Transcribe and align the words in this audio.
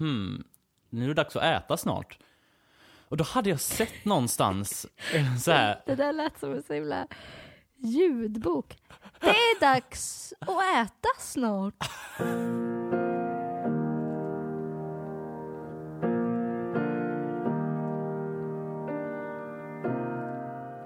hmm, 0.00 0.44
nu 0.90 1.04
är 1.04 1.08
det 1.08 1.14
dags 1.14 1.36
att 1.36 1.42
äta 1.42 1.76
snart. 1.76 2.18
Och 3.08 3.16
då 3.16 3.24
hade 3.24 3.50
jag 3.50 3.60
sett 3.60 4.04
någonstans 4.04 4.86
så 5.44 5.50
här, 5.52 5.82
Det 5.86 5.94
där 5.94 6.12
lät 6.12 6.40
som 6.40 6.52
en 6.52 6.62
så 6.62 6.74
himla 6.74 7.06
ljudbok. 7.76 8.76
Det 9.20 9.28
är 9.28 9.60
dags 9.60 10.34
att 10.40 10.48
äta 10.48 11.08
snart. 11.18 11.90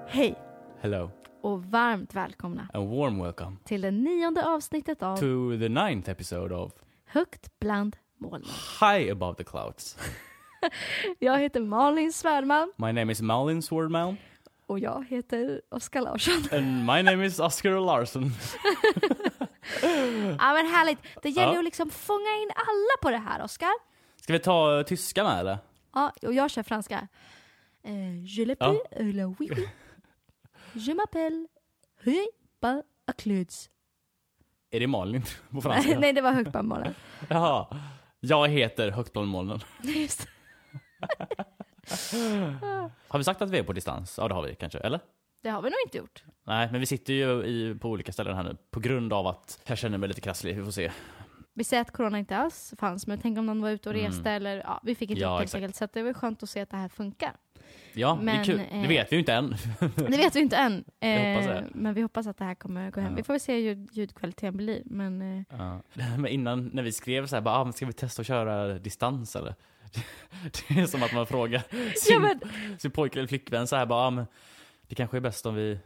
Hej 0.08 0.38
hello, 0.80 1.10
och 1.42 1.64
varmt 1.64 2.14
välkomna 2.14 2.68
a 2.74 2.80
warm 2.80 3.22
welcome 3.22 3.56
till 3.64 3.80
det 3.80 3.90
nionde 3.90 4.46
avsnittet 4.46 5.02
av 5.02 5.16
to 5.16 5.58
the 5.58 5.68
ninth 5.68 6.10
episode 6.10 6.54
of 6.54 6.72
Högt 7.06 7.58
bland 7.58 7.96
molnen. 8.18 8.48
High 8.80 9.12
Above 9.12 9.34
the 9.36 9.44
Clouds. 9.44 9.96
Jag 11.18 11.38
heter 11.38 11.60
Malin 11.60 12.12
Svärdman 12.12 12.72
My 12.76 12.92
name 12.92 13.12
is 13.12 13.20
Malin 13.22 13.62
Swordman 13.62 14.16
och 14.66 14.78
jag 14.78 15.04
heter 15.08 15.60
Oskar 15.70 16.00
Larsson. 16.00 16.44
and 16.58 16.86
my 16.86 17.02
name 17.02 17.26
is 17.26 17.40
Oscar 17.40 17.80
Larsson. 17.80 18.30
Ja 20.38 20.52
men 20.52 20.66
härligt, 20.66 20.98
det 21.22 21.28
gäller 21.30 21.48
ju 21.52 21.54
Ja. 21.54 21.58
att 21.58 21.64
liksom 21.64 21.90
fånga 21.90 22.36
in 22.42 22.50
alla 22.56 22.96
på 23.02 23.10
det 23.10 23.16
här 23.30 23.42
Oskar. 23.44 23.70
Ska 24.20 24.32
vi 24.32 24.38
ta 24.38 24.78
eh, 24.78 24.84
tyska 24.84 25.24
med 25.24 25.40
eller? 25.40 25.58
Ja, 25.94 26.12
och 26.22 26.34
jag 26.34 26.50
kör 26.50 26.62
franska. 26.62 27.08
Eh, 27.82 28.24
je 28.24 28.44
l'appelle 28.44 28.78
Ja. 28.90 29.02
la 29.02 29.26
oui 29.38 29.50
oui. 29.56 29.68
Je 30.72 30.94
m'appelle 30.94 31.46
Höj 32.04 32.26
ba 32.60 32.82
Akluds. 33.06 33.70
Är 34.70 34.80
det 34.80 34.86
Malin 34.86 35.22
på 35.50 35.60
franska? 35.62 35.98
nej, 35.98 36.12
det 36.12 36.20
var 36.22 36.32
högt 36.32 36.50
bland 36.52 36.68
molnen. 36.68 36.94
Jaha. 37.28 37.66
Jag 38.26 38.48
heter 38.48 38.90
Högt 38.90 39.12
bland 39.12 39.28
molnen. 39.28 39.60
Just. 39.82 40.28
Har 43.08 43.18
vi 43.18 43.24
sagt 43.24 43.42
att 43.42 43.50
vi 43.50 43.58
är 43.58 43.62
på 43.62 43.72
distans? 43.72 44.18
Ja 44.18 44.28
det 44.28 44.34
har 44.34 44.42
vi 44.42 44.54
kanske, 44.54 44.78
eller? 44.78 45.00
Det 45.42 45.50
har 45.50 45.62
vi 45.62 45.70
nog 45.70 45.76
inte 45.86 45.98
gjort. 45.98 46.24
Nej, 46.44 46.68
men 46.70 46.80
vi 46.80 46.86
sitter 46.86 47.12
ju 47.12 47.44
i, 47.44 47.78
på 47.80 47.88
olika 47.88 48.12
ställen 48.12 48.36
här 48.36 48.42
nu 48.42 48.56
på 48.70 48.80
grund 48.80 49.12
av 49.12 49.26
att 49.26 49.60
jag 49.66 49.78
känner 49.78 49.98
mig 49.98 50.08
lite 50.08 50.20
krasslig. 50.20 50.56
Vi 50.56 50.64
får 50.64 50.70
se. 50.70 50.92
Vi 51.54 51.64
säger 51.64 51.80
att 51.80 51.90
corona 51.92 52.18
inte 52.18 52.36
alls 52.36 52.74
fanns, 52.78 53.06
men 53.06 53.18
tänk 53.18 53.38
om 53.38 53.46
någon 53.46 53.60
var 53.62 53.70
ute 53.70 53.88
och 53.88 53.94
Mm. 53.94 54.06
reste 54.10 54.30
eller 54.30 54.56
ja, 54.56 54.80
vi 54.82 54.94
fick 54.94 55.10
inte 55.10 55.22
Ja, 55.22 55.30
det 55.30 55.38
helt 55.38 55.54
enkelt. 55.54 55.76
Så 55.76 55.88
det 55.92 56.02
var 56.02 56.12
skönt 56.12 56.42
att 56.42 56.50
se 56.50 56.60
att 56.60 56.70
det 56.70 56.76
här 56.76 56.88
funkar. 56.88 57.32
Ja, 57.92 58.18
det 58.22 58.30
är 58.30 58.34
Men, 58.36 58.44
kul. 58.44 58.60
eh, 58.70 58.82
Det 58.82 58.88
vet 58.88 59.12
vi 59.12 59.16
ju 59.16 59.20
inte 59.20 59.32
än. 59.32 59.54
Det 59.96 60.16
vet 60.16 60.36
vi 60.36 60.40
inte 60.40 60.56
än. 60.56 60.84
Eh, 61.00 61.62
men 61.74 61.94
vi 61.94 62.02
hoppas 62.02 62.26
att 62.26 62.38
det 62.38 62.44
här 62.44 62.54
kommer 62.54 62.90
gå 62.90 63.00
hem. 63.00 63.10
Ja. 63.10 63.16
Vi 63.16 63.22
får 63.22 63.32
väl 63.32 63.40
se 63.40 63.52
hur 63.54 63.60
ljud, 63.60 63.88
ljudkvaliteten 63.92 64.56
blir. 64.56 64.82
Men 64.84 65.22
eh, 65.38 65.42
Ja. 65.58 65.80
Men 66.18 66.26
innan, 66.26 66.70
när 66.72 66.82
vi 66.82 66.92
skrev 66.92 67.26
så 67.26 67.36
här, 67.36 67.40
bara, 67.40 67.54
ah, 67.56 67.64
men 67.64 67.72
ska 67.72 67.86
vi 67.86 67.92
testa 67.92 68.20
att 68.20 68.26
köra 68.26 68.78
distans 68.78 69.36
eller? 69.36 69.54
Det 70.68 70.80
är 70.80 70.86
som 70.86 71.02
att 71.02 71.12
man 71.12 71.26
frågar 71.26 71.62
sin, 71.96 72.14
ja, 72.14 72.18
men, 72.20 72.40
sin 72.78 72.90
pojke 72.90 73.18
eller 73.18 73.28
flickvän 73.28 73.66
så 73.66 73.76
här, 73.76 73.86
bara, 73.86 74.06
ah, 74.06 74.10
men 74.10 74.26
det 74.88 74.94
kanske 74.94 75.16
är 75.16 75.20
bäst 75.20 75.46
om 75.46 75.54
vi, 75.54 75.78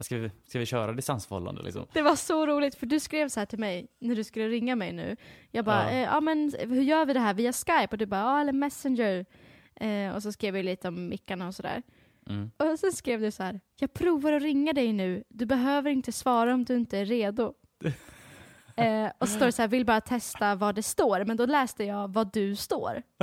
ska 0.00 0.16
vi, 0.16 0.30
ska 0.46 0.58
vi 0.58 0.66
köra 0.66 0.92
distansförhållande 0.92 1.62
liksom? 1.62 1.86
Det 1.92 2.02
var 2.02 2.16
så 2.16 2.46
roligt 2.46 2.74
för 2.74 2.86
du 2.86 3.00
skrev 3.00 3.28
så 3.28 3.40
här 3.40 3.46
till 3.46 3.58
mig 3.58 3.86
när 3.98 4.16
du 4.16 4.24
skulle 4.24 4.48
ringa 4.48 4.76
mig 4.76 4.92
nu. 4.92 5.16
Jag 5.50 5.64
bara, 5.64 5.84
Ja. 5.84 5.90
eh, 5.90 6.02
ja 6.02 6.20
men 6.20 6.54
hur 6.58 6.82
gör 6.82 7.06
vi 7.06 7.12
det 7.12 7.20
här 7.20 7.34
via 7.34 7.52
Skype? 7.52 7.88
Och 7.90 7.98
du 7.98 8.06
bara, 8.06 8.20
ja 8.20 8.40
eller 8.40 8.52
Messenger. 8.52 9.26
Eh, 9.74 10.14
och 10.14 10.22
så 10.22 10.32
skrev 10.32 10.54
vi 10.54 10.62
lite 10.62 10.88
om 10.88 11.08
mickarna 11.08 11.46
och 11.48 11.54
sådär. 11.54 11.82
Mm. 12.28 12.50
Och 12.56 12.78
sen 12.78 12.92
skrev 12.92 13.20
du 13.20 13.30
så 13.30 13.42
här, 13.42 13.60
jag 13.80 13.94
provar 13.94 14.32
att 14.32 14.42
ringa 14.42 14.72
dig 14.72 14.92
nu. 14.92 15.24
Du 15.28 15.46
behöver 15.46 15.90
inte 15.90 16.12
svara 16.12 16.54
om 16.54 16.64
du 16.64 16.76
inte 16.76 16.98
är 16.98 17.04
redo. 17.04 17.54
eh, 18.76 19.10
och 19.18 19.28
så 19.28 19.34
står 19.36 19.46
det 19.46 19.52
så 19.52 19.62
här, 19.62 19.68
vill 19.68 19.84
bara 19.86 20.00
testa 20.00 20.54
vad 20.54 20.74
det 20.74 20.82
står. 20.82 21.24
Men 21.24 21.36
då 21.36 21.46
läste 21.46 21.84
jag 21.84 22.12
vad 22.12 22.32
du 22.32 22.56
står. 22.56 23.02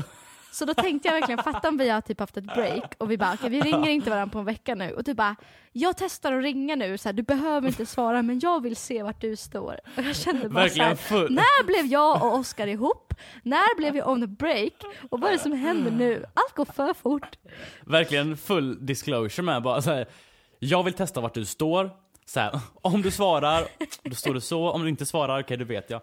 Så 0.52 0.66
då 0.66 0.73
tänkte 0.73 1.07
jag 1.07 1.13
verkligen, 1.13 1.44
fatta 1.44 1.69
om 1.69 1.77
vi 1.77 1.89
har 1.89 2.02
typ 2.02 2.19
haft 2.19 2.38
ett 2.38 2.44
break 2.44 2.94
och 2.97 3.11
vi 3.11 3.17
bara, 3.17 3.33
okej 3.33 3.49
vi 3.49 3.61
ringer 3.61 3.89
inte 3.89 4.09
varandra 4.09 4.33
på 4.33 4.39
en 4.39 4.45
vecka 4.45 4.75
nu. 4.75 4.91
Och 4.91 5.03
du 5.03 5.13
bara, 5.13 5.35
jag 5.71 5.97
testar 5.97 6.33
att 6.33 6.44
ringa 6.44 6.75
nu, 6.75 6.97
så 6.97 7.09
här, 7.09 7.13
du 7.13 7.23
behöver 7.23 7.67
inte 7.67 7.85
svara 7.85 8.22
men 8.22 8.39
jag 8.39 8.63
vill 8.63 8.75
se 8.75 9.03
vart 9.03 9.22
du 9.22 9.35
står. 9.35 9.79
Och 9.97 10.03
jag 10.03 10.16
kände 10.16 10.50
bara 10.50 10.69
så 10.69 10.81
här, 10.84 10.89
Verkligen 10.89 11.34
när 11.34 11.63
blev 11.66 11.85
jag 11.85 12.23
och 12.23 12.35
Oscar 12.35 12.67
ihop? 12.67 13.13
När 13.44 13.78
blev 13.78 13.94
vi 13.94 14.01
on 14.03 14.23
a 14.23 14.28
break? 14.28 14.73
Och 15.09 15.19
vad 15.19 15.29
är 15.29 15.34
det 15.34 15.39
som 15.39 15.51
händer 15.51 15.91
nu? 15.91 16.25
Allt 16.34 16.56
går 16.56 16.66
för 16.66 16.94
fort. 16.94 17.38
Verkligen 17.85 18.38
full 18.38 18.85
disclosure 18.85 19.45
med 19.45 19.62
bara 19.62 19.81
så 19.81 19.91
här, 19.91 20.07
jag 20.59 20.83
vill 20.83 20.94
testa 20.94 21.22
vart 21.22 21.33
du 21.33 21.45
står. 21.45 21.89
Så 22.25 22.39
här, 22.39 22.59
om 22.81 23.01
du 23.01 23.12
svarar, 23.12 23.68
då 24.03 24.16
står 24.16 24.33
du 24.33 24.41
så. 24.41 24.69
Om 24.72 24.81
du 24.83 24.89
inte 24.89 25.06
svarar, 25.06 25.41
okej, 25.41 25.57
då 25.57 25.66
vet 25.66 25.89
jag. 25.89 26.01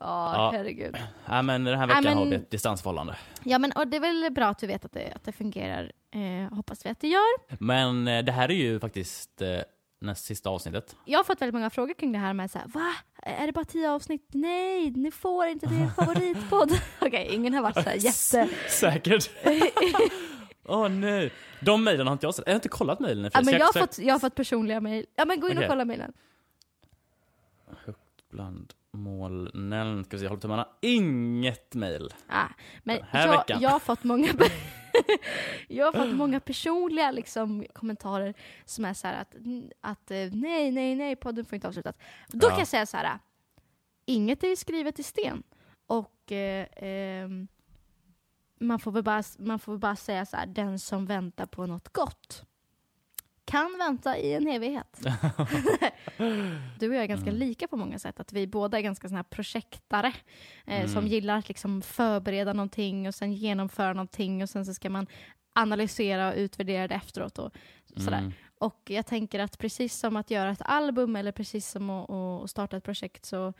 Ja, 0.00 0.34
Ja. 0.34 0.50
herregud. 0.54 0.96
Nej 1.28 1.42
men 1.42 1.64
den 1.64 1.78
här 1.78 1.86
veckan 1.86 2.04
men- 2.04 2.18
har 2.18 2.24
vi 2.26 2.34
ett 2.36 2.50
distansförhållande. 2.50 3.16
Ja 3.44 3.58
men 3.58 3.72
och 3.72 3.88
det 3.88 3.96
är 3.96 4.00
väl 4.00 4.32
bra 4.32 4.46
att 4.46 4.62
vi 4.62 4.66
vet 4.66 4.84
att 4.84 4.92
det, 4.92 5.12
att 5.14 5.24
det 5.24 5.32
fungerar. 5.32 5.92
Eh, 6.14 6.54
hoppas 6.56 6.86
vi 6.86 6.90
att 6.90 7.00
det 7.00 7.08
gör. 7.08 7.62
Men 7.64 8.08
eh, 8.08 8.24
det 8.24 8.32
här 8.32 8.50
är 8.50 8.54
ju 8.54 8.80
faktiskt 8.80 9.42
eh, 9.42 9.48
näst 10.00 10.24
sista 10.24 10.50
avsnittet. 10.50 10.96
Jag 11.04 11.18
har 11.18 11.24
fått 11.24 11.40
väldigt 11.40 11.54
många 11.54 11.70
frågor 11.70 11.94
kring 11.94 12.12
det 12.12 12.18
här 12.18 12.32
med 12.34 12.50
så 12.50 12.58
här, 12.58 12.66
va? 12.68 12.94
Är 13.22 13.46
det 13.46 13.52
bara 13.52 13.64
tio 13.64 13.90
avsnitt? 13.90 14.28
Nej, 14.32 14.90
ni 14.90 15.10
får 15.10 15.46
inte, 15.46 15.66
det 15.66 15.90
favoritpodd. 15.96 16.72
Okej, 17.00 17.28
ingen 17.34 17.54
har 17.54 17.62
varit 17.62 17.74
så 17.74 17.80
här 17.80 17.94
jätte... 17.98 18.48
Säkert. 18.68 19.30
Åh 20.68 20.88
nej. 20.88 21.32
De 21.60 21.84
mejlen 21.84 22.06
har 22.06 22.12
inte 22.12 22.26
jag 22.26 22.34
sett. 22.34 22.46
Jag 22.46 22.52
har 22.52 22.56
inte 22.56 22.68
kollat 22.68 23.00
mejlen. 23.00 23.30
ja, 23.34 23.40
men 23.44 23.54
jag, 23.54 23.66
har 23.66 23.72
fått, 23.80 23.98
jag 23.98 24.14
har 24.14 24.18
fått 24.18 24.34
personliga 24.34 24.80
mejl. 24.80 25.06
Ja 25.16 25.24
men 25.24 25.40
gå 25.40 25.46
in 25.48 25.52
Okej. 25.56 25.66
och 25.66 25.70
kolla 25.70 25.84
mejlen. 25.84 26.12
Bland 28.34 28.72
molnen. 28.92 30.04
Ska 30.04 30.16
vi 30.16 30.20
se, 30.20 30.28
håller 30.28 30.40
tummarna. 30.40 30.68
Inget 30.80 31.74
mejl. 31.74 32.14
Ah, 32.28 32.46
men 32.82 32.96
Den 32.96 33.06
här 33.10 33.26
jag, 33.26 33.38
veckan. 33.38 33.60
jag 33.60 33.70
har 33.70 33.78
fått 33.78 34.04
många 34.04 34.28
Jag 35.68 35.92
har 35.92 35.92
fått 36.06 36.16
många 36.16 36.40
personliga 36.40 37.10
liksom, 37.10 37.64
kommentarer 37.72 38.34
som 38.64 38.84
är 38.84 38.94
så 38.94 39.06
här 39.06 39.20
att, 39.20 39.34
att 39.80 40.10
eh, 40.10 40.16
nej, 40.32 40.70
nej, 40.70 40.94
nej, 40.94 41.16
podden 41.16 41.44
får 41.44 41.54
inte 41.56 41.68
avslutas. 41.68 41.96
Då 42.28 42.46
Ja. 42.46 42.50
kan 42.50 42.58
jag 42.58 42.68
säga 42.68 42.86
så 42.86 42.96
här. 42.96 43.18
Inget 44.06 44.44
är 44.44 44.48
ju 44.48 44.56
skrivet 44.56 44.98
i 44.98 45.02
sten. 45.02 45.42
Och 45.86 46.32
eh, 46.32 46.66
ehm, 46.76 47.48
man, 48.60 48.78
får 48.78 48.92
väl 48.92 49.02
bara, 49.02 49.22
man 49.38 49.58
får 49.58 49.78
bara 49.78 49.96
säga 49.96 50.26
så 50.26 50.36
här, 50.36 50.46
den 50.46 50.78
som 50.78 51.06
väntar 51.06 51.46
på 51.46 51.66
något 51.66 51.88
gott 51.92 52.44
kan 53.54 53.78
vänta 53.78 54.18
i 54.18 54.34
en 54.34 54.46
evighet. 54.48 55.00
du 56.78 56.88
och 56.88 56.94
jag 56.94 57.02
är 57.02 57.06
ganska 57.06 57.30
Mm. 57.30 57.34
lika 57.40 57.68
på 57.68 57.76
många 57.76 57.98
sätt. 57.98 58.20
Att 58.20 58.32
vi 58.32 58.46
båda 58.46 58.78
är 58.78 58.82
ganska 58.82 59.08
såna 59.08 59.18
här 59.18 59.24
projektare 59.24 60.12
eh, 60.66 60.76
Mm. 60.78 60.88
som 60.88 61.06
gillar 61.06 61.38
att 61.38 61.48
liksom 61.48 61.82
förbereda 61.82 62.52
någonting 62.52 63.08
och 63.08 63.14
sen 63.14 63.32
genomföra 63.32 63.92
någonting 63.92 64.42
och 64.42 64.48
sen 64.50 64.66
så 64.66 64.74
ska 64.74 64.90
man 64.90 65.06
analysera 65.54 66.28
och 66.28 66.34
utvärdera 66.36 66.88
det 66.88 66.94
efteråt. 66.94 67.38
Och, 67.38 67.52
sådär. 67.96 68.18
Mm. 68.18 68.32
och 68.58 68.80
jag 68.84 69.06
tänker 69.06 69.40
att 69.40 69.58
precis 69.58 69.94
som 69.98 70.16
att 70.16 70.30
göra 70.30 70.50
ett 70.50 70.62
album 70.64 71.16
eller 71.16 71.32
precis 71.32 71.68
som 71.70 71.90
att, 71.90 72.10
att 72.10 72.50
starta 72.50 72.76
ett 72.76 72.84
projekt 72.84 73.24
så 73.24 73.52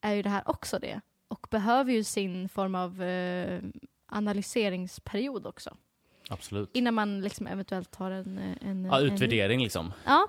är 0.00 0.14
ju 0.14 0.22
det 0.22 0.30
här 0.30 0.42
också 0.50 0.78
det. 0.78 1.00
Och 1.28 1.46
behöver 1.50 1.92
ju 1.92 2.04
sin 2.04 2.48
form 2.48 2.74
av 2.74 3.02
eh, 3.02 3.60
analyseringsperiod 4.06 5.46
också. 5.46 5.76
Absolut. 6.28 6.70
Innan 6.72 6.94
man 6.94 7.20
liksom 7.20 7.46
eventuellt 7.46 7.90
tar 7.90 8.10
en... 8.10 8.38
en 8.60 8.84
Ja, 8.84 9.00
en, 9.00 9.06
utvärdering 9.12 9.62
liksom. 9.62 9.92
Ja, 10.04 10.28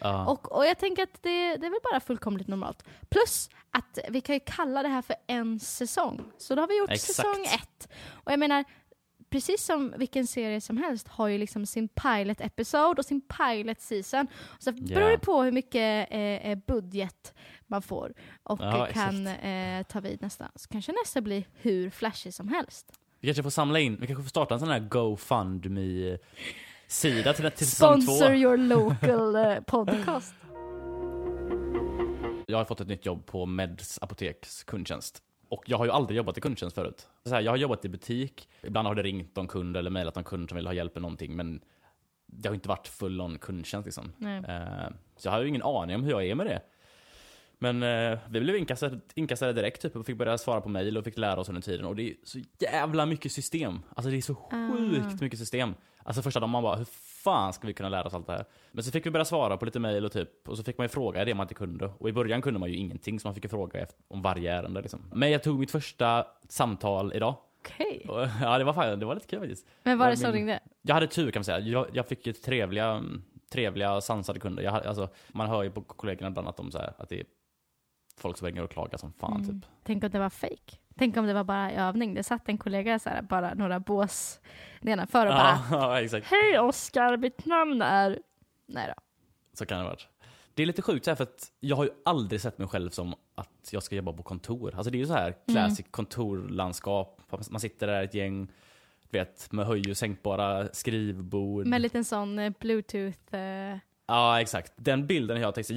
Ja. 0.00 0.26
och, 0.26 0.52
och 0.56 0.66
jag 0.66 0.78
tänker 0.78 1.02
att 1.02 1.22
det, 1.22 1.56
det 1.56 1.66
är 1.66 1.70
väl 1.70 1.80
bara 1.92 2.00
fullkomligt 2.00 2.48
normalt. 2.48 2.84
Plus 3.10 3.50
att 3.70 3.98
vi 4.08 4.20
kan 4.20 4.34
ju 4.34 4.40
kalla 4.46 4.82
det 4.82 4.88
här 4.88 5.02
för 5.02 5.16
en 5.26 5.60
säsong. 5.60 6.24
Så 6.38 6.54
då 6.54 6.62
har 6.62 6.68
vi 6.68 6.78
gjort 6.78 6.90
Exakt. 6.90 7.14
säsong 7.16 7.44
ett. 7.44 7.88
Och 8.10 8.32
jag 8.32 8.38
menar, 8.38 8.64
precis 9.30 9.64
som 9.64 9.94
vilken 9.96 10.26
serie 10.26 10.60
som 10.60 10.76
helst 10.76 11.08
har 11.08 11.28
ju 11.28 11.38
liksom 11.38 11.66
sin 11.66 11.88
pilot 11.88 12.40
episode 12.40 12.98
och 13.00 13.04
sin 13.04 13.20
pilot 13.20 13.80
season. 13.80 14.26
Och 14.56 14.62
så 14.62 14.72
beror 14.72 15.02
Ja. 15.02 15.08
det 15.10 15.18
på 15.18 15.42
hur 15.42 15.52
mycket 15.52 16.08
eh, 16.10 16.20
eh, 16.20 16.58
budget 16.66 17.34
man 17.66 17.82
får 17.82 18.14
och 18.42 18.60
Ja, 18.60 18.88
eh, 18.88 18.92
kan 18.92 19.26
eh, 19.26 19.82
ta 19.82 20.00
vid 20.00 20.22
nästa. 20.22 20.50
Så 20.54 20.68
kanske 20.68 20.92
nästa 21.04 21.20
blir 21.20 21.44
hur 21.54 21.90
flashig 21.90 22.34
som 22.34 22.48
helst. 22.48 22.92
Vi 23.22 23.28
kanske 23.28 23.42
får 23.42 23.50
samla 23.50 23.78
in, 23.78 23.96
vi 24.00 24.06
kanske 24.06 24.22
får 24.22 24.30
starta 24.30 24.54
en 24.54 24.60
sån 24.60 24.68
här 24.68 24.80
GoFundMe-sida 24.80 27.32
till, 27.32 27.50
till 27.50 27.66
säsong 27.66 28.00
två. 28.00 28.12
Sponsor 28.12 28.34
your 28.34 28.56
local 28.56 29.36
eh, 29.36 29.60
podcast. 29.60 30.34
Jag 32.46 32.58
har 32.58 32.64
fått 32.64 32.80
ett 32.80 32.88
nytt 32.88 33.06
jobb 33.06 33.26
på 33.26 33.46
Meds 33.46 33.98
apoteks 34.02 34.64
kundtjänst. 34.64 35.22
Och 35.48 35.62
jag 35.66 35.78
har 35.78 35.84
ju 35.84 35.90
aldrig 35.90 36.16
jobbat 36.16 36.38
i 36.38 36.40
kundtjänst 36.40 36.74
förut. 36.74 37.08
Så 37.24 37.34
här, 37.34 37.40
jag 37.40 37.52
har 37.52 37.56
jobbat 37.56 37.84
i 37.84 37.88
butik, 37.88 38.48
ibland 38.62 38.88
har 38.88 38.94
det 38.94 39.02
ringt 39.02 39.36
någon 39.36 39.48
kund 39.48 39.76
eller 39.76 39.90
mejlat 39.90 40.14
någon 40.14 40.24
kund 40.24 40.48
som 40.48 40.56
vill 40.56 40.66
ha 40.66 40.74
hjälp 40.74 40.94
med 40.94 41.02
någonting, 41.02 41.36
men 41.36 41.60
det 42.26 42.48
har 42.48 42.54
inte 42.54 42.68
varit 42.68 42.88
full 42.88 43.20
on 43.20 43.38
kundtjänst 43.38 43.86
liksom. 43.86 44.12
Nej. 44.16 44.42
Eh, 44.48 44.88
så 45.16 45.28
jag 45.28 45.32
har 45.32 45.42
ju 45.42 45.48
ingen 45.48 45.62
aning 45.62 45.96
om 45.96 46.04
hur 46.04 46.10
jag 46.10 46.26
är 46.26 46.34
med 46.34 46.46
det. 46.46 46.62
Men 47.62 47.82
eh, 47.82 48.18
vi 48.30 48.40
blev 48.40 48.56
inkastade, 48.56 49.00
inkastade 49.14 49.52
direkt 49.52 49.82
typ 49.82 49.96
och 49.96 50.06
fick 50.06 50.16
börja 50.16 50.38
svara 50.38 50.60
på 50.60 50.68
mejl 50.68 50.96
och 50.96 51.04
fick 51.04 51.18
lära 51.18 51.40
oss 51.40 51.48
under 51.48 51.62
tiden. 51.62 51.86
Och 51.86 51.96
det 51.96 52.10
är 52.10 52.14
så 52.24 52.38
jävla 52.58 53.06
mycket 53.06 53.32
system. 53.32 53.78
Alltså 53.94 54.10
det 54.10 54.16
är 54.16 54.20
så 54.20 54.34
sjukt 54.34 55.06
Ah. 55.06 55.24
mycket 55.24 55.38
system. 55.38 55.74
Alltså 56.04 56.22
första 56.22 56.40
dagen 56.40 56.50
man 56.50 56.62
bara, 56.62 56.76
hur 56.76 56.84
fan 57.24 57.52
ska 57.52 57.66
vi 57.66 57.74
kunna 57.74 57.88
lära 57.88 58.04
oss 58.04 58.14
allt 58.14 58.26
det 58.26 58.32
här? 58.32 58.44
Men 58.72 58.84
så 58.84 58.90
fick 58.90 59.06
vi 59.06 59.10
börja 59.10 59.24
svara 59.24 59.56
på 59.56 59.64
lite 59.64 59.78
mejl 59.80 60.04
och 60.04 60.12
typ, 60.12 60.48
och 60.48 60.56
så 60.56 60.64
fick 60.64 60.78
man 60.78 60.84
ju 60.84 60.88
fråga 60.88 61.24
det 61.24 61.34
man 61.34 61.44
inte 61.44 61.54
kunde. 61.54 61.90
Och 61.98 62.08
i 62.08 62.12
början 62.12 62.42
kunde 62.42 62.60
man 62.60 62.68
ju 62.68 62.76
ingenting, 62.76 63.20
så 63.20 63.28
man 63.28 63.34
fick 63.34 63.44
ju 63.44 63.50
fråga 63.50 63.86
om 64.08 64.22
varje 64.22 64.52
ärende 64.52 64.80
liksom. 64.80 65.00
Men 65.14 65.30
jag 65.30 65.42
tog 65.42 65.58
mitt 65.58 65.70
första 65.70 66.26
samtal 66.48 67.12
idag. 67.14 67.34
Hej. 67.70 68.06
Och, 68.08 68.20
ja, 68.42 68.58
det 68.58 68.64
var, 68.64 68.72
fan, 68.72 68.98
det 68.98 69.06
var 69.06 69.14
lite 69.14 69.26
kul 69.26 69.40
faktiskt. 69.40 69.66
Men 69.82 69.98
var 69.98 70.10
det 70.10 70.16
som 70.16 70.32
ringde? 70.32 70.60
Jag 70.82 70.94
hade 70.94 71.06
tur 71.06 71.30
kan 71.30 71.40
man 71.40 71.44
säga. 71.44 71.58
Jag, 71.58 71.86
jag 71.92 72.06
fick 72.06 72.26
ju 72.26 72.32
trevliga, 72.32 73.02
trevliga 73.52 74.00
sansade 74.00 74.40
kunder. 74.40 74.62
Jag, 74.62 74.86
alltså, 74.86 75.08
man 75.28 75.48
hör 75.48 75.62
ju 75.62 75.70
på 75.70 75.80
kollegorna 75.82 76.28
ibland 76.28 76.48
att, 76.48 76.56
de, 76.56 76.72
så 76.72 76.78
här, 76.78 76.92
att 76.98 77.08
det 77.08 77.20
är 77.20 77.24
folk 78.22 78.38
som 78.38 78.46
ringer 78.46 78.62
och 78.64 78.70
klagar 78.70 78.98
som 78.98 79.12
fan 79.12 79.32
Mm. 79.44 79.60
typ. 79.60 79.70
Tänk 79.82 80.04
om 80.04 80.10
det 80.10 80.18
var 80.18 80.30
fake. 80.30 80.76
Tänk 80.96 81.16
om 81.16 81.26
det 81.26 81.34
var 81.34 81.44
bara 81.44 81.72
övning. 81.72 82.14
Det 82.14 82.22
satt 82.22 82.48
en 82.48 82.58
kollega 82.58 82.98
så 82.98 83.08
här, 83.10 83.22
bara 83.22 83.54
några 83.54 83.80
bås 83.80 84.40
nedanför 84.80 85.26
och 85.26 85.32
bara 85.32 85.58
Ja, 85.70 86.00
ja. 86.00 86.20
Hej 86.24 86.58
Oskar, 86.58 87.16
mitt 87.16 87.46
namn 87.46 87.82
är... 87.82 88.18
Nej 88.66 88.92
då. 88.96 89.02
Så 89.52 89.66
kan 89.66 89.78
det 89.78 89.84
vara. 89.84 89.96
Det 90.54 90.62
är 90.62 90.66
lite 90.66 90.82
sjukt 90.82 91.06
här, 91.06 91.14
för 91.14 91.22
att 91.22 91.52
jag 91.60 91.76
har 91.76 91.84
ju 91.84 91.90
aldrig 92.04 92.40
sett 92.40 92.58
mig 92.58 92.68
själv 92.68 92.90
som 92.90 93.14
att 93.34 93.68
jag 93.72 93.82
ska 93.82 93.96
jobba 93.96 94.12
på 94.12 94.22
kontor. 94.22 94.74
Alltså 94.74 94.90
det 94.90 94.96
är 94.96 95.00
ju 95.00 95.06
så 95.06 95.12
här 95.14 95.34
classic 95.48 95.86
kontorlandskap. 95.90 97.20
Man 97.50 97.60
sitter 97.60 97.86
där 97.86 98.02
ett 98.02 98.14
gäng, 98.14 98.48
vet, 99.10 99.52
med 99.52 99.66
höj 99.66 99.90
och 99.90 99.96
sänkbara 99.96 100.68
skrivbord. 100.72 101.66
Med 101.66 101.76
en 101.76 101.82
liten 101.82 102.04
sån 102.04 102.38
eh, 102.38 102.52
bluetooth... 102.60 103.34
Eh, 103.34 103.78
Ja, 104.06 104.40
exakt. 104.40 104.72
Den 104.76 105.06
bilden 105.06 105.40
jag 105.40 105.54
tänkte, 105.54 105.74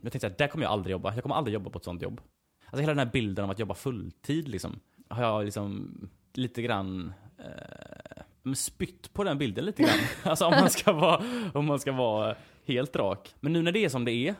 jag 0.00 0.12
tänkte 0.12 0.26
att 0.26 0.38
där 0.38 0.48
kommer 0.48 0.64
jag 0.64 0.72
aldrig 0.72 0.92
jobba. 0.92 1.14
Jag 1.14 1.22
kommer 1.22 1.34
aldrig 1.34 1.54
jobba 1.54 1.70
på 1.70 1.78
ett 1.78 1.84
sånt 1.84 2.02
jobb. 2.02 2.20
Alltså 2.64 2.80
hela 2.80 2.90
den 2.94 2.98
här 3.06 3.12
bilden 3.12 3.44
av 3.44 3.50
att 3.50 3.58
jobba 3.58 3.74
fulltid 3.74 4.48
liksom, 4.48 4.80
har 5.08 5.22
jag 5.22 5.44
liksom 5.44 5.94
lite 6.34 6.62
grann 6.62 7.12
eh, 7.38 8.52
spytt 8.54 9.12
på 9.12 9.24
den 9.24 9.38
bilden 9.38 9.64
lite 9.64 9.82
grann. 9.82 9.98
alltså 10.22 10.44
om 10.46 10.50
man 10.50 10.70
ska 10.70 10.92
vara, 10.92 11.22
om 11.54 11.64
man 11.66 11.78
ska 11.78 11.92
vara 11.92 12.36
helt 12.64 12.96
rak. 12.96 13.34
Men 13.40 13.52
nu 13.52 13.62
när 13.62 13.72
det 13.72 13.84
är 13.84 13.88
som 13.88 14.04
det 14.04 14.12
är, 14.12 14.34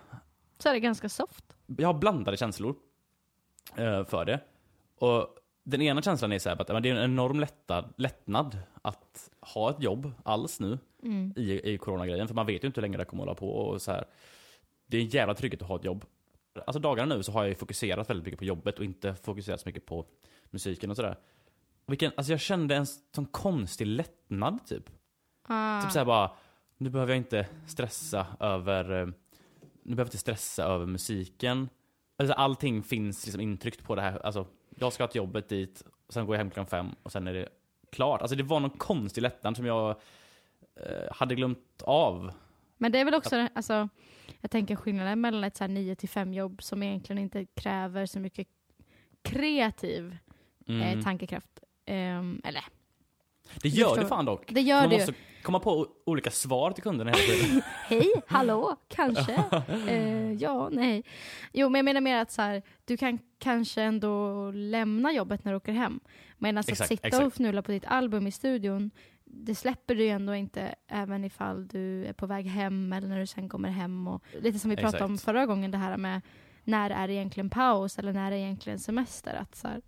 så 0.58 0.69
är 0.69 0.72
det 0.72 0.81
ganska 0.81 1.08
soft. 1.08 1.44
jag 1.66 1.88
har 1.88 1.94
blandade 1.94 2.37
känslor 2.37 2.75
eh, 3.76 4.04
för 4.04 4.25
det. 4.25 4.40
Och 4.99 5.34
den 5.64 5.82
ena 5.82 6.02
känslan 6.02 6.32
är 6.32 6.38
så 6.38 6.49
här, 6.49 6.61
att 6.61 6.66
det 6.82 6.88
är 6.90 6.94
en 6.96 7.04
enorm 7.12 7.40
lättnad, 7.40 7.94
lättnad 7.96 8.58
att 8.82 9.31
ha 9.40 9.70
ett 9.70 9.82
jobb 9.82 10.12
alls 10.22 10.61
nu 10.61 10.78
Mm. 11.02 11.32
i, 11.37 11.72
i 11.72 11.78
coronagrejen. 11.78 12.28
För 12.28 12.34
man 12.34 12.46
vet 12.46 12.64
ju 12.64 12.66
inte 12.66 12.81
hur 12.81 12.82
länge 12.82 12.99
det 12.99 13.04
kommer 13.04 13.22
att 13.22 13.26
hålla 13.28 13.34
på. 13.34 13.50
Och 13.58 13.82
så 13.82 13.93
här. 13.93 14.04
Det 14.88 14.96
är 14.96 15.00
en 15.00 15.08
jävla 15.08 15.35
trygghet 15.35 15.62
att 15.62 15.69
ha 15.69 15.76
ett 15.76 15.85
jobb. 15.85 16.05
Alltså 16.67 16.81
dagarna 16.81 17.14
nu 17.14 17.23
så 17.23 17.32
har 17.32 17.43
jag 17.43 17.49
ju 17.49 17.55
fokuserat 17.55 18.11
väldigt 18.11 18.25
mycket 18.25 18.38
på 18.38 18.44
jobbet 18.44 18.79
och 18.79 18.85
inte 18.85 19.14
fokuserat 19.14 19.61
så 19.61 19.69
mycket 19.69 19.87
på 19.87 20.06
musiken 20.50 20.90
och 20.90 20.96
sådär. 20.96 21.17
Vilken, 21.87 22.12
alltså 22.17 22.32
jag 22.32 22.40
kände 22.40 22.76
en 22.76 22.87
sån 22.87 23.26
konstig 23.26 23.87
lättnad 23.87 24.67
typ. 24.67 24.90
Ah. 25.43 25.82
Typ 25.82 25.93
såhär 25.93 26.06
bara, 26.06 26.31
nu 26.76 26.90
behöver 26.90 27.12
jag 27.12 27.20
inte 27.20 27.46
stressa 27.67 28.26
över, 28.40 28.85
eh, 28.85 29.06
nu 29.82 29.94
behöver 29.94 30.00
jag 30.00 30.06
inte 30.06 30.19
stressa 30.19 30.64
över 30.64 30.87
musiken. 30.87 31.69
Alltså 32.17 32.35
allting 32.35 32.82
finns 32.82 33.26
liksom 33.26 33.40
intryckt 33.40 33.85
på 33.85 33.94
det 33.94 34.02
här, 34.02 34.26
alltså 34.26 34.46
jag 34.79 34.93
ska 34.93 35.06
till 35.06 35.19
jobbet 35.19 35.49
dit, 35.49 35.82
sen 36.08 36.26
går 36.26 36.35
jag 36.35 36.38
hem 36.38 36.50
klockan 36.50 36.67
fem 36.67 36.94
och 37.02 37.12
sen 37.12 37.26
är 37.26 37.35
det 37.35 37.49
klart. 37.93 38.20
Alltså 38.20 38.37
det 38.37 38.43
var 38.43 38.61
någon 38.61 38.70
konstig 38.70 39.23
lättnad 39.23 39.56
som 39.56 39.67
jag 39.67 39.90
eh, 40.76 41.12
hade 41.12 41.35
glömt 41.35 41.82
av. 41.82 42.32
Men 42.76 42.93
det 42.93 42.99
är 42.99 43.05
väl 43.05 43.14
också, 43.14 43.49
alltså, 43.55 43.88
jag 44.40 44.50
tänker 44.50 44.76
skillnaden 44.76 45.20
mellan 45.20 45.44
ett 45.44 45.56
så 45.56 45.64
här 45.64 45.69
9 45.69 45.94
till 45.94 46.08
5 46.08 46.34
jobb 46.34 46.62
som 46.62 46.82
egentligen 46.82 47.22
inte 47.22 47.44
kräver 47.44 48.06
så 48.06 48.20
mycket 48.20 48.48
kreativ 49.22 50.16
Mm. 50.69 50.98
eh, 50.98 51.04
tankekraft. 51.04 51.58
Ehm, 51.86 52.40
eller, 52.44 52.64
det 53.62 53.69
gör 53.69 53.96
det 54.00 54.06
fan 54.06 54.25
dock. 54.25 54.44
det 54.52 54.60
gör 54.60 54.80
Man 54.80 54.90
det 54.90 54.96
måste 54.96 55.14
komma 55.42 55.60
på 55.60 55.86
olika 56.06 56.30
svar 56.30 56.70
till 56.72 56.82
kunderna 56.82 57.10
hela 57.10 57.22
tiden. 57.22 57.62
Hej, 57.88 58.06
hallå, 58.26 58.76
kanske. 58.88 59.44
Eh, 59.88 60.32
ja, 60.32 60.69
nej. 60.72 61.02
Jo, 61.52 61.69
men 61.69 61.78
jag 61.78 61.84
menar 61.84 62.00
mer 62.00 62.16
att 62.16 62.30
så 62.32 62.42
här, 62.42 62.62
du 62.84 62.96
kan 62.96 63.19
kanske 63.38 63.82
ändå 63.82 64.50
lämna 64.50 65.12
jobbet 65.12 65.44
när 65.44 65.52
du 65.52 65.56
åker 65.56 65.72
hem. 65.72 66.00
Men 66.38 66.56
alltså 66.58 66.72
att 66.72 66.75
Exakt, 66.80 66.88
sitta 66.88 67.08
och 67.08 67.22
exakt. 67.22 67.34
fnulla 67.36 67.62
på 67.62 67.72
ditt 67.72 67.84
album 67.86 68.26
i 68.26 68.30
studion, 68.32 68.90
det 69.30 69.54
släpper 69.54 69.94
du 69.94 70.02
ju 70.02 70.08
ändå 70.08 70.34
inte 70.34 70.75
även 70.88 71.25
ifall 71.25 71.69
du 71.69 72.04
är 72.04 72.12
på 72.12 72.26
väg 72.26 72.46
hem 72.46 72.92
eller 72.92 73.08
när 73.08 73.19
du 73.19 73.26
sen 73.26 73.48
kommer 73.48 73.69
hem. 73.69 74.08
Och, 74.08 74.22
lite 74.40 74.58
som 74.58 74.70
vi 74.70 74.76
pratade 74.76 75.04
om 75.04 75.14
Exakt. 75.14 75.25
förra 75.25 75.46
gången, 75.46 75.70
det 75.70 75.78
här 75.78 75.96
med 75.96 76.20
när 76.64 76.90
är 76.90 77.08
det 77.08 77.14
egentligen 77.14 77.50
paus 77.50 77.98
eller 77.98 78.12
när 78.12 78.26
är 78.26 78.30
det 78.30 78.38
egentligen 78.38 78.78
semester? 78.78 79.34
Att 79.34 79.54
så 79.56 79.69
här, 79.69 79.82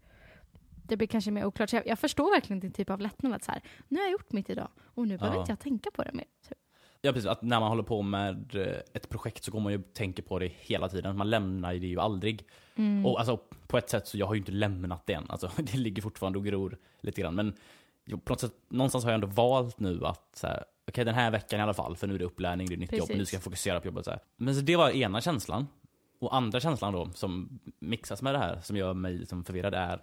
det 0.82 0.96
blir 0.96 1.08
kanske 1.08 1.30
mer 1.30 1.44
oklart. 1.44 1.70
Så 1.70 1.76
jag, 1.76 1.86
jag 1.86 1.98
förstår 1.98 2.30
verkligen 2.34 2.60
din 2.60 2.72
typ 2.72 2.90
av 2.90 3.00
lättnad. 3.00 3.32
Att 3.32 3.44
så 3.44 3.52
här, 3.52 3.62
nu 3.88 3.98
har 3.98 4.04
jag 4.04 4.12
gjort 4.12 4.32
mitt 4.32 4.50
idag 4.50 4.68
och 4.78 5.08
nu 5.08 5.18
behöver 5.18 5.36
Ja. 5.36 5.40
inte 5.42 5.52
jag 5.52 5.60
tänka 5.60 5.90
på 5.90 6.02
det 6.02 6.12
mer. 6.12 6.24
Typ. 6.48 6.58
Ja 7.02 7.12
precis, 7.12 7.28
att 7.30 7.42
när 7.42 7.60
man 7.60 7.68
håller 7.68 7.82
på 7.82 8.02
med 8.02 8.54
eh, 8.54 8.76
ett 8.94 9.08
projekt 9.08 9.44
så 9.44 9.50
går 9.50 9.60
man 9.60 9.72
ju 9.72 9.78
och 9.78 9.92
tänker 9.92 10.22
på 10.22 10.38
det 10.38 10.52
hela 10.58 10.88
tiden. 10.88 11.16
Man 11.16 11.30
lämnar 11.30 11.74
det 11.74 11.86
ju 11.86 12.00
aldrig. 12.00 12.44
Mm. 12.76 13.06
Och 13.06 13.18
alltså 13.20 13.36
på 13.66 13.78
ett 13.78 13.90
sätt 13.90 14.08
så 14.08 14.18
jag 14.18 14.26
har 14.26 14.34
ju 14.34 14.38
inte 14.38 14.52
lämnat 14.52 15.06
det 15.06 15.12
än. 15.12 15.26
Alltså 15.28 15.50
det 15.62 15.74
ligger 15.76 16.02
fortfarande 16.02 16.38
och 16.38 16.44
gror 16.44 16.76
lite 17.00 17.20
grann. 17.20 17.34
Men 17.34 17.54
jo, 18.10 18.18
på 18.18 18.32
något 18.32 18.40
sätt, 18.40 18.54
någonstans 18.68 19.04
har 19.04 19.10
jag 19.10 19.14
ändå 19.14 19.26
valt 19.26 19.80
nu 19.80 20.06
att 20.06 20.36
så 20.36 20.46
här, 20.46 20.64
okej 20.88 21.04
den 21.04 21.14
här 21.14 21.30
veckan 21.30 21.60
i 21.60 21.62
alla 21.62 21.74
fall, 21.74 21.96
för 21.96 22.06
nu 22.06 22.14
är 22.14 22.18
det 22.18 22.24
upplärning, 22.24 22.68
det 22.68 22.74
är 22.74 22.76
nytt 22.76 22.92
jobb, 22.92 23.00
Precis. 23.00 23.16
nu 23.16 23.26
ska 23.26 23.36
jag 23.36 23.42
fokusera 23.42 23.80
på 23.80 23.86
jobbet. 23.86 24.04
Så 24.04 24.10
här. 24.10 24.20
Men 24.36 24.54
så 24.54 24.60
det 24.60 24.76
var 24.76 24.90
ena 24.90 25.20
känslan. 25.20 25.66
Och 26.18 26.36
andra 26.36 26.60
känslan 26.60 26.92
då, 26.92 27.10
som 27.14 27.60
mixas 27.78 28.22
med 28.22 28.34
det 28.34 28.38
här, 28.38 28.60
som 28.60 28.76
gör 28.76 28.94
mig 28.94 29.18
liksom 29.18 29.44
förvirrad 29.44 29.74
är, 29.74 30.02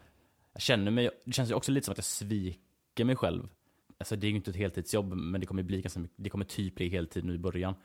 jag 0.53 0.61
känner 0.61 0.91
mig, 0.91 1.09
det 1.25 1.33
känns 1.33 1.49
ju 1.49 1.53
också 1.53 1.71
lite 1.71 1.85
som 1.85 1.91
att 1.91 1.97
jag 1.97 2.05
sviker 2.05 3.05
mig 3.05 3.15
själv. 3.15 3.49
Alltså 3.97 4.15
det 4.15 4.27
är 4.27 4.29
ju 4.29 4.35
inte 4.35 4.49
ett 4.51 4.57
heltidsjobb, 4.57 5.13
men 5.13 5.41
det 5.41 5.47
kommer 5.47 5.63
bli 5.63 5.81
ganska 5.81 5.99
mycket, 5.99 6.23
det 6.23 6.29
kommer 6.29 6.45
typ 6.45 6.75
bli 6.75 6.89
heltid 6.89 7.25
nu 7.25 7.33
i 7.33 7.37
början. 7.37 7.75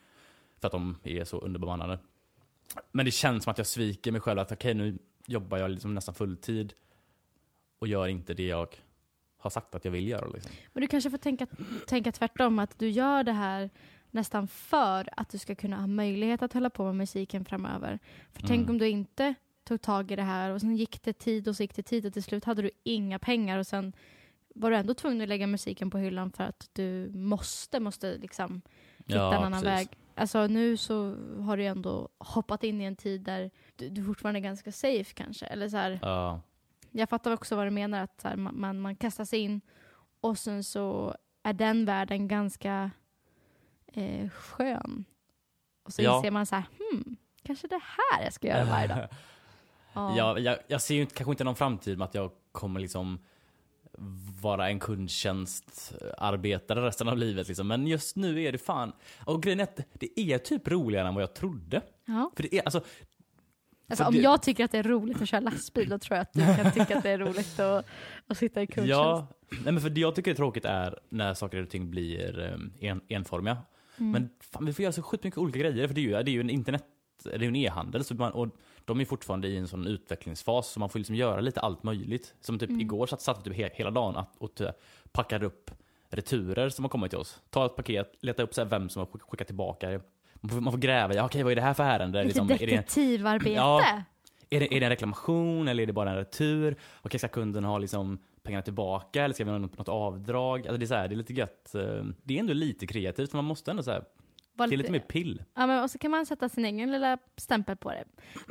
För 0.61 0.67
att 0.67 0.73
de 0.73 0.97
är 1.03 1.25
så 1.25 1.39
underbemannade. 1.39 1.99
Men 2.93 3.05
det 3.05 3.11
känns 3.11 3.45
som 3.45 3.51
att 3.51 3.59
jag 3.59 3.67
sviker 3.67 4.13
mig 4.13 4.21
själv, 4.21 4.39
att 4.39 4.53
okej 4.53 4.75
nu 4.75 4.99
jobbar 5.27 5.59
jag 5.59 5.71
liksom 5.71 5.95
nästan 5.95 6.15
fulltid 6.15 6.73
och 7.79 7.89
gör 7.89 8.07
inte 8.07 8.35
det 8.35 8.47
jag 8.47 8.77
har 9.43 9.51
sagt 9.51 9.75
att 9.75 9.85
jag 9.85 9.93
vill 9.93 10.09
göra. 10.09 10.29
Liksom. 10.29 10.53
Men 10.73 10.81
du 10.81 10.87
kanske 10.87 11.11
får 11.11 11.19
tänka, 11.19 11.47
tänka 11.87 12.13
tvärtom, 12.13 12.59
att 12.59 12.79
du 12.79 12.89
gör 12.91 13.25
det 13.25 13.33
här 13.33 13.71
nästan 14.11 14.49
för 14.49 15.09
att 15.17 15.29
du 15.29 15.39
ska 15.39 15.55
kunna 15.55 15.77
ha 15.77 15.87
möjlighet 15.87 16.43
att 16.43 16.53
hålla 16.53 16.71
på 16.71 16.85
med 16.85 16.95
musiken 16.95 17.45
framöver. 17.45 17.99
För 18.33 18.41
tänk 18.41 18.61
Mm. 18.61 18.71
om 18.71 18.79
du 18.79 18.89
inte 18.89 19.35
tog 19.65 19.83
tag 19.83 20.11
i 20.11 20.17
det 20.17 20.23
här 20.23 20.51
och 20.51 20.61
sen 20.61 20.77
gick 20.77 21.03
det 21.03 21.13
tid 21.13 21.49
och 21.49 21.57
så 21.57 21.63
gick 21.63 21.77
det 21.77 21.83
tid 21.83 22.07
och 22.07 22.13
till 22.13 22.23
slut 22.23 22.45
hade 22.45 22.63
du 22.63 22.71
inga 22.83 23.19
pengar 23.19 23.59
och 23.59 23.67
sen 23.67 23.93
var 24.55 24.71
du 24.71 24.77
ändå 24.77 24.95
tvungen 24.95 25.21
att 25.23 25.29
lägga 25.29 25.47
musiken 25.47 25.91
på 25.91 25.99
hyllan 25.99 26.31
för 26.33 26.45
att 26.45 26.71
du 26.73 27.11
måste, 27.15 27.81
måste 27.81 28.19
liksom 28.19 28.63
hitta 29.07 29.37
en 29.37 29.43
annan 29.45 29.63
väg. 29.63 29.89
Alltså 30.15 30.47
nu 30.47 30.77
så 30.77 31.17
har 31.41 31.57
du 31.57 31.65
ändå 31.65 32.09
hoppat 32.19 32.65
in 32.65 32.81
i 32.81 32.85
en 32.85 32.97
tid 32.97 33.21
där 33.23 33.51
du, 33.77 33.89
du 33.89 34.05
fortfarande 34.05 34.39
är 34.41 34.43
ganska 34.43 34.73
safe 34.73 35.15
kanske. 35.15 35.47
Eller 35.47 35.69
så 35.69 35.77
här, 35.77 35.99
Ja, 36.03 36.41
jag 36.93 37.09
fattar 37.09 37.33
också 37.33 37.57
vad 37.57 37.67
du 37.67 37.71
menar, 37.71 38.03
att 38.03 38.21
här, 38.25 38.37
man, 38.37 38.81
man, 38.81 38.97
kastar 38.97 39.25
sig 39.25 39.39
in 39.39 39.61
och 40.21 40.39
sen 40.39 40.65
så 40.65 41.17
är 41.43 41.53
den 41.53 41.85
världen 41.85 42.29
ganska 42.29 42.91
eh, 43.87 44.29
skön. 44.31 45.05
Och 45.85 45.93
så 45.93 46.03
Ja. 46.03 46.17
inser 46.17 46.31
man 46.31 46.47
så 46.47 46.55
här, 46.55 46.65
hmm, 46.79 47.17
kanske 47.43 47.69
det 47.69 47.81
här 47.83 48.25
jag 48.25 48.33
ska 48.33 48.49
göra 48.49 48.65
varje 48.65 48.87
dag. 48.87 49.09
Ja. 49.95 50.17
jag, 50.17 50.41
jag, 50.41 50.59
jag 50.67 50.83
ser 50.83 50.95
ju 50.95 51.01
inte, 51.01 51.15
kanske 51.15 51.31
inte 51.31 51.45
någon 51.45 51.57
framtid 51.57 51.99
med 51.99 52.05
att 52.05 52.15
jag 52.15 52.31
kommer 52.53 52.81
liksom 52.81 53.19
vara 54.43 54.69
en 54.69 54.81
kundtjänstarbetare 54.81 56.87
resten 56.87 57.09
av 57.09 57.19
livet 57.19 57.49
liksom. 57.49 57.69
Men 57.69 57.87
just 57.87 58.17
nu 58.17 58.43
är 58.43 58.53
det 58.53 58.59
fan, 58.59 58.93
och 59.27 59.43
grejen 59.43 59.61
är 59.61 59.65
att 59.65 59.81
det 59.93 60.21
är 60.21 60.39
typ 60.39 60.69
roligare 60.69 61.09
än 61.09 61.15
vad 61.15 61.23
jag 61.23 61.35
trodde. 61.35 61.83
Ja. 62.05 62.31
För 62.37 62.43
det 62.43 62.59
är 62.59 62.63
alltså, 62.63 62.83
Alltså, 63.89 64.05
om 64.05 64.15
det- 64.15 64.21
jag 64.21 64.43
tycker 64.43 64.65
att 64.65 64.73
det 64.73 64.79
är 64.79 64.83
roligt 64.83 65.23
att 65.23 65.29
köra 65.29 65.41
lastbil, 65.41 65.89
då 65.89 65.99
tror 65.99 66.17
jag 66.17 66.23
att 66.23 66.33
du 66.33 66.63
kan 66.63 66.73
tycka 66.73 66.97
att 66.97 67.03
det 67.03 67.11
är 67.11 67.19
roligt 67.19 67.59
att, 67.61 67.87
att 68.27 68.37
sitta 68.39 68.63
i 68.63 68.67
kundtjänst. 68.67 68.91
Ja, 68.91 69.27
nej 69.51 69.73
men 69.73 69.81
för 69.81 69.91
det 69.91 70.01
jag 70.01 70.15
tycker 70.15 70.31
är 70.31 70.35
tråkigt 70.35 70.65
är 70.65 70.99
när 71.09 71.35
saker 71.35 71.63
och 71.63 71.71
ting 71.71 71.91
blir 71.91 72.41
eh, 72.81 72.89
en, 72.91 73.01
enformiga. 73.09 73.57
Mm. 73.99 74.13
Men 74.13 74.31
fan, 74.41 74.65
vi 74.67 74.73
får 74.73 74.83
göra 74.83 74.93
så 74.93 75.03
sjukt 75.03 75.25
mycket 75.25 75.39
olika 75.39 75.59
grejer, 75.59 75.87
för 75.89 75.95
det 75.95 76.01
är 76.01 76.03
ju, 76.03 76.11
det 76.11 76.31
är 76.31 76.33
ju 76.33 76.41
en 76.41 76.51
internet, 76.51 76.85
det 77.25 77.35
är 77.35 77.39
ju 77.39 77.47
en 77.49 77.57
e-handel, 77.57 78.05
så 78.05 78.15
man, 78.15 78.33
och 78.33 78.49
de 78.85 79.01
är 79.01 79.05
fortfarande 79.05 79.49
i 79.49 79.57
en 79.57 79.69
sån 79.69 79.87
utvecklingsfas, 79.87 80.69
så 80.73 80.81
man 80.81 80.89
får 80.89 80.99
liksom 80.99 81.15
göra 81.15 81.41
lite 81.41 81.61
allt 81.61 81.83
möjligt. 81.83 82.35
Som 82.41 82.59
typ 82.59 82.69
Mm. 82.69 82.81
igår 82.81 83.07
satt, 83.07 83.21
satt 83.21 83.39
vi 83.39 83.51
typ 83.51 83.57
he, 83.59 83.71
hela 83.75 83.91
dagen 83.91 84.17
att, 84.17 84.37
och 84.39 84.55
typ 84.55 84.69
packade 85.13 85.47
upp 85.47 85.71
returer 86.11 86.69
som 86.69 86.85
har 86.85 86.89
kommit 86.89 87.11
till 87.11 87.19
oss. 87.19 87.41
Ta 87.51 87.67
ett 87.67 87.77
paket, 87.77 88.13
leta 88.21 88.43
upp 88.43 88.55
så 88.55 88.65
vem 88.65 88.89
som 88.89 89.01
har 89.01 89.07
skick- 89.07 89.23
skickat 89.31 89.47
tillbaka 89.47 89.89
det. 89.91 90.01
Man 90.45 90.51
får, 90.51 90.61
man 90.61 90.73
får 90.73 90.79
gräva, 90.79 91.15
ja, 91.15 91.25
okej 91.25 91.43
vad 91.43 91.53
är 91.53 91.57
det 91.57 91.63
här 91.63 91.75
för 91.75 91.85
ärende? 91.85 92.25
Liksom, 92.25 92.51
är, 92.51 92.59
det, 92.59 92.67
detektivarbete. 92.67 93.51
Ja. 93.51 93.85
är, 94.51 94.61
det, 94.61 94.75
är 94.77 94.81
det 94.81 94.87
en 94.87 94.91
reklamation 94.91 95.69
eller 95.69 95.83
är 95.83 95.87
det 95.87 95.93
bara 95.93 96.11
en 96.11 96.17
retur? 96.17 96.77
Okej, 97.03 97.19
ska 97.19 97.29
kunden 97.29 97.65
ha 97.65 97.79
liksom 97.79 98.19
pengarna 98.43 98.63
tillbaka 98.63 99.25
eller 99.25 99.35
ska 99.35 99.45
vi 99.45 99.51
ha 99.51 99.59
något, 99.59 99.79
något 99.79 99.89
avdrag? 99.89 100.59
Alltså 100.61 100.77
det, 100.79 100.85
är 100.85 100.87
så 100.87 100.95
här, 100.95 101.09
det 101.09 101.15
är 101.15 101.17
lite 101.17 101.33
gött. 101.33 101.75
eh, 101.75 101.81
Det 102.23 102.35
är 102.37 102.39
ändå 102.41 102.53
lite 102.53 102.87
kreativt, 102.87 103.33
man 103.33 103.45
måste 103.45 103.71
ändå 103.71 103.83
så 103.83 103.91
här, 103.91 104.05
det 104.57 104.63
är 104.65 104.77
lite 104.77 104.93
mer 104.93 104.99
pill. 105.01 105.43
Ja, 105.55 105.67
men 105.67 105.83
och 105.83 105.91
så 105.91 105.99
kan 105.99 106.11
man 106.11 106.27
sätta 106.27 106.49
sin 106.49 106.65
egen 106.65 106.93
lilla 106.93 107.19
stämpel 107.37 107.77
på 107.77 107.91
det. 107.91 108.05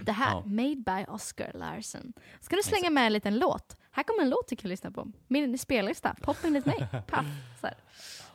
Det 0.03 0.12
här, 0.12 0.31
Ja. 0.31 0.43
made 0.45 0.75
by 0.75 1.05
Oscar 1.13 1.51
Larsen. 1.53 2.13
Ska 2.39 2.55
du 2.55 2.63
slänga 2.63 2.89
med 2.89 3.05
en 3.05 3.13
liten 3.13 3.39
låt? 3.39 3.77
Här 3.91 4.03
kommer 4.03 4.24
en 4.24 4.29
låt 4.29 4.48
du 4.50 4.55
kan 4.55 4.69
lyssna 4.69 4.91
på. 4.91 5.12
Min 5.27 5.57
spellista, 5.57 6.15
pop 6.21 6.38
enligt 6.43 6.65
mig. 6.65 6.88
Paff. 7.07 7.25
Så 7.62 7.67
här. 7.67 7.75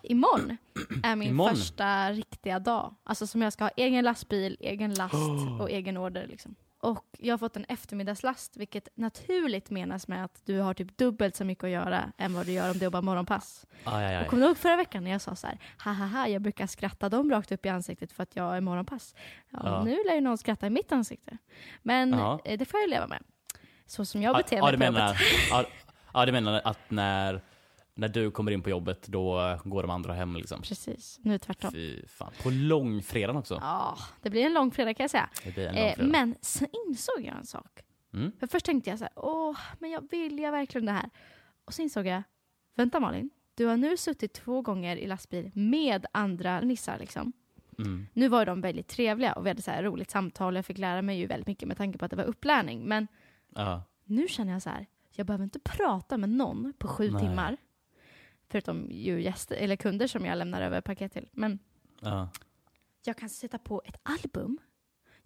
Imorgon 0.07 0.57
är 1.03 1.17
min 1.17 1.29
Imorgon? 1.29 1.57
första 1.57 2.13
riktiga 2.13 2.59
dag. 2.59 2.95
Alltså 3.05 3.27
som 3.27 3.43
jag 3.43 3.53
ska 3.53 3.65
ha 3.65 3.71
egen 3.77 4.05
lastbil, 4.05 4.57
egen 4.61 4.95
last 4.95 5.15
och 5.61 5.71
egen 5.71 5.97
order. 5.97 6.27
Liksom. 6.27 6.55
Och 6.81 7.05
jag 7.19 7.33
har 7.33 7.39
fått 7.39 7.57
en 7.57 7.65
eftermiddagslast, 7.69 8.57
vilket 8.57 8.89
naturligt 8.95 9.71
menas 9.71 10.09
med 10.09 10.25
att 10.25 10.43
du 10.45 10.59
har 10.61 10.75
typ 10.75 10.99
dubbelt 10.99 11.37
så 11.37 11.45
mycket 11.45 11.65
att 11.65 11.71
göra 11.71 12.13
än 12.19 12.35
vad 12.35 12.47
du 12.47 12.53
gör 12.53 12.71
om 12.71 12.79
du 12.79 12.85
jobbar 12.85 13.03
morgonpass. 13.03 13.67
Aj, 13.85 14.05
aj, 14.05 14.17
Och 14.17 14.23
aj. 14.23 14.29
kommer 14.29 14.43
du 14.43 14.47
ihåg 14.49 14.57
förra 14.57 14.77
veckan 14.77 15.05
när 15.05 15.11
jag 15.11 15.21
sa 15.21 15.37
så 15.37 15.47
här, 15.47 15.59
haha, 15.79 16.29
jag 16.29 16.43
brukar 16.43 16.67
skratta 16.67 17.09
dem 17.09 17.31
rakt 17.31 17.53
upp 17.53 17.67
i 17.67 17.69
ansiktet 17.69 18.13
för 18.13 18.23
att 18.23 18.37
jag 18.37 18.57
är 18.57 18.61
morgonpass. 18.61 19.15
Ja, 19.51 19.59
Ja. 19.65 19.85
Nu 19.85 19.97
lär 20.07 20.15
ju 20.15 20.21
någon 20.21 20.39
skratta 20.39 20.67
i 20.67 20.71
mitt 20.71 20.93
ansikte. 20.93 21.39
Men 21.83 22.11
Ja. 22.13 22.41
eh, 22.45 22.59
det 22.59 22.65
får 22.65 22.81
jag 22.81 22.91
leva 22.91 23.07
med. 23.07 23.23
Så 23.87 24.05
som 24.05 24.23
jag 24.23 24.35
Ja, 24.35 24.37
beter 24.39 24.57
ja, 24.57 24.63
mig 24.63 24.73
du 24.73 24.79
på 24.79 24.93
menar, 24.93 25.09
jobbet. 25.09 25.21
ja, 25.51 25.65
ja, 26.15 26.27
du 26.27 26.33
menar 26.33 26.61
att 26.65 26.91
när, 26.91 27.41
när 27.99 28.09
du 28.09 28.31
kommer 28.31 28.53
in 28.53 28.63
på 28.63 28.71
jobbet, 28.71 29.07
då 29.07 29.59
går 29.65 29.83
de 29.83 29.91
andra 29.91 30.13
hem 30.13 30.37
liksom? 30.37 30.63
Precis, 30.63 31.19
nu 31.23 31.39
tvärtom. 31.39 31.71
Fy 31.73 32.07
fan. 32.07 32.33
På 32.43 32.51
långfredagen 32.51 33.37
också. 33.37 33.55
Ja, 33.63 33.99
det 34.23 34.31
blir 34.31 34.47
en 34.47 34.55
lång 34.55 34.71
fredag 34.71 34.95
kan 34.95 35.05
jag 35.05 35.11
säga. 35.11 35.29
Det 35.45 35.51
blir 35.55 35.67
en 35.69 35.75
Eh, 35.75 35.83
långfredag. 35.85 36.11
men 36.11 36.35
sen 36.41 36.69
insåg 36.89 37.19
jag 37.25 37.37
en 37.37 37.47
sak. 37.47 37.81
Mm. 38.15 38.33
För 38.41 38.47
först 38.47 38.67
tänkte 38.67 38.91
jag 38.91 38.99
så 38.99 39.05
här, 39.05 39.13
åh, 39.17 39.59
men 39.79 39.91
jag 39.91 40.09
vill 40.11 40.39
jag 40.39 40.53
verkligen 40.53 40.87
det 40.87 40.93
här? 40.93 41.11
Och 41.65 41.75
så 41.75 41.83
insåg 41.83 42.07
jag, 42.07 42.23
vänta 42.75 43.01
Malin, 43.01 43.31
du 43.55 43.67
har 43.67 43.77
nu 43.77 43.97
suttit 43.97 44.33
två 44.33 44.63
gånger 44.63 44.97
i 44.97 45.07
lastbil 45.07 45.51
med 45.55 46.07
andra 46.13 46.61
nissar 46.61 46.99
liksom. 46.99 47.33
Mm. 47.79 48.07
Nu 48.13 48.29
var 48.29 48.47
de 48.47 48.61
väldigt 48.61 48.89
trevliga 48.89 49.33
och 49.33 49.47
vi 49.47 49.51
hade 49.51 49.63
så 49.63 49.71
här 49.71 49.83
roligt 49.83 50.11
samtal. 50.11 50.57
Jag 50.57 50.67
fick 50.67 50.79
lära 50.79 51.03
mig 51.03 51.19
ju 51.19 51.27
väldigt 51.27 51.47
mycket 51.47 51.69
med 51.69 51.77
tanke 51.77 51.99
på 51.99 52.05
att 52.05 52.11
det 52.11 52.17
var 52.17 52.25
upplärning. 52.25 52.85
Men 52.85 53.09
Ja. 53.55 53.83
nu 54.05 54.29
känner 54.29 54.53
jag 54.53 54.63
så 54.63 54.71
här, 54.71 54.87
jag 55.13 55.27
behöver 55.27 55.45
inte 55.45 55.59
prata 55.59 56.17
med 56.17 56.29
någon 56.29 56.73
på 56.79 56.89
sju 56.89 57.11
Nej. 57.11 57.21
timmar. 57.23 57.57
Förutom 58.51 58.91
ju 58.91 59.23
gäster, 59.23 59.57
eller 59.57 59.77
kunder 59.77 60.07
som 60.07 60.25
jag 60.25 60.39
lämnar 60.39 60.63
över 60.63 60.81
paket 60.81 61.13
till. 61.13 61.29
Men 61.33 61.59
Ja. 62.01 62.29
jag 63.05 63.17
kan 63.17 63.29
sätta 63.29 63.59
på 63.59 63.83
ett 63.85 63.97
album. 64.03 64.59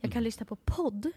Jag 0.01 0.11
kan 0.13 0.19
Mm. 0.19 0.25
lyssna 0.25 0.47
på 0.47 0.57
podd. 0.57 1.13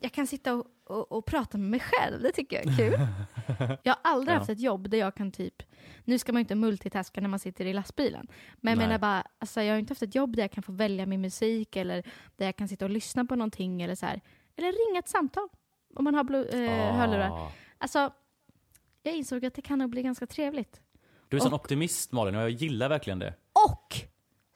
Jag 0.00 0.12
kan 0.12 0.26
sitta 0.26 0.54
och, 0.54 0.66
och, 0.84 1.12
och 1.12 1.26
prata 1.26 1.58
med 1.58 1.70
mig 1.70 1.80
själv. 1.80 2.22
Det 2.22 2.32
tycker 2.32 2.56
jag 2.56 2.66
är 2.66 2.76
kul. 2.76 3.06
jag 3.82 3.92
har 3.94 4.00
aldrig 4.12 4.34
Ja. 4.34 4.38
haft 4.38 4.50
ett 4.50 4.60
jobb 4.60 4.90
där 4.90 4.98
jag 4.98 5.14
kan 5.14 5.32
typ... 5.32 5.62
Nu 6.04 6.18
ska 6.18 6.32
man 6.32 6.40
ju 6.40 6.42
inte 6.42 6.54
multitaska 6.54 7.20
när 7.20 7.28
man 7.28 7.38
sitter 7.38 7.64
i 7.66 7.72
lastbilen. 7.72 8.26
Men 8.56 8.70
jag 8.70 8.78
menar 8.78 8.98
bara, 8.98 9.24
alltså, 9.38 9.62
jag 9.62 9.74
har 9.74 9.78
inte 9.78 9.90
haft 9.90 10.02
ett 10.02 10.14
jobb 10.14 10.36
där 10.36 10.42
jag 10.42 10.50
kan 10.52 10.62
få 10.62 10.72
välja 10.72 11.06
min 11.06 11.20
musik 11.20 11.76
eller 11.76 12.02
där 12.36 12.46
jag 12.46 12.56
kan 12.56 12.68
sitta 12.68 12.84
och 12.84 12.90
lyssna 12.90 13.24
på 13.24 13.36
någonting 13.36 13.82
eller 13.82 13.94
så 13.94 14.06
här. 14.06 14.20
Eller 14.56 14.88
ringa 14.88 14.98
ett 14.98 15.08
samtal 15.08 15.48
om 15.94 16.04
man 16.04 16.14
har 16.14 16.34
eh, 16.54 16.94
hörlurar. 16.96 17.30
Ah. 17.30 17.52
Alltså, 17.78 18.12
jag 19.04 19.14
insåg 19.16 19.44
att 19.46 19.54
det 19.54 19.62
kan 19.62 19.78
nog 19.78 19.90
bli 19.90 20.02
ganska 20.02 20.26
trevligt. 20.26 20.80
Du 21.28 21.36
är 21.36 21.40
sån 21.40 21.52
Och- 21.52 21.60
optimist 21.60 22.12
Malin 22.12 22.34
och 22.34 22.42
jag 22.42 22.50
gillar 22.50 22.88
verkligen 22.88 23.18
det. 23.18 23.34
Och 23.68 23.94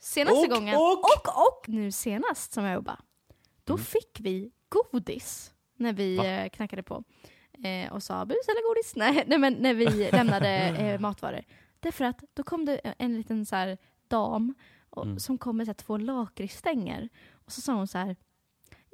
senaste 0.00 0.38
Och, 0.47 0.49
gången, 0.50 0.76
och. 0.76 0.93
och, 0.99 1.47
och 1.47 1.69
nu 1.69 1.93
senast 1.93 2.52
som 2.52 2.64
jag 2.64 2.75
jobbade, 2.75 2.99
då 3.64 3.73
Mm. 3.75 3.85
fick 3.85 4.21
vi 4.21 4.50
godis 4.69 5.52
när 5.76 5.93
vi 5.93 6.17
Va? 6.17 6.26
eh, 6.26 6.49
knackade 6.49 6.83
på 6.83 7.05
eh, 7.64 7.93
och 7.93 8.02
sa 8.02 8.25
bus 8.26 8.49
eller 8.49 8.69
godis. 8.69 8.93
Nej, 8.97 9.25
nej 9.26 9.38
men 9.38 9.52
när 9.55 9.75
vi 9.75 9.87
lämnade 10.12 10.49
eh, 10.57 11.00
matvaror. 11.00 11.45
Därför 11.81 12.05
att 12.05 12.25
då 12.35 12.43
kom 12.43 12.64
det 12.64 12.78
en 12.99 13.17
liten 13.17 13.47
så 13.47 13.57
här 13.57 13.78
dam 14.09 14.55
och, 14.90 15.05
Mm. 15.05 15.19
som 15.19 15.38
kom 15.38 15.57
med 15.57 15.67
så 15.67 15.69
här, 15.71 15.75
två 15.75 15.97
lakritsstänger 15.99 17.09
och 17.33 17.52
så 17.52 17.61
sa 17.61 17.73
hon 17.75 17.88
så 17.88 17.99
här 17.99 18.17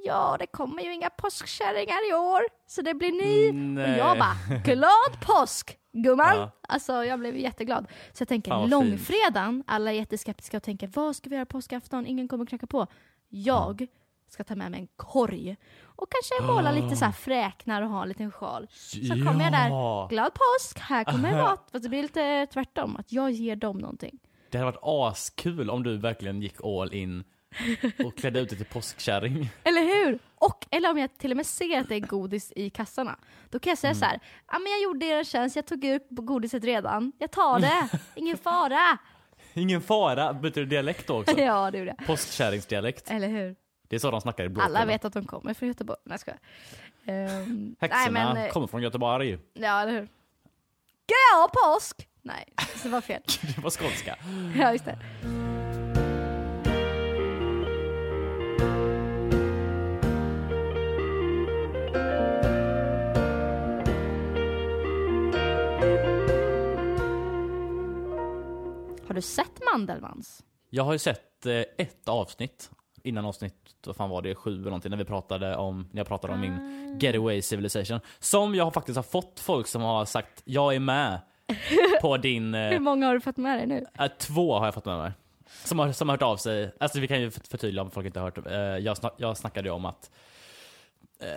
Ja, 0.05 0.37
det 0.39 0.47
kommer 0.47 0.83
ju 0.83 0.95
inga 0.95 1.11
påskkärringar 1.11 2.11
i 2.11 2.15
år, 2.15 2.43
så 2.67 2.83
det 2.83 2.95
blir 2.95 3.13
ni. 3.13 3.53
Nej. 3.53 3.93
Och 3.93 3.99
jag 3.99 4.19
bara, 4.19 4.59
glad 4.65 5.21
påsk 5.27 5.79
gumman! 5.93 6.37
Ja. 6.37 6.51
Alltså 6.69 7.05
jag 7.05 7.19
blev 7.19 7.37
jätteglad. 7.37 7.87
Så 8.13 8.23
jag 8.23 8.29
tänker 8.29 8.51
Fan, 8.51 8.71
långfredagen, 8.71 9.65
alla 9.67 9.91
är 9.93 9.95
jätteskeptiska 9.97 10.57
och 10.57 10.63
tänker 10.63 10.91
vad 10.95 11.17
ska 11.17 11.31
vi 11.31 11.37
göra 11.37 11.47
påskafton? 11.47 12.07
Ingen 12.07 12.29
kommer 12.29 12.47
knacka 12.47 12.67
på. 12.67 12.87
Jag 13.29 13.87
ska 14.31 14.45
ta 14.45 14.55
med 14.57 14.71
mig 14.71 14.81
en 14.81 14.89
korg 14.97 15.57
och 15.85 16.09
kanske 16.11 16.53
måla 16.53 16.73
lite 16.73 16.97
så 16.97 17.05
här 17.05 17.13
fräknar 17.13 17.83
och 17.83 17.89
ha 17.89 18.03
en 18.03 18.09
liten 18.09 18.31
sjal. 18.33 18.67
Så 19.09 19.15
kommer 19.15 19.45
jag 19.45 19.53
där, 19.53 19.69
Ja. 19.69 20.07
glad 20.11 20.31
påsk, 20.35 20.79
här 20.79 21.05
kommer 21.05 21.33
mat. 21.43 21.69
Fast 21.73 21.83
det 21.83 21.89
blir 21.89 22.03
lite 22.03 22.47
tvärtom, 22.53 22.97
att 22.97 23.13
jag 23.13 23.31
ger 23.31 23.57
dem 23.57 23.79
någonting. 23.79 24.19
Det 24.51 24.59
hade 24.59 24.71
varit 24.71 25.13
askul 25.13 25.71
om 25.71 25.83
du 25.83 25.97
verkligen 25.99 26.43
gick 26.43 26.65
all 26.65 26.95
in 26.95 27.25
och 28.07 28.17
klädde 28.17 28.41
ut 28.41 28.49
dig 28.49 28.59
till 28.59 28.67
påskkärring. 28.67 29.51
Eller 29.65 29.81
hur? 29.83 30.19
Och, 30.35 30.67
eller 30.71 30.91
om 30.91 30.99
jag 30.99 31.19
till 31.19 31.31
och 31.31 31.37
med 31.37 31.47
ser 31.47 31.81
att 31.81 31.89
det 31.89 31.95
är 31.95 32.01
godis 32.01 32.53
i 32.57 32.71
kassarna. 32.71 33.19
Då 33.51 33.59
kan 33.59 33.71
jag 33.71 33.79
säga 33.79 33.91
Mm. 33.91 34.01
så 34.01 34.05
här, 34.05 34.21
ja 34.53 34.59
men 34.59 34.73
jag 34.73 34.83
gjorde 34.83 35.07
er 35.07 35.19
en 35.19 35.25
tjänst, 35.25 35.57
jag 35.57 35.67
tog 35.67 35.85
ut 35.85 36.07
godiset 36.11 36.65
redan. 36.65 37.13
Jag 37.19 37.31
tar 37.31 37.61
det, 37.61 37.89
ingen 38.15 38.39
fara. 38.39 38.99
Ingen 39.55 39.81
fara. 39.81 40.33
Byter 40.33 40.55
du 40.55 40.67
dialekt 40.67 41.07
då 41.07 41.21
också? 41.21 41.39
ja, 41.41 41.71
det 41.71 41.79
gjorde 41.79 41.95
jag. 41.99 42.07
Påskkärringsdialekt. 42.07 43.11
Eller 43.11 43.29
hur? 43.29 43.57
Det 43.89 43.97
är 43.97 44.01
så 44.01 44.11
de 44.11 44.21
snackar 44.21 44.45
i 44.45 44.49
Blåkulla. 44.49 44.79
Alla 44.79 44.87
vet 44.87 45.05
att 45.05 45.13
de 45.13 45.25
kommer 45.25 45.55
från 45.55 45.69
Göteborg. 45.69 45.99
Nej, 46.05 46.19
jag. 46.27 46.37
Ehm, 47.07 47.77
Häxorna 47.81 48.05
nej, 48.11 48.35
men, 48.35 48.37
eh, 48.37 48.51
kommer 48.53 48.67
från 48.67 48.83
Göteborg. 48.83 49.39
Ja, 49.55 49.81
eller 49.83 49.93
hur? 49.93 50.09
Glad 51.07 51.51
påsk! 51.53 52.09
Nej, 52.23 52.53
det 52.83 52.89
var 52.89 53.01
fel. 53.01 53.23
Det 53.57 53.59
var 53.63 53.71
skånska. 53.71 54.17
Ja, 54.59 54.73
just 54.73 54.85
det. 54.85 54.99
Har 69.15 69.17
du 69.17 69.23
sett 69.23 69.61
Mandelmans? 69.73 70.45
Jag 70.71 70.85
har 70.85 70.93
ju 70.93 70.99
sett 70.99 71.47
eh, 71.47 71.53
ett 71.79 72.09
avsnitt 72.09 72.71
innan 73.03 73.25
avsnitt, 73.25 73.55
vad 73.87 73.97
fan 73.97 74.11
var 74.11 74.23
det, 74.23 74.35
sju 74.35 74.53
eller 74.55 74.65
någonting, 74.65 74.91
när 74.91 74.97
vi 74.97 75.05
pratade 75.05 75.57
om, 75.57 75.89
när 75.93 76.01
jag 76.01 76.07
pratade 76.07 76.33
om 76.33 76.39
Ah. 76.39 76.43
min 76.43 76.99
Getaway 77.01 77.43
Civilization. 77.43 78.01
Som 78.19 78.55
jag 78.55 78.75
faktiskt 78.75 78.97
har 78.97 79.03
fått 79.03 79.41
folk 79.41 79.67
som 79.67 79.83
har 79.83 80.05
sagt, 80.05 80.43
jag 80.45 80.75
är 80.75 80.81
med 80.81 81.21
på 82.01 82.17
din, 82.17 82.55
Hur 82.55 82.73
eh, 82.73 82.79
många 82.81 83.07
har 83.07 83.15
du 83.15 83.21
fått 83.21 83.37
med 83.37 83.59
dig 83.59 83.67
nu? 83.67 83.87
äh, 83.99 84.07
två 84.19 84.59
har 84.59 84.65
jag 84.65 84.75
fått 84.75 84.85
med 84.85 84.99
mig. 84.99 85.13
Som 85.65 85.79
har, 85.79 85.93
som 85.93 86.09
har 86.09 86.17
hört 86.17 86.23
av 86.23 86.37
sig, 86.37 86.75
alltså 86.81 87.01
vi 87.01 87.09
kan 87.09 87.21
ju 87.21 87.31
för- 87.31 87.41
förtydliga 87.51 87.83
om 87.83 87.91
folk 87.91 88.07
inte 88.07 88.21
har 88.21 88.25
hört, 88.37 88.47
eh, 88.47 88.53
jag, 88.85 88.97
snack, 88.97 89.15
jag 89.17 89.37
snackade 89.37 89.69
ju 89.69 89.75
om 89.75 89.85
att 89.85 90.11
eh, 90.11 90.11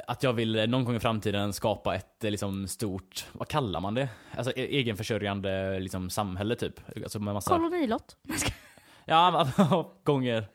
att 0.08 0.24
jag 0.24 0.34
vill 0.34 0.56
eh, 0.56 0.68
någon 0.68 0.86
gång 0.86 0.96
i 0.96 1.00
framtiden 1.00 1.54
skapa 1.54 1.96
ett 1.96 2.24
eh, 2.24 2.32
liksom 2.32 2.68
stort, 2.68 3.26
vad 3.34 3.48
kallar 3.48 3.80
man 3.80 3.94
det? 3.94 4.10
Alltså 4.38 4.52
e- 4.52 4.78
egenförsörjande 4.78 5.80
liksom 5.80 6.10
samhälle 6.10 6.56
typ. 6.56 6.80
Alltså 7.04 7.20
med 7.20 7.34
massa, 7.34 7.50
Kolonilott? 7.50 8.18
ja 9.06 9.48
gånger, 10.04 10.46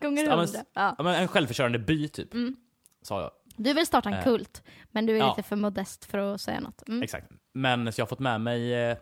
Gånger 0.00 0.24
Ja, 0.24 0.28
men- 0.36 0.38
hundra. 0.38 0.64
Ja. 0.72 0.94
ja, 0.98 1.04
men 1.04 1.14
en 1.14 1.28
självförsörjande 1.28 1.78
by 1.78 2.08
typ. 2.08 2.34
Mm. 2.34 2.56
Sa 3.02 3.20
jag. 3.20 3.30
Du 3.56 3.72
vill 3.74 3.86
starta 3.86 4.08
en 4.08 4.14
Eh, 4.14 4.24
kult, 4.24 4.62
men 4.90 5.06
du 5.06 5.14
är 5.14 5.18
ja. 5.18 5.28
lite 5.36 5.48
för 5.48 5.56
modest 5.56 6.04
för 6.04 6.18
att 6.18 6.40
säga 6.40 6.60
något. 6.60 6.88
Mm. 6.88 7.02
Exakt. 7.02 7.26
Men 7.52 7.92
så 7.92 8.00
jag 8.00 8.04
har 8.04 8.08
fått 8.08 8.18
med 8.18 8.40
mig 8.40 8.74
eh, 8.74 8.96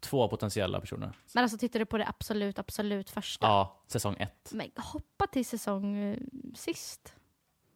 två 0.00 0.28
potentiella 0.28 0.80
personer. 0.80 1.12
Men 1.34 1.42
alltså 1.42 1.58
tittar 1.58 1.78
du 1.78 1.86
på 1.86 1.98
det 1.98 2.08
absolut, 2.08 2.58
absolut 2.58 3.10
första? 3.10 3.46
Ja, 3.46 3.82
säsong 3.86 4.16
ett. 4.18 4.50
Men 4.52 4.70
hoppa 4.76 5.26
till 5.26 5.46
säsong 5.46 5.96
eh, 5.96 6.18
sist. 6.54 7.14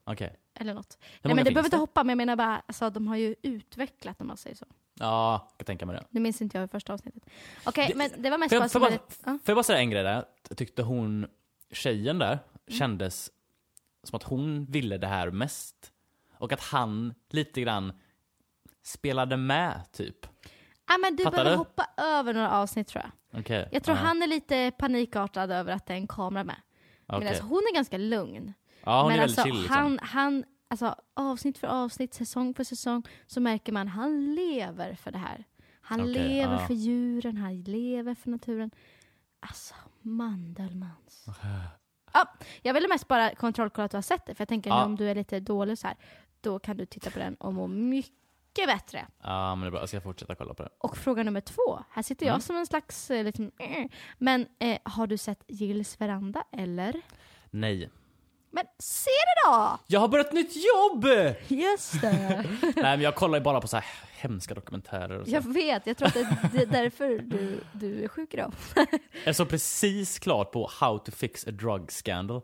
Okej. 0.05 0.37
Eller 0.61 0.75
något. 0.75 0.99
Nej 1.00 1.35
men 1.35 1.37
finns 1.37 1.45
behöver 1.55 1.67
inte 1.67 1.76
det? 1.76 1.81
hoppa, 1.81 2.05
men 2.05 2.09
jag 2.11 2.17
menar 2.17 2.37
bara, 2.37 2.62
alltså, 2.67 2.90
de 2.90 3.07
har 3.09 3.17
ju 3.17 3.35
utvecklat 3.43 4.21
om 4.21 4.26
man 4.26 4.37
säger 4.37 4.57
så. 4.57 4.67
Ja, 4.95 5.49
jag 5.50 5.59
kan 5.59 5.64
tänka 5.67 5.87
mig 5.87 5.97
det. 5.97 6.07
Nu 6.11 6.21
minns 6.21 6.43
inte 6.43 6.59
jag 6.59 6.64
i 6.64 6.69
första 6.69 6.93
avsnittet. 6.93 7.23
Okej, 7.64 7.87
Det- 7.88 7.95
men 7.95 8.11
det 8.23 8.31
var 8.31 8.38
mest 8.38 8.73
Får 8.73 8.81
bara 8.81 8.90
en... 8.90 8.97
bara, 8.97 9.33
Ja. 9.33 9.38
får 9.38 9.40
jag 9.47 9.57
bara 9.57 9.62
säga 9.62 9.79
en 9.79 9.90
grej 9.90 10.02
där? 10.02 10.25
Jag 10.49 10.59
tyckte 10.59 10.83
hon, 10.83 11.26
tjejen 11.73 12.19
där, 12.19 12.38
Mm. 12.67 12.79
kändes 12.79 13.31
som 14.02 14.17
att 14.17 14.23
hon 14.23 14.64
ville 14.64 14.99
det 14.99 15.07
här 15.07 15.31
mest. 15.31 15.93
Och 16.38 16.52
att 16.52 16.61
han 16.61 17.14
lite 17.31 17.61
grann 17.61 17.93
spelade 18.83 19.37
med, 19.37 19.83
typ. 19.93 20.26
Ja, 20.88 20.99
men 20.99 21.17
du 21.17 21.25
Fattar 21.25 21.37
behöver 21.37 21.50
du? 21.50 21.57
hoppa 21.57 21.87
över 21.97 22.35
några 22.35 22.50
avsnitt 22.50 22.88
tror 22.88 23.05
jag. 23.05 23.40
Okej. 23.40 23.69
Jag 23.73 23.83
tror 23.85 23.97
ja. 23.97 24.02
han 24.02 24.23
är 24.23 24.26
lite 24.26 24.71
panikartad 24.79 25.50
över 25.52 25.73
att 25.73 25.87
det 25.87 25.93
är 25.93 25.97
en 25.97 26.07
kamera 26.07 26.45
med. 26.45 26.57
Okej. 27.07 27.19
Men 27.19 27.29
alltså, 27.29 27.45
hon 27.45 27.59
är 27.59 27.75
ganska 27.75 27.99
lugn. 27.99 28.52
Ja, 28.85 29.03
hon 29.03 29.09
men 29.09 29.17
är 29.17 29.21
väldigt 29.21 29.39
alltså, 29.39 29.53
chill 29.55 29.63
liksom. 29.63 29.77
han, 29.77 29.99
han, 30.03 30.45
alltså 30.69 30.95
avsnitt 31.15 31.59
för 31.59 31.67
avsnitt, 31.67 32.15
säsong 32.15 32.55
för 32.55 32.65
säsong, 32.65 33.03
så 33.27 33.41
märker 33.41 33.73
man 33.73 33.89
han 33.89 34.35
lever 34.35 34.95
för 34.95 35.11
det 35.11 35.19
här. 35.19 35.45
Han 35.83 36.01
Okej, 36.01 36.13
lever 36.13 36.53
ja. 36.61 36.67
för 36.67 36.75
djuren, 36.75 37.37
han 37.37 37.61
lever 37.63 38.15
för 38.15 38.31
naturen. 38.31 38.71
Alltså, 39.41 39.75
Mandelmans. 40.03 41.27
Ja, 42.13 42.29
jag 42.63 42.75
ville 42.75 42.89
mest 42.89 43.09
bara 43.09 43.35
kontrollkolla 43.35 43.85
att 43.85 43.91
du 43.91 43.97
har 43.97 44.03
sett 44.03 44.27
det, 44.27 44.35
för 44.35 44.43
jag 44.43 44.49
tänker 44.49 44.71
Ja. 44.71 44.79
nu 44.79 44.85
om 44.85 44.97
du 44.97 45.11
är 45.11 45.15
lite 45.15 45.41
dålig 45.41 45.79
så 45.79 45.87
här, 45.87 45.97
då 46.41 46.59
kan 46.59 46.77
du 46.77 46.87
titta 46.87 47.11
på 47.11 47.19
den 47.19 47.35
och 47.35 47.55
må 47.55 47.67
mycket 47.67 48.67
bättre. 48.67 49.07
Ja, 49.23 49.55
men 49.55 49.61
det 49.61 49.67
är 49.67 49.71
bra. 49.71 49.81
Jag 49.81 49.89
ska 49.89 50.01
fortsätta 50.01 50.35
kolla 50.35 50.55
på 50.55 50.63
det. 50.63 50.69
Och 50.79 50.97
fråga 50.97 51.23
nummer 51.23 51.41
två, 51.41 51.85
här 51.91 52.03
sitter 52.03 52.27
jag 52.27 52.33
Mm. 52.33 52.41
som 52.41 52.57
en 52.57 52.67
slags, 52.67 53.11
eh, 53.11 53.27
eh. 53.27 53.87
men 54.19 54.47
eh, 54.59 54.79
har 54.83 55.07
du 55.07 55.17
sett 55.19 55.45
Gills 55.49 56.01
veranda 56.01 56.45
eller? 56.53 57.01
Nej. 57.51 57.91
Men 58.50 58.64
se 58.78 59.11
det 59.11 59.49
då! 59.50 59.78
Jag 59.87 60.00
har 60.00 60.09
börjat 60.09 60.33
nytt 60.33 60.52
jobb! 60.57 61.07
Just 61.49 62.00
det. 62.00 62.45
Nej, 62.62 62.73
men 62.75 63.00
jag 63.00 63.14
kollar 63.14 63.38
ju 63.38 63.45
bara 63.45 63.61
på 63.61 63.69
så 63.69 63.76
här 63.76 63.85
hemska 64.12 64.54
dokumentärer 64.54 65.21
och 65.21 65.26
så. 65.26 65.35
Jag 65.35 65.52
vet, 65.52 65.87
jag 65.87 65.97
tror 65.97 66.09
att 66.09 66.14
det, 66.52 66.62
är 66.62 66.66
därför 66.66 67.19
du, 67.19 67.61
du 67.73 68.04
är 68.04 68.09
sjuk 68.09 68.35
idag. 68.35 68.52
Jag 69.25 69.37
såg 69.37 69.49
precis 69.49 70.19
klart 70.19 70.52
på 70.52 70.71
How 70.80 70.99
to 70.99 71.12
fix 71.12 71.47
a 71.47 71.50
drug 71.50 71.92
scandal. 71.92 72.42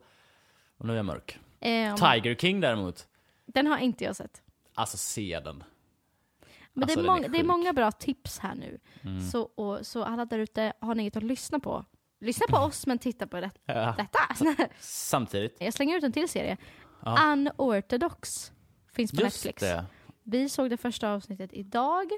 Och 0.79 0.87
nu 0.87 0.93
är 0.93 0.97
jag 0.97 1.07
mörk. 1.07 1.39
Eh, 1.61 1.95
Tiger 1.95 2.35
King 2.35 2.61
däremot. 2.61 3.07
Den 3.47 3.67
har 3.67 3.79
inte 3.79 4.05
jag 4.05 4.17
sett. 4.17 4.43
Alltså 4.75 4.97
se 4.97 5.41
den. 5.45 5.65
Men 6.73 6.83
Alltså, 6.83 7.01
det, 7.01 7.07
är 7.07 7.07
den 7.07 7.11
är 7.11 7.17
många, 7.17 7.29
det 7.29 7.39
är 7.39 7.45
många 7.45 7.73
bra 7.73 7.93
tips 7.93 8.39
här 8.39 8.55
nu. 8.55 8.79
Mm. 9.03 9.21
Så, 9.31 9.43
och, 9.43 9.87
så 9.87 10.05
alla 10.05 10.25
där 10.25 10.39
ute, 10.39 10.73
har 10.81 10.95
ni 10.95 11.03
inget 11.03 11.17
att 11.17 11.23
lyssna 11.23 11.61
på? 11.61 11.85
Lyssna 12.27 12.47
på 12.49 12.57
oss 12.57 12.87
men 12.87 12.99
titta 12.99 13.27
på 13.27 13.41
det, 13.41 13.51
Ja, 13.65 13.95
detta. 13.99 14.19
samtidigt. 14.81 15.57
Jag 15.61 15.75
slänger 15.75 15.97
ut 15.97 16.05
en 16.05 16.13
till 16.13 16.29
serie. 16.29 16.57
Ja. 17.05 17.33
Unorthodox. 17.33 18.53
Finns 18.93 19.11
på 19.11 19.23
Just 19.23 19.45
Netflix. 19.45 19.61
det. 19.61 19.87
Vi 20.23 20.49
såg 20.49 20.71
det 20.71 20.77
första 20.77 21.13
avsnittet 21.13 21.53
idag. 21.53 22.11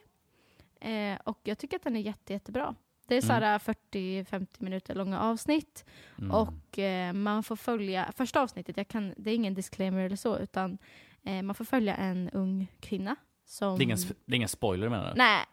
Eh, 0.81 1.19
och 1.25 1.41
jag 1.43 1.59
tycker 1.59 1.77
att 1.77 1.83
den 1.83 1.97
är 1.97 2.01
jätte, 2.01 2.33
jättebra. 2.33 2.75
Det 3.09 3.17
är 3.17 3.23
här 3.23 3.59
40-50 3.59 4.47
minuter 4.59 4.95
långa 4.95 5.21
avsnitt. 5.21 5.85
Mm. 6.19 6.31
Och 6.31 6.79
eh, 6.79 7.13
man 7.13 7.43
får 7.43 7.57
följa, 7.57 8.13
första 8.17 8.43
avsnittet, 8.43 8.77
jag 8.77 8.89
kan, 8.89 9.15
det 9.17 9.31
är 9.31 9.35
ingen 9.35 9.55
disclaimer 9.55 10.03
eller 10.03 10.17
så, 10.17 10.39
utan 10.39 10.79
eh, 11.25 11.43
man 11.43 11.55
får 11.55 11.65
följa 11.65 11.97
en 11.97 12.31
ung 12.31 12.73
kvinna 12.81 13.17
som... 13.47 13.79
det, 13.79 13.83
är 13.83 13.85
ingen, 13.85 13.99
det 13.99 14.33
är 14.33 14.37
ingen 14.37 14.49
spoiler 14.49 14.89
menar 14.89 15.11
du? 15.11 15.19
Nej, 15.19 15.45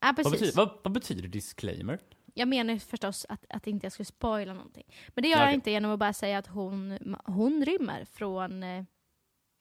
ja, 0.00 0.06
vad, 0.06 0.16
precis. 0.16 0.32
betyder, 0.32 0.56
vad, 0.56 0.78
vad 0.84 0.92
betyder 0.92 1.28
disclaimer? 1.28 1.98
Jag 2.34 2.48
menar 2.48 2.76
förstås 2.76 3.26
att, 3.28 3.44
att 3.48 3.66
inte 3.66 3.84
jag 3.86 3.92
skulle 3.92 4.04
spoila 4.04 4.54
någonting. 4.54 4.84
Men 5.08 5.22
det 5.22 5.28
gör 5.28 5.38
Ja, 5.38 5.44
jag 5.44 5.54
inte 5.54 5.70
genom 5.70 5.90
att 5.90 5.98
bara 5.98 6.12
säga 6.12 6.38
att 6.38 6.46
hon, 6.46 6.98
hon 7.24 7.64
rymmer 7.64 8.04
från 8.04 8.62
eh, 8.62 8.84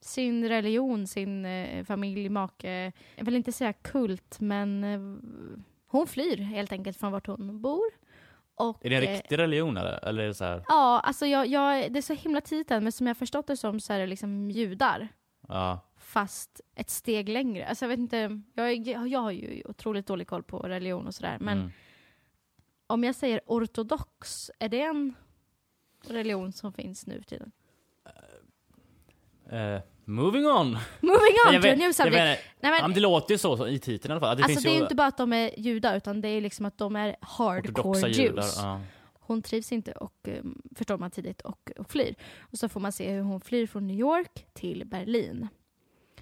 sin 0.02 0.50
religion, 0.50 1.08
sin 1.08 1.46
eh, 1.46 1.86
familj, 1.86 2.30
make. 2.30 2.92
Jag 3.16 3.26
vill 3.26 3.36
inte 3.36 3.52
säga 3.52 3.74
kult, 3.74 4.40
men 4.40 4.84
eh, 4.84 5.00
hon 5.88 6.08
flyr 6.08 6.38
helt 6.38 6.72
enkelt 6.72 6.98
från 6.98 7.12
vart 7.12 7.28
hon 7.28 7.62
bor. 7.62 7.90
Och, 8.56 8.86
Är 8.86 8.90
det 8.90 8.96
en 8.96 9.04
eh, 9.04 9.10
riktig 9.10 9.38
religion 9.38 9.78
eller? 9.78 10.06
Eller 10.06 10.24
är 10.24 10.28
det 10.28 10.34
så 10.34 10.44
här? 10.44 10.64
Ja, 10.68 11.00
alltså 11.00 11.26
jag, 11.26 11.48
jag, 11.48 11.94
det 11.94 12.00
är 12.00 12.02
så 12.02 12.14
himla 12.14 12.42
än, 12.70 12.84
men 12.84 12.92
som 12.92 13.08
jag 13.08 13.18
förstått 13.18 13.48
det 13.48 13.58
som 13.58 13.80
så 13.80 13.94
är 13.94 14.00
det 14.00 14.08
liksom 14.08 14.52
judar. 14.52 15.08
Ja. 15.48 15.80
Fast 15.98 16.62
ett 16.76 16.90
steg 16.90 17.30
längre. 17.30 17.68
Alltså 17.68 17.86
jag 17.86 17.90
vet 17.90 18.00
inte, 18.00 18.42
jag, 18.54 18.88
jag 19.08 19.20
har 19.20 19.32
ju 19.32 19.64
otroligt 19.66 20.08
dålig 20.08 20.28
koll 20.28 20.44
på 20.44 20.60
religion 20.60 21.08
och 21.08 21.16
sådär. 21.16 21.38
Men 21.40 21.58
Mm. 21.58 21.72
Om 22.90 23.04
jag 23.04 23.16
säger 23.16 23.42
ortodox, 23.46 24.52
är 24.60 24.70
det 24.70 24.82
en 24.82 25.14
religion 26.08 26.52
som 26.52 26.74
finns 26.74 27.08
nu 27.08 27.18
för 27.22 27.26
tiden? 27.30 27.52
Eh, 29.50 29.82
moving 30.06 30.46
on! 30.48 30.68
Moving 31.00 31.36
on 31.48 31.54
jag 31.54 31.62
to 31.62 31.68
a 31.68 31.72
vet, 31.72 31.78
new 31.78 31.86
jag 31.88 31.96
subject. 31.96 32.16
vet, 32.16 32.40
Nej, 32.60 32.72
men, 32.72 32.82
men 32.82 32.94
det 32.94 33.00
låter 33.00 33.34
ju 33.34 33.38
så, 33.38 33.58
så 33.58 33.68
i 33.68 33.80
titeln 33.80 34.12
i 34.12 34.14
alla 34.14 34.22
fall. 34.22 34.38
Det 34.38 34.44
alltså 34.44 34.62
det 34.62 34.70
är 34.70 34.76
ju 34.76 34.82
inte 34.82 34.96
bara 34.96 35.08
att 35.08 35.18
de 35.18 35.34
är 35.34 35.60
judar, 35.60 35.98
utan 35.98 36.22
det 36.22 36.28
är 36.28 36.42
liksom 36.42 36.66
att 36.66 36.78
de 36.78 36.96
är 36.96 37.16
hardcore 37.22 38.00
Jews. 38.00 38.18
judar. 38.18 38.46
Ja. 38.58 38.82
Hon 39.14 39.42
trivs 39.42 39.72
inte 39.72 39.92
och 39.92 40.28
um, 40.28 40.62
förstår 40.76 40.98
man 40.98 41.12
tidigt 41.12 41.42
och, 41.42 41.72
och 41.78 41.92
flyr. 41.92 42.16
Och 42.40 42.58
så 42.58 42.70
får 42.70 42.80
man 42.80 42.92
se 42.92 43.12
hur 43.12 43.22
hon 43.22 43.42
flyr 43.42 43.68
från 43.68 43.88
New 43.88 44.00
York 44.00 44.46
till 44.54 44.86
Berlin. 44.86 45.48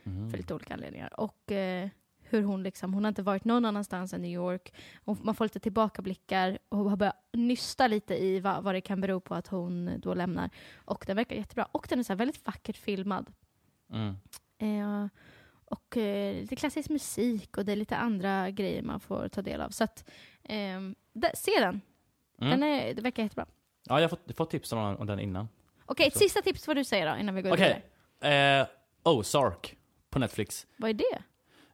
Mhm. 0.03 0.29
för 0.31 0.37
lite 0.37 0.53
olika 0.53 0.73
anledningar. 0.73 1.19
Och 1.19 1.51
eh, 1.51 1.89
hur 2.29 2.43
hon 2.43 2.63
liksom, 2.63 2.93
hon 2.93 3.03
har 3.03 3.09
inte 3.09 3.21
varit 3.21 3.45
någon 3.45 3.65
annanstans 3.65 4.13
än 4.13 4.21
New 4.21 4.31
York. 4.31 4.73
Och 5.05 5.25
man 5.25 5.35
får 5.35 5.45
lite 5.45 5.59
tillbakablickar 5.59 6.57
och 6.69 6.89
har 6.89 6.97
börjat 6.97 7.27
nysta 7.33 7.87
lite 7.87 8.15
i 8.15 8.39
vad, 8.39 8.63
vad 8.63 8.75
det 8.75 8.81
kan 8.81 9.01
bero 9.01 9.19
på 9.19 9.35
att 9.35 9.47
hon 9.47 9.99
då 9.99 10.13
lämnar. 10.13 10.49
Och 10.75 11.03
den 11.07 11.15
verkar 11.15 11.35
jättebra. 11.35 11.67
Och 11.71 11.85
den 11.89 11.99
är 11.99 12.03
så 12.03 12.15
väldigt 12.15 12.45
vackert 12.45 12.77
filmad. 12.77 13.33
Mm. 13.91 14.15
Eh, 14.57 15.07
och 15.65 15.97
eh, 15.97 16.41
lite 16.41 16.55
klassisk 16.55 16.89
musik 16.89 17.57
och 17.57 17.65
det 17.65 17.71
är 17.71 17.75
lite 17.75 17.95
andra 17.97 18.51
grejer 18.51 18.81
man 18.81 18.99
får 18.99 19.27
ta 19.27 19.41
del 19.41 19.61
av. 19.61 19.69
Så 19.69 19.83
att, 19.83 20.09
eh, 20.43 20.81
där, 21.13 21.31
se 21.35 21.51
den. 21.59 21.81
Mm. 22.41 22.59
den 22.59 22.63
är, 22.63 22.93
det 22.93 23.01
verkar 23.01 23.23
jättebra. 23.23 23.45
Ja, 23.83 24.01
jag 24.01 24.09
har 24.09 24.17
fått, 24.17 24.37
fått 24.37 24.49
tips 24.49 24.73
om, 24.73 24.79
om 24.79 25.07
den 25.07 25.19
innan. 25.19 25.47
Okej, 25.85 26.07
ett 26.07 26.13
Så. 26.13 26.19
sista 26.19 26.41
tips 26.41 26.65
får 26.65 26.75
du 26.75 26.83
säga 26.83 27.13
då 27.13 27.19
innan 27.19 27.35
vi 27.35 27.41
går 27.41 27.53
Okej. 27.53 27.83
vidare. 28.19 28.61
Eh, 28.61 28.67
Ozark 29.03 29.77
på 30.09 30.19
Netflix. 30.19 30.67
Vad 30.77 30.89
är 30.89 30.93
det? 30.93 31.23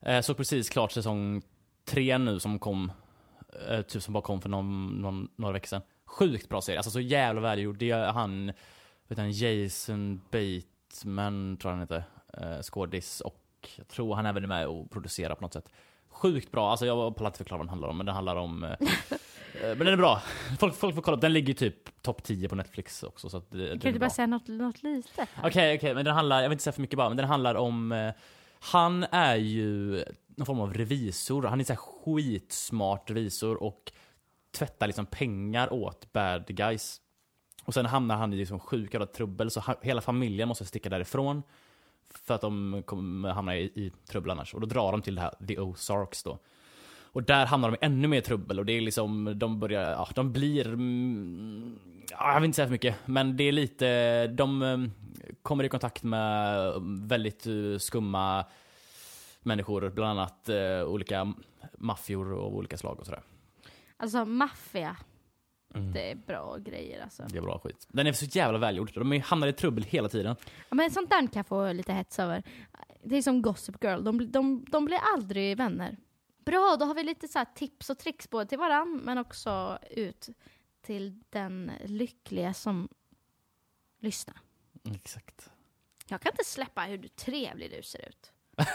Eh, 0.06 0.22
såg 0.22 0.38
precis 0.38 0.70
klart 0.70 0.92
säsong 0.92 1.42
tre 1.86 2.18
nu 2.18 2.40
som 2.40 2.60
kom, 2.60 2.92
eh, 3.70 3.82
typ 3.82 4.04
som 4.04 4.14
bara 4.14 4.24
kom 4.24 4.42
för 4.42 4.50
någon, 4.50 4.88
någon, 4.88 5.28
några 5.36 5.54
veckor 5.54 5.68
sedan. 5.68 5.82
Sjukt 6.06 6.50
bra 6.50 6.62
serie, 6.62 6.80
alltså 6.80 6.92
så 6.92 7.00
jävla 7.00 7.42
välgjord. 7.42 7.78
Det 7.78 7.92
är 7.92 8.12
han, 8.12 8.52
vet 9.08 9.18
han, 9.18 9.32
Jason 9.32 10.22
Bateman 10.32 11.58
tror 11.58 11.72
jag 11.72 11.78
han 11.78 11.82
heter, 11.82 12.04
eh, 12.34 12.62
skådis 12.62 13.22
och 13.22 13.40
jag 13.76 13.88
tror 13.88 14.16
han 14.16 14.26
är 14.26 14.34
med 14.34 14.68
och 14.68 14.92
producerar 14.92 15.36
på 15.36 15.42
något 15.42 15.54
sätt. 15.54 15.70
Sjukt 16.10 16.52
bra, 16.52 16.72
alltså 16.72 16.86
jag 16.86 17.16
pallar 17.16 17.30
inte 17.30 17.38
förklara 17.38 17.58
vad 17.58 17.66
den 17.66 17.70
handlar 17.70 17.88
om, 17.90 17.98
men 17.98 18.06
den 18.06 18.16
handlar 18.16 18.36
om... 18.36 18.64
Eh, 18.64 18.70
eh, 18.72 18.78
men 19.62 19.78
den 19.78 19.88
är 19.88 19.98
bra. 19.98 20.22
Folk, 20.60 20.76
folk 20.76 20.96
får 20.96 21.02
kolla 21.02 21.18
upp, 21.18 21.22
den 21.22 21.34
ligger 21.34 21.54
typ 21.54 22.02
topp 22.02 22.24
10 22.24 22.50
på 22.50 22.56
Netflix 22.56 23.04
också. 23.04 23.30
Så 23.30 23.42
det, 23.50 23.68
Kan 23.68 23.80
du 23.80 23.92
bra. 23.92 24.00
bara 24.00 24.10
säga 24.10 24.28
något, 24.28 24.48
något 24.48 24.84
litet? 24.84 25.30
Okej, 25.44 25.78
okej, 25.78 25.96
men 25.96 26.06
den 26.06 26.16
handlar, 26.16 26.42
jag 26.42 26.50
vill 26.50 26.56
inte 26.56 26.64
säga 26.64 26.74
för 26.74 26.82
mycket 26.82 26.98
bara, 26.98 27.10
men 27.10 27.18
den 27.18 27.28
handlar 27.28 27.56
om, 27.56 27.92
eh, 27.92 28.14
han 28.64 29.06
är 29.12 29.36
ju 29.36 30.04
någon 30.26 30.46
form 30.46 30.60
av 30.60 30.74
revisor, 30.74 31.44
han 31.44 31.60
är 31.60 31.64
så 31.64 31.74
här 31.74 31.78
skitsmart 31.78 33.10
revisor 33.10 33.64
och 33.64 33.92
tvättar 34.52 34.88
liksom 34.88 35.06
pengar 35.06 35.74
åt 35.74 36.14
bad 36.14 36.46
guys. 36.48 37.02
Och 37.64 37.74
sen 37.74 37.86
hamnar 37.86 38.16
han 38.16 38.34
i 38.34 38.38
liksom 38.38 38.60
sjuk 38.60 38.94
jävla 38.94 39.06
trubbel, 39.06 39.52
så 39.52 39.64
hela 39.82 40.02
familjen 40.02 40.48
måste 40.48 40.66
sticka 40.66 40.90
därifrån. 40.90 41.44
För 42.10 42.36
att 42.36 42.42
de 42.42 42.84
kommer 42.86 43.30
hamna 43.30 43.58
i, 43.58 43.64
i 43.64 43.92
trubbel 44.08 44.32
annars. 44.32 44.54
Och 44.54 44.62
då 44.62 44.68
drar 44.68 44.92
de 44.92 45.02
till 45.02 45.16
det 45.16 45.22
här, 45.22 45.46
The 45.48 45.60
Ozarks 45.60 46.24
då. 46.24 46.40
Och 47.14 47.24
där 47.24 47.46
hamnar 47.46 47.72
de 47.72 47.78
ännu 47.86 48.08
mer 48.08 48.22
trubbel 48.22 48.60
och 48.60 48.66
det 48.66 48.74
är 48.74 48.82
liksom, 48.82 49.34
de 49.40 49.60
börjar, 49.60 49.92
ja, 49.92 50.08
de 50.16 50.32
blir, 50.34 50.68
mm, 50.68 51.80
ja, 52.12 52.34
jag 52.34 52.40
vill 52.42 52.46
inte 52.46 52.56
säga 52.56 52.68
för 52.68 52.72
mycket, 52.72 52.96
men 53.06 53.38
det 53.38 53.44
är 53.44 53.52
lite, 53.52 54.28
de 54.28 54.62
eh, 54.62 54.78
kommer 55.42 55.64
i 55.64 55.70
kontakt 55.70 56.04
med 56.04 56.74
väldigt 57.08 57.48
eh, 57.48 57.78
skumma 57.80 58.46
människor, 59.42 59.90
bland 59.90 60.20
annat 60.20 60.50
eh, 60.50 60.84
olika 60.88 61.34
maffior 61.78 62.46
av 62.46 62.56
olika 62.56 62.78
slag 62.78 63.00
och 63.00 63.06
sådär. 63.06 63.22
Alltså 63.98 64.26
maffia, 64.26 64.96
Mm. 65.76 65.94
det 65.94 66.12
är 66.12 66.16
bra 66.16 66.58
grejer 66.58 67.04
alltså. 67.04 67.24
Det 67.30 67.38
är 67.38 67.42
bra 67.42 67.60
skit. 67.60 67.88
Den 67.90 68.08
är 68.08 68.14
så 68.14 68.26
jävla 68.26 68.58
välgjord, 68.60 68.92
de 68.94 69.20
hamnar 69.20 69.48
i 69.48 69.54
trubbel 69.54 69.84
hela 69.84 70.10
tiden. 70.10 70.36
Ja, 70.70 70.76
men 70.76 70.92
sånt 70.92 71.10
där 71.10 71.20
kan 71.20 71.30
jag 71.34 71.48
få 71.48 71.72
lite 71.74 71.94
hets 71.94 72.20
över. 72.20 72.44
Det 73.04 73.16
är 73.18 73.22
som 73.22 73.42
Gossip 73.42 73.84
Girl, 73.84 74.04
de, 74.04 74.32
de, 74.32 74.66
de 74.72 74.86
blir 74.86 75.00
aldrig 75.14 75.58
vänner. 75.58 75.98
Bra, 76.46 76.76
då 76.80 76.86
har 76.86 76.96
vi 76.96 77.04
lite 77.04 77.28
så 77.28 77.46
tips 77.56 77.90
och 77.90 77.98
tricks 77.98 78.30
både 78.30 78.46
till 78.46 78.58
varann 78.58 79.02
men 79.04 79.18
också 79.18 79.80
ut 79.92 80.30
till 80.82 81.20
den 81.30 81.72
lyckliga 81.86 82.54
som 82.54 82.90
lyssnar. 84.00 84.36
Exakt. 84.96 85.50
Jag 86.08 86.22
kan 86.22 86.32
inte 86.32 86.44
släppa 86.44 86.82
hur 86.82 87.08
trevlig 87.08 87.72
du 87.72 87.84
ser 87.84 88.10
ut. 88.10 88.32
Nej, 88.58 88.68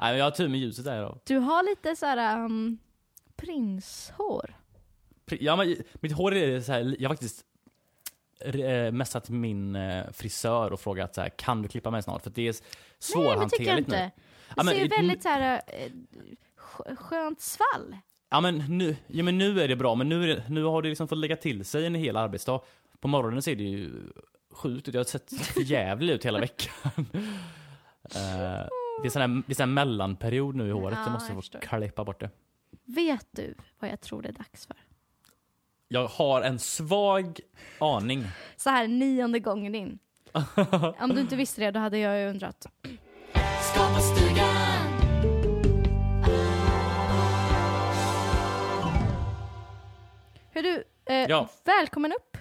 men 0.00 0.16
jag 0.18 0.24
har 0.24 0.30
tur 0.30 0.48
med 0.48 0.60
ljuset 0.60 0.84
där 0.84 0.98
idag. 0.98 1.18
Du 1.24 1.36
har 1.38 1.62
lite 1.62 1.96
så 1.96 2.06
här 2.06 2.44
um, 2.44 2.78
prinshår. 3.36 4.56
Pri- 5.26 5.38
Ja, 5.40 5.56
men 5.56 5.76
mitt 5.94 6.12
hår 6.12 6.34
är 6.34 6.60
så 6.60 6.72
här, 6.72 6.96
jag 6.98 7.08
har 7.08 7.14
faktiskt 7.14 7.44
eh, 8.40 8.92
messat 8.92 9.28
min 9.30 9.76
eh, 9.76 10.10
frisör 10.12 10.72
och 10.72 10.80
frågat 10.80 11.14
så 11.14 11.20
här, 11.20 11.28
kan 11.28 11.62
du 11.62 11.68
klippa 11.68 11.90
mig 11.90 12.02
snart? 12.02 12.22
För 12.22 12.30
det 12.30 12.42
är 12.42 12.44
Nej, 12.44 12.52
det 12.52 12.58
tycker 12.58 13.20
jag 13.20 13.36
svårhanterligt 13.38 13.68
nu. 13.70 13.78
inte. 13.78 13.96
Det 13.96 14.10
Ja, 14.56 14.62
men- 14.62 14.74
ser 14.74 14.88
väldigt 14.88 15.22
så 15.22 15.28
här 15.28 15.62
eh, 15.66 15.90
skönt 16.96 17.40
svall. 17.40 17.96
Ja 18.30 18.40
men, 18.40 18.78
nu, 18.78 18.96
ja 19.06 19.24
men 19.24 19.38
nu 19.38 19.60
är 19.60 19.68
det 19.68 19.76
bra, 19.76 19.94
men 19.94 20.08
nu, 20.08 20.22
är 20.22 20.36
det, 20.36 20.44
nu 20.48 20.64
har 20.64 20.82
det 20.82 20.88
liksom 20.88 21.08
fått 21.08 21.18
lägga 21.18 21.36
till 21.36 21.64
sig 21.64 21.86
en 21.86 21.94
hel 21.94 22.16
arbetsdag. 22.16 22.60
På 23.00 23.08
morgonen 23.08 23.42
ser 23.42 23.56
det 23.56 23.62
ju 23.62 23.90
sjukt 24.52 24.88
ut, 24.88 24.94
jag 24.94 25.00
har 25.00 25.04
sett 25.04 25.32
jävligt 25.56 26.14
ut 26.14 26.24
hela 26.26 26.40
veckan. 26.40 27.06
Eh, 28.14 28.66
det 29.02 29.08
är 29.08 29.10
sån 29.10 29.22
här, 29.22 29.42
det 29.46 29.52
är 29.52 29.54
sån 29.54 29.68
här 29.68 29.74
mellanperiod 29.74 30.54
nu 30.54 30.68
i 30.68 30.70
håret, 30.70 30.98
Ja, 30.98 31.04
jag 31.04 31.12
måste 31.12 31.32
jag 31.32 31.44
få 31.62 31.78
klippa 31.78 32.04
bort 32.04 32.20
det. 32.20 32.30
Vet 32.84 33.26
du 33.30 33.54
vad 33.78 33.90
jag 33.90 34.00
tror 34.00 34.22
det 34.22 34.28
är 34.28 34.32
dags 34.32 34.66
för? 34.66 34.76
Jag 35.88 36.06
har 36.08 36.42
en 36.42 36.58
svag 36.58 37.40
aning. 37.78 38.24
Så 38.56 38.70
här 38.70 38.88
nionde 38.88 39.38
gången 39.38 39.74
in. 39.74 39.98
Om 41.00 41.10
du 41.14 41.20
inte 41.20 41.36
visste 41.36 41.60
det, 41.60 41.70
då 41.70 41.80
hade 41.80 41.98
jag 41.98 42.20
ju 42.20 42.26
undrat. 42.28 42.66
Ja. 51.28 51.48
välkommen 51.64 52.12
upp 52.12 52.36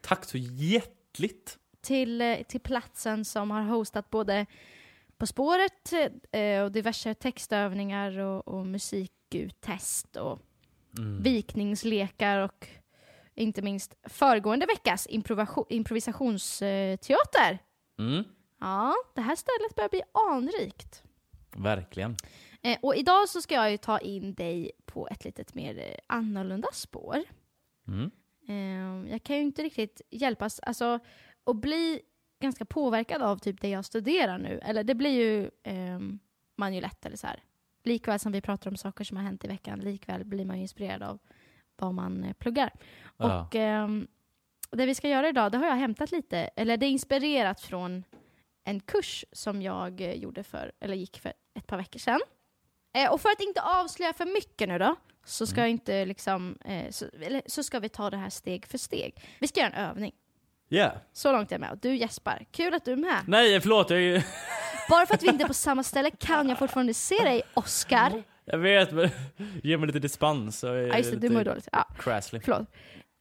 Tack 0.00 0.24
så 0.24 0.38
hjärtligt! 0.38 1.58
till, 1.80 2.20
eh, 2.22 2.42
till 2.42 2.60
platsen 2.60 3.24
som 3.24 3.50
har 3.50 3.62
hostat 3.62 4.10
både 4.10 4.46
På 5.16 5.26
spåret 5.26 5.92
eh, 6.32 6.62
och 6.62 6.72
diverse 6.72 7.14
textövningar 7.14 8.18
och, 8.18 8.48
och 8.48 8.66
musikuttest 8.66 10.16
och 10.16 10.38
Mm. 10.98 11.22
vikningslekar 11.22 12.38
och 12.38 12.68
inte 13.34 13.62
minst 13.62 13.94
föregående 14.02 14.66
veckas 14.66 15.06
improvisationsteater. 15.68 17.58
Mm. 17.98 18.24
Ja, 18.60 18.94
det 19.14 19.20
här 19.20 19.36
stället 19.36 19.74
börjar 19.76 19.88
bli 19.88 20.02
anrikt. 20.30 21.02
Verkligen. 21.56 22.16
Eh, 22.62 22.78
och 22.82 22.96
idag 22.96 23.28
så 23.28 23.40
ska 23.42 23.54
jag 23.54 23.70
ju 23.70 23.76
ta 23.76 23.98
in 23.98 24.34
dig 24.34 24.72
på 24.86 25.08
ett 25.08 25.24
litet 25.24 25.54
mer 25.54 25.78
eh, 25.78 25.94
annorlunda 26.06 26.68
spår. 26.72 27.22
Mm. 27.88 28.10
Eh, 28.48 29.10
jag 29.12 29.22
kan 29.22 29.36
ju 29.36 29.42
inte 29.42 29.62
riktigt 29.62 30.00
hjälpas, 30.10 30.60
alltså 30.60 30.98
att 31.44 31.56
bli 31.56 32.00
ganska 32.40 32.64
påverkad 32.64 33.22
av 33.22 33.38
typ 33.38 33.60
det 33.60 33.68
jag 33.68 33.84
studerar 33.84 34.38
nu. 34.38 34.60
Eller 34.62 34.84
det 34.84 34.94
blir 34.94 35.10
ju 35.10 35.50
ehm, 35.62 36.18
man 36.56 36.74
ju 36.74 36.80
lätt, 36.80 37.06
eller 37.06 37.16
så 37.16 37.26
här. 37.26 37.42
Likväl 37.84 38.18
som 38.18 38.32
vi 38.32 38.40
pratar 38.40 38.70
om 38.70 38.76
saker 38.76 39.04
som 39.04 39.16
har 39.16 39.24
hänt 39.24 39.44
i 39.44 39.48
veckan, 39.48 39.80
likväl 39.80 40.24
blir 40.24 40.44
man 40.44 40.56
ju 40.56 40.62
inspirerad 40.62 41.02
av 41.02 41.18
vad 41.76 41.94
man 41.94 42.24
eh, 42.24 42.32
pluggar. 42.32 42.72
Ja. 43.16 43.40
Och 43.40 43.54
ehm, 43.54 44.06
det 44.70 44.86
vi 44.86 44.94
ska 44.94 45.08
göra 45.08 45.28
idag, 45.28 45.52
det 45.52 45.58
har 45.58 45.66
jag 45.66 45.76
hämtat 45.76 46.12
lite, 46.12 46.38
eller 46.38 46.76
det 46.76 46.86
är 46.86 46.90
inspirerat 46.90 47.60
från 47.60 48.04
en 48.64 48.80
kurs 48.80 49.24
som 49.32 49.62
jag 49.62 50.00
eh, 50.00 50.12
gjorde 50.12 50.42
för, 50.42 50.72
eller 50.80 50.94
gick 50.94 51.18
för 51.18 51.32
ett 51.54 51.66
par 51.66 51.76
veckor 51.76 51.98
sedan. 51.98 52.20
Eh, 52.96 53.12
och 53.12 53.20
för 53.20 53.28
att 53.28 53.40
inte 53.40 53.62
avslöja 53.62 54.12
för 54.12 54.24
mycket 54.26 54.68
nu 54.68 54.78
då, 54.78 54.96
så 55.24 55.46
ska 55.46 55.60
Mm. 55.60 55.70
inte 55.70 56.04
liksom, 56.04 56.58
eh, 56.64 56.90
så, 56.90 57.06
eller, 57.22 57.42
så 57.46 57.62
ska 57.62 57.78
vi 57.78 57.88
ta 57.88 58.10
det 58.10 58.16
här 58.16 58.30
steg 58.30 58.66
för 58.66 58.78
steg. 58.78 59.22
Vi 59.40 59.48
ska 59.48 59.60
göra 59.60 59.70
en 59.72 59.90
övning. 59.90 60.12
Yeah. 60.70 60.92
Så 61.12 61.32
långt 61.32 61.50
är 61.52 61.54
jag 61.54 61.60
med. 61.60 61.70
Och 61.70 61.78
du 61.78 61.96
gäspar. 61.96 62.46
Kul 62.50 62.74
att 62.74 62.84
du 62.84 62.92
är 62.92 62.96
med. 62.96 63.18
Nej, 63.26 63.60
förlåt. 63.60 63.90
Jag, 63.90 64.02
är 64.02 64.24
Bara 64.90 65.06
för 65.06 65.14
att 65.14 65.22
vi 65.22 65.28
inte 65.28 65.44
är 65.44 65.48
på 65.48 65.54
samma 65.68 65.82
ställe 65.82 66.10
kan 66.10 66.48
jag 66.48 66.58
fortfarande 66.58 66.94
se 66.94 67.16
dig, 67.24 67.42
Oscar. 67.54 68.22
jag 68.44 68.58
vet, 68.58 68.92
men 68.92 69.08
ge 69.62 69.78
mig 69.78 69.86
lite 69.86 69.98
dispens. 69.98 70.58
så 70.58 70.66
är 70.66 70.72
Ja, 70.86 70.96
just 70.98 71.10
det, 71.10 71.16
du 71.16 71.30
mår 71.30 71.44
dåligt. 71.44 71.68
Ja, 71.72 71.88
Crassly. 71.98 72.40
förlåt. 72.40 72.68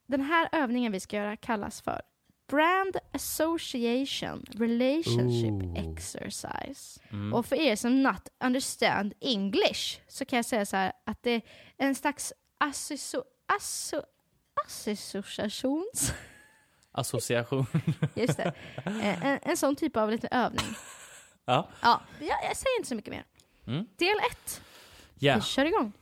Den 0.07 0.21
här 0.21 0.49
övningen 0.51 0.91
vi 0.91 0.99
ska 0.99 1.17
göra 1.17 1.37
kallas 1.37 1.81
för 1.81 2.01
Brand 2.47 2.97
Association 3.13 4.45
Relationship 4.55 5.51
Ooh. 5.63 5.91
Exercise. 5.91 7.01
Mm. 7.11 7.33
Och 7.33 7.45
för 7.45 7.55
er 7.55 7.75
som 7.75 8.03
not 8.03 8.29
understand 8.43 9.13
English 9.21 9.99
så 10.07 10.25
kan 10.25 10.37
jag 10.37 10.45
säga 10.45 10.65
så 10.65 10.77
här 10.77 10.91
att 11.05 11.23
det 11.23 11.31
är 11.31 11.41
en 11.77 11.95
slags 11.95 12.33
asso, 12.57 13.23
asso, 13.57 14.01
associations... 14.65 16.13
Association. 16.97 17.65
Just 18.15 18.37
det. 18.37 18.53
Eh, 18.85 19.25
En, 19.25 19.39
en 19.41 19.57
sån 19.57 19.75
typ 19.75 19.97
av 19.97 20.11
liten 20.11 20.29
övning. 20.31 20.65
Ja. 21.45 21.69
Ja, 21.81 22.01
jag, 22.19 22.27
jag 22.49 22.57
säger 22.57 22.77
inte 22.77 22.89
så 22.89 22.95
mycket 22.95 23.13
mer. 23.13 23.25
Mm. 23.67 23.85
Del 23.97 24.15
ett. 24.31 24.61
Yeah. 25.19 25.39
Vi 25.39 25.43
kör 25.45 25.65
igång. 25.65 25.93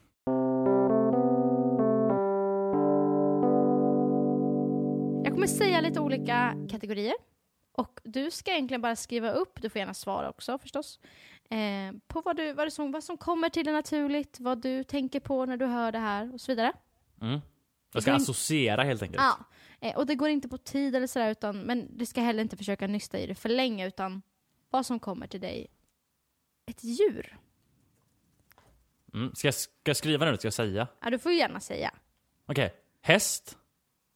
Kommer 5.43 5.58
säga 5.58 5.82
lite 5.82 5.99
olika 5.99 6.56
kategorier. 6.69 7.15
Och 7.71 7.99
du 8.03 8.32
ska 8.32 8.51
egentligen 8.51 8.82
bara 8.82 8.95
skriva 8.95 9.32
upp, 9.32 9.62
du 9.62 9.69
får 9.69 9.79
gärna 9.79 9.93
svara 9.93 10.29
också 10.29 10.58
förstås, 10.58 10.99
eh, 11.49 11.91
på 12.08 12.21
vad, 12.21 12.38
du, 12.38 12.53
vad, 12.53 12.73
som, 12.73 12.91
vad 12.91 13.03
som 13.03 13.17
kommer 13.17 13.49
till 13.49 13.65
dig 13.65 13.73
naturligt, 13.73 14.39
vad 14.39 14.62
du 14.62 14.84
tänker 14.84 15.19
på 15.19 15.45
när 15.45 15.58
du 15.58 15.65
hör 15.65 15.91
det 15.91 15.99
här 15.99 16.34
och 16.34 16.41
så 16.41 16.51
vidare. 16.51 16.73
Mm. 17.21 17.41
Jag 17.93 18.03
ska 18.03 18.13
associera 18.13 18.84
helt 18.84 19.01
enkelt. 19.01 19.21
Ja, 19.21 19.39
eh, 19.79 19.97
och 19.97 20.06
det 20.06 20.15
går 20.15 20.29
inte 20.29 20.47
på 20.47 20.58
tid 20.58 20.95
eller 20.95 21.08
sådär, 21.08 21.32
utan, 21.32 21.60
men 21.60 21.97
du 21.97 22.06
ska 22.06 22.21
heller 22.21 22.43
inte 22.43 22.58
försöka 22.58 22.88
nysta 22.88 23.19
i 23.19 23.27
det 23.27 23.36
för 23.36 23.49
länge, 23.49 23.88
utan 23.88 24.21
vad 24.69 24.86
som 24.86 24.99
kommer 24.99 25.27
till 25.27 25.41
dig. 25.41 25.67
Ett 26.65 26.84
djur. 26.84 27.38
Mm. 29.13 29.36
Ska, 29.36 29.47
jag, 29.47 29.56
ska 29.56 29.71
jag 29.84 29.97
skriva 29.97 30.25
nu? 30.25 30.38
Ska 30.38 30.45
jag 30.45 30.53
säga? 30.53 30.88
Ja, 31.01 31.10
du 31.10 31.19
får 31.19 31.32
gärna 31.32 31.60
säga. 31.60 31.91
Okej. 32.45 32.73
Häst. 33.01 33.58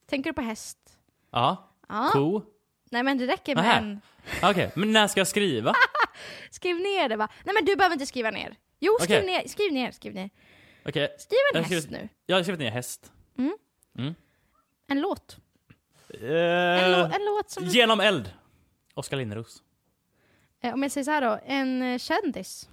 Tänker 0.05 0.29
du 0.29 0.33
på 0.33 0.41
häst? 0.41 0.86
Ja. 1.31 1.69
Ja. 1.89 2.09
Ko. 2.13 2.41
Nej 2.91 3.03
men 3.03 3.17
det 3.17 3.27
räcker 3.27 3.55
med 3.55 3.63
Nähä. 3.63 3.77
en. 3.77 4.01
Okej, 4.43 4.71
men 4.75 4.91
när 4.91 5.07
ska 5.07 5.19
jag 5.19 5.27
skriva? 5.27 5.73
Skriv 6.51 6.75
ner 6.75 7.09
det 7.09 7.15
va? 7.15 7.27
Nej 7.45 7.53
men 7.55 7.65
du 7.65 7.75
behöver 7.75 7.93
inte 7.93 8.05
skriva 8.05 8.31
ner. 8.31 8.55
Jo, 8.79 8.97
skriv 9.01 9.17
Okej. 9.17 9.25
ner, 9.25 9.47
skriv 9.47 9.73
ner, 9.73 9.91
skriv 9.91 10.13
ner. 10.13 10.29
Okej, 10.85 11.15
Skriv 11.19 11.37
en 11.53 11.61
Jag 11.61 11.69
häst 11.69 11.89
nu. 11.89 12.09
jag 12.25 12.35
har 12.35 12.43
skrivit 12.43 12.59
ner 12.59 12.71
häst. 12.71 13.11
En 14.87 15.01
låt. 15.01 15.37
En, 16.09 16.19
Eh, 16.19 16.89
lå- 16.97 17.15
en 17.15 17.25
låt 17.25 17.49
som... 17.49 17.63
genom 17.63 17.99
eld. 17.99 18.33
Oskar 18.93 19.17
Linnros. 19.17 19.63
Eh, 20.61 20.73
om 20.73 20.83
jag 20.83 20.91
säger 20.91 21.05
så 21.05 21.11
här 21.11 21.21
då, 21.21 21.39
en 21.45 21.81
eh, 21.81 21.97
kändis. 21.97 22.69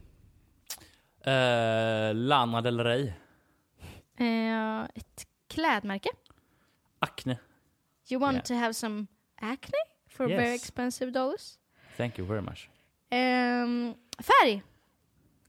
Eh, 1.20 2.14
Lana 2.14 2.60
Del 2.60 2.80
Rey. 2.80 3.12
Ett 4.94 5.26
klädmärke. 5.48 6.08
Acne. 6.98 7.38
You 8.10 8.20
want 8.20 8.34
Yeah. 8.34 8.44
to 8.44 8.54
have 8.54 8.72
some 8.74 9.06
acne 9.36 9.78
for 10.08 10.30
Yes. 10.30 10.38
very 10.40 10.54
expensive 10.54 11.10
dollars. 11.12 11.58
Thank 11.96 12.18
you 12.18 12.26
very 12.28 12.40
much. 12.42 12.68
Ehm, 13.10 13.94
färg. 14.18 14.62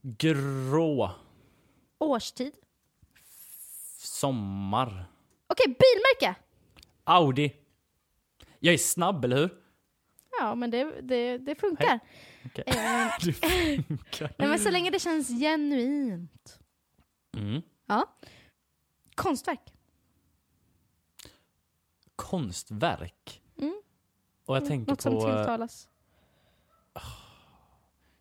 Grå. 0.01 1.11
Årstid. 1.99 2.53
Sommar. 3.97 5.05
Okej, 5.47 5.65
bilmärke. 5.67 6.35
Audi. 7.03 7.53
Jag 8.59 8.73
är 8.73 8.77
snabb, 8.77 9.25
eller 9.25 9.37
hur? 9.37 9.49
Ja, 10.39 10.55
men 10.55 10.71
det, 10.71 11.01
det, 11.01 11.37
det 11.37 11.55
funkar. 11.55 11.99
Okej. 12.45 12.63
Eh, 12.67 13.11
Det 13.25 13.33
funkar. 13.33 14.33
nej, 14.37 14.47
men 14.49 14.59
så 14.59 14.69
länge 14.71 14.89
det 14.89 14.99
känns 14.99 15.27
genuint. 15.29 16.59
Mm. 17.37 17.61
Ja. 17.85 18.15
Konstverk. 19.15 19.73
Konstverk. 22.15 23.41
Mm. 23.57 23.81
Och 24.45 24.55
jag 24.55 24.65
tänker 24.65 24.91
Något 24.91 25.01
som 25.01 25.13
på... 25.13 25.29
eh, 25.29 25.35
tilltalas. 25.35 25.89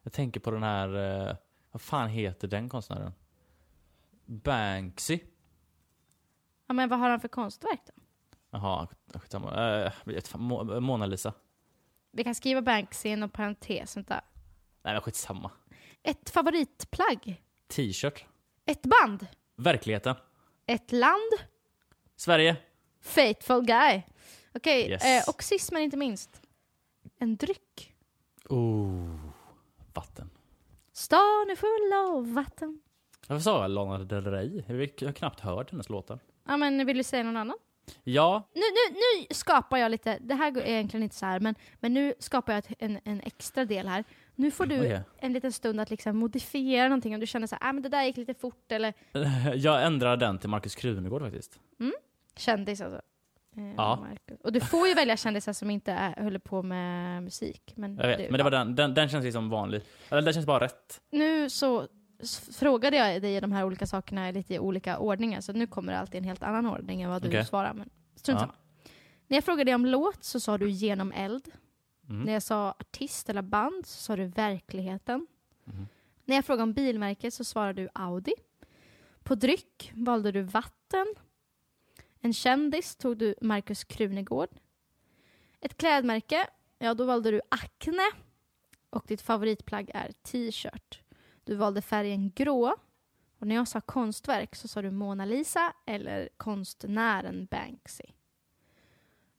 Jag 0.03 0.13
tänker 0.13 0.41
på 0.41 0.51
den 0.51 0.63
här... 0.63 0.89
eh, 1.29 1.37
vad 1.71 1.83
fan 1.83 2.09
heter 2.09 2.49
den 2.49 2.69
konstnären? 2.69 3.13
Banksy. 4.27 5.19
Ja, 6.67 6.75
men 6.75 6.89
vad 6.89 6.99
har 6.99 7.11
han 7.11 7.21
för 7.21 7.29
konstverk 7.29 7.81
då? 7.87 7.93
Jaha, 8.51 8.89
skitsamma. 9.15 9.51
Mo- 10.05 10.81
Mona 10.81 11.07
Lisa. 11.07 11.33
Vi 12.11 12.25
kan 12.25 12.35
skriva 12.35 12.63
Banksy 12.63 13.09
inom 13.09 13.31
parentes. 13.31 13.97
Vänta. 13.97 14.25
Nej 14.83 14.95
men 14.95 15.01
skitsamma. 15.03 15.51
Ett 16.03 16.31
favoritplagg. 16.31 17.43
T-shirt. 17.69 18.25
Ett 18.65 18.83
band. 18.83 19.27
Verkligheten. 19.57 20.15
Ett 20.67 20.93
land. 20.93 21.33
Sverige. 22.17 22.57
Faithful 23.05 23.65
guy. 23.65 24.03
Okej, 24.55 24.91
Yes. 24.91 25.05
eh, 25.05 25.35
och 25.35 25.43
sist 25.43 25.73
men 25.73 25.83
inte 25.83 25.97
minst. 25.97 26.41
En 27.19 27.37
dryck. 27.37 27.95
Oh, 28.49 29.17
vatten. 29.95 30.31
Stan 30.93 31.51
är 31.51 31.57
full 31.57 31.93
av 32.17 32.35
vatten. 32.35 32.81
Varför 33.29 33.43
sa 33.43 33.63
jag 33.63 33.71
Lana 33.71 33.99
Del 34.05 34.25
Rey? 34.27 34.63
Jag 34.99 35.09
har 35.09 35.13
knappt 35.13 35.41
hört 35.41 35.71
hennes 35.71 35.89
låtar. 35.89 36.19
Ja, 36.47 36.57
men 36.57 36.87
vill 36.87 36.97
du 36.97 37.03
säga 37.03 37.23
någon 37.23 37.37
annan? 37.37 37.57
Ja, 38.05 38.49
Nu, 38.55 38.61
nu, 38.61 38.95
nu 38.95 39.27
skapar 39.35 39.79
jag 39.79 39.91
lite, 39.91 40.19
det 40.21 40.35
här 40.35 40.59
är 40.59 40.67
egentligen 40.67 41.03
inte 41.05 41.17
så 41.17 41.27
här, 41.27 41.41
men, 41.41 41.55
men 41.81 41.95
nu 41.95 42.15
skapar 42.19 42.53
jag 42.53 42.65
en, 42.79 42.99
en 43.05 43.21
extra 43.21 43.65
del 43.65 43.89
här. 43.89 44.05
Nu 44.35 44.51
får 44.51 44.67
du 44.67 44.79
Okej. 44.79 45.01
en 45.19 45.33
liten 45.33 45.53
stund 45.53 45.81
att 45.81 45.91
liksom 45.91 46.17
modifiera 46.17 46.89
någonting 46.89 47.15
om 47.15 47.21
du 47.21 47.27
känner 47.27 47.47
så 47.47 47.57
här, 47.61 47.69
ah, 47.69 47.73
men 47.73 47.83
det 47.83 47.89
där 47.89 48.03
gick 48.05 48.17
lite 48.17 48.35
fort 48.35 48.73
eller 48.73 48.95
jag 49.55 49.85
ändrar 49.87 50.17
den 50.17 50.39
till 50.39 50.49
Markus 50.49 50.75
Krunegård 50.75 51.23
faktiskt. 51.23 51.61
Kändis 52.37 52.81
alltså. 52.81 53.01
Eh, 53.57 53.75
Ja. 53.77 53.97
Marcus. 53.97 54.41
Och 54.41 54.53
du 54.53 54.61
får 54.61 54.89
ju 54.89 54.95
välja 54.95 55.17
kändisar 55.17 55.53
som 55.53 55.71
inte 55.71 55.93
är, 55.93 56.23
håller 56.23 56.39
på 56.39 56.63
med 56.63 57.23
musik. 57.23 57.73
Men, 57.77 57.97
Jag 57.97 58.07
vet, 58.07 58.19
du- 58.19 58.25
men 58.31 58.39
det 58.39 58.45
var 58.45 58.51
den, 58.51 58.75
den, 58.75 58.95
den 58.95 59.09
känns 59.09 59.25
liksom 59.25 59.49
vanlig. 59.51 59.83
Eller 60.11 60.23
den 60.23 60.33
känns 60.35 60.47
bara 60.47 60.65
rätt. 60.65 61.01
Nu 61.11 61.51
så 61.51 61.89
frågade 62.53 62.97
jag 62.97 63.23
dig 63.23 63.41
de 63.41 63.53
här 63.53 63.65
olika 63.65 63.87
sakerna 63.87 64.29
i 64.29 64.33
lite 64.33 64.59
olika 64.59 64.99
ordningar, 64.99 65.41
så 65.41 65.53
nu 65.53 65.67
kommer 65.67 65.93
det 65.93 65.99
alltid 65.99 66.19
en 66.19 66.25
helt 66.25 66.43
annan 66.43 66.67
ordning 66.67 67.03
än 67.03 67.11
vad 67.11 67.23
du 67.23 67.29
Okej. 67.29 67.45
svarar. 67.45 67.75
Men 67.75 67.91
strunt 68.17 68.37
Ja. 68.37 68.41
samma. 68.41 68.55
När 69.27 69.37
jag 69.37 69.45
frågade 69.45 69.65
dig 69.65 69.75
om 69.75 69.87
låt 69.87 70.25
så 70.25 70.41
sa 70.41 70.59
du 70.59 70.71
genom 70.71 71.13
eld. 71.13 71.49
Mm. 72.09 72.23
När 72.23 72.33
jag 72.33 72.43
sa 72.43 72.71
artist 72.71 73.29
eller 73.29 73.43
band 73.43 73.87
så 73.87 74.01
sa 74.03 74.17
du 74.17 74.27
verkligheten. 74.27 75.27
Mhm. 75.65 75.87
När 76.25 76.35
jag 76.37 76.45
frågade 76.45 76.63
om 76.63 76.73
bilmärke 76.73 77.31
så 77.31 77.45
svarade 77.45 77.83
du 77.83 77.89
Audi. 77.95 78.33
På 79.23 79.35
dryck 79.35 79.91
valde 79.95 80.33
du 80.33 80.43
vatten. 80.43 81.07
En 82.25 82.33
kändis 82.33 82.97
tog 82.97 83.17
du 83.19 83.35
Markus 83.41 83.85
Krunegård. 83.85 84.49
Ett 85.61 85.77
klädmärke, 85.77 86.47
ja 86.79 86.95
då 86.95 87.05
valde 87.05 87.31
du 87.31 87.41
Acne. 87.49 88.03
Och 88.91 89.05
ditt 89.07 89.23
favoritplagg 89.23 89.91
är 89.95 90.13
t-shirt. 90.23 91.01
Du 91.45 91.55
valde 91.55 91.83
färgen 91.83 92.33
grå. 92.35 92.77
Och 93.39 93.47
när 93.47 93.55
jag 93.55 93.69
sa 93.69 93.81
konstverk 93.81 94.55
så 94.57 94.69
sa 94.69 94.83
du 94.83 94.91
Mona 94.91 95.25
Lisa 95.25 95.73
eller 95.87 96.29
konstnären 96.37 97.47
Banksy. 97.51 98.05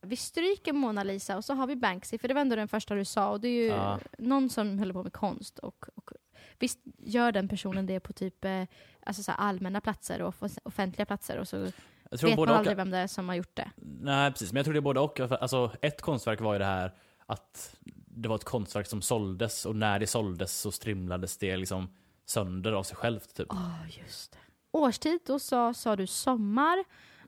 Vi 0.01 0.15
stryker 0.15 0.73
Mona 0.73 1.03
Lisa 1.03 1.37
och 1.37 1.45
så 1.45 1.53
har 1.53 1.67
vi 1.67 1.75
Banksy, 1.75 2.17
för 2.17 2.27
det 2.27 2.33
var 2.33 2.41
ändå 2.41 2.55
den 2.55 2.67
första 2.67 2.95
du 2.95 3.05
sa. 3.05 3.29
Och 3.31 3.41
det 3.41 3.47
är 3.47 3.61
ju 3.63 3.67
Ja. 3.67 3.99
någon 4.17 4.49
som 4.49 4.79
håller 4.79 4.93
på 4.93 5.03
med 5.03 5.13
konst. 5.13 5.59
Och, 5.59 5.85
och 5.95 6.11
visst 6.59 6.79
gör 6.97 7.31
den 7.31 7.47
personen 7.47 7.85
det 7.85 7.99
på 7.99 8.13
typ 8.13 8.45
eh, 8.45 8.63
alltså 9.05 9.23
så 9.23 9.31
allmänna 9.31 9.81
platser 9.81 10.21
och 10.21 10.27
off- 10.43 10.57
offentliga 10.63 11.05
platser 11.05 11.37
och 11.37 11.47
så 11.47 11.71
Jag 12.09 12.19
tror 12.19 12.29
vet 12.29 12.37
både 12.37 12.49
man 12.49 12.53
och. 12.53 12.59
aldrig 12.59 12.77
vem 12.77 12.89
det 12.89 12.97
är 12.97 13.07
som 13.07 13.29
har 13.29 13.35
gjort 13.35 13.55
det. 13.55 13.71
Nej, 14.01 14.31
precis. 14.31 14.51
Men 14.51 14.57
jag 14.57 14.65
tror 14.65 14.73
det 14.73 14.79
är 14.79 14.81
både 14.81 14.99
och. 14.99 15.19
Alltså, 15.19 15.71
ett 15.81 16.01
konstverk 16.01 16.41
var 16.41 16.53
ju 16.53 16.59
det 16.59 16.65
här 16.65 16.93
att 17.25 17.75
det 18.07 18.29
var 18.29 18.35
ett 18.35 18.43
konstverk 18.43 18.87
som 18.87 19.01
såldes 19.01 19.65
och 19.65 19.75
när 19.75 19.99
det 19.99 20.07
såldes 20.07 20.59
så 20.59 20.71
strimlades 20.71 21.37
det 21.37 21.57
liksom 21.57 21.93
sönder 22.25 22.71
av 22.71 22.83
sig 22.83 22.97
självt. 22.97 23.33
Typ. 23.35 23.47
Ja, 23.49 23.71
just 24.03 24.31
det. 24.31 24.37
Årstid, 24.71 25.19
då 25.25 25.39
sa, 25.39 25.73
sa 25.73 25.95
du 25.95 26.07
sommar. 26.07 26.83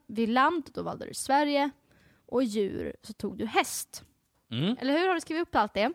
Vid 0.08 0.30
land, 0.30 0.70
då 0.74 0.82
valde 0.84 1.06
du 1.06 1.14
Sverige. 1.14 1.70
Och 2.26 2.44
djur, 2.44 2.96
så 3.04 3.14
tog 3.14 3.38
du 3.38 3.46
häst. 3.46 4.04
Mm. 4.52 4.76
Eller 4.80 4.94
hur? 4.94 5.08
Har 5.08 5.16
du 5.16 5.22
skrivit 5.22 5.42
upp 5.42 5.56
allt 5.56 5.74
det? 5.74 5.94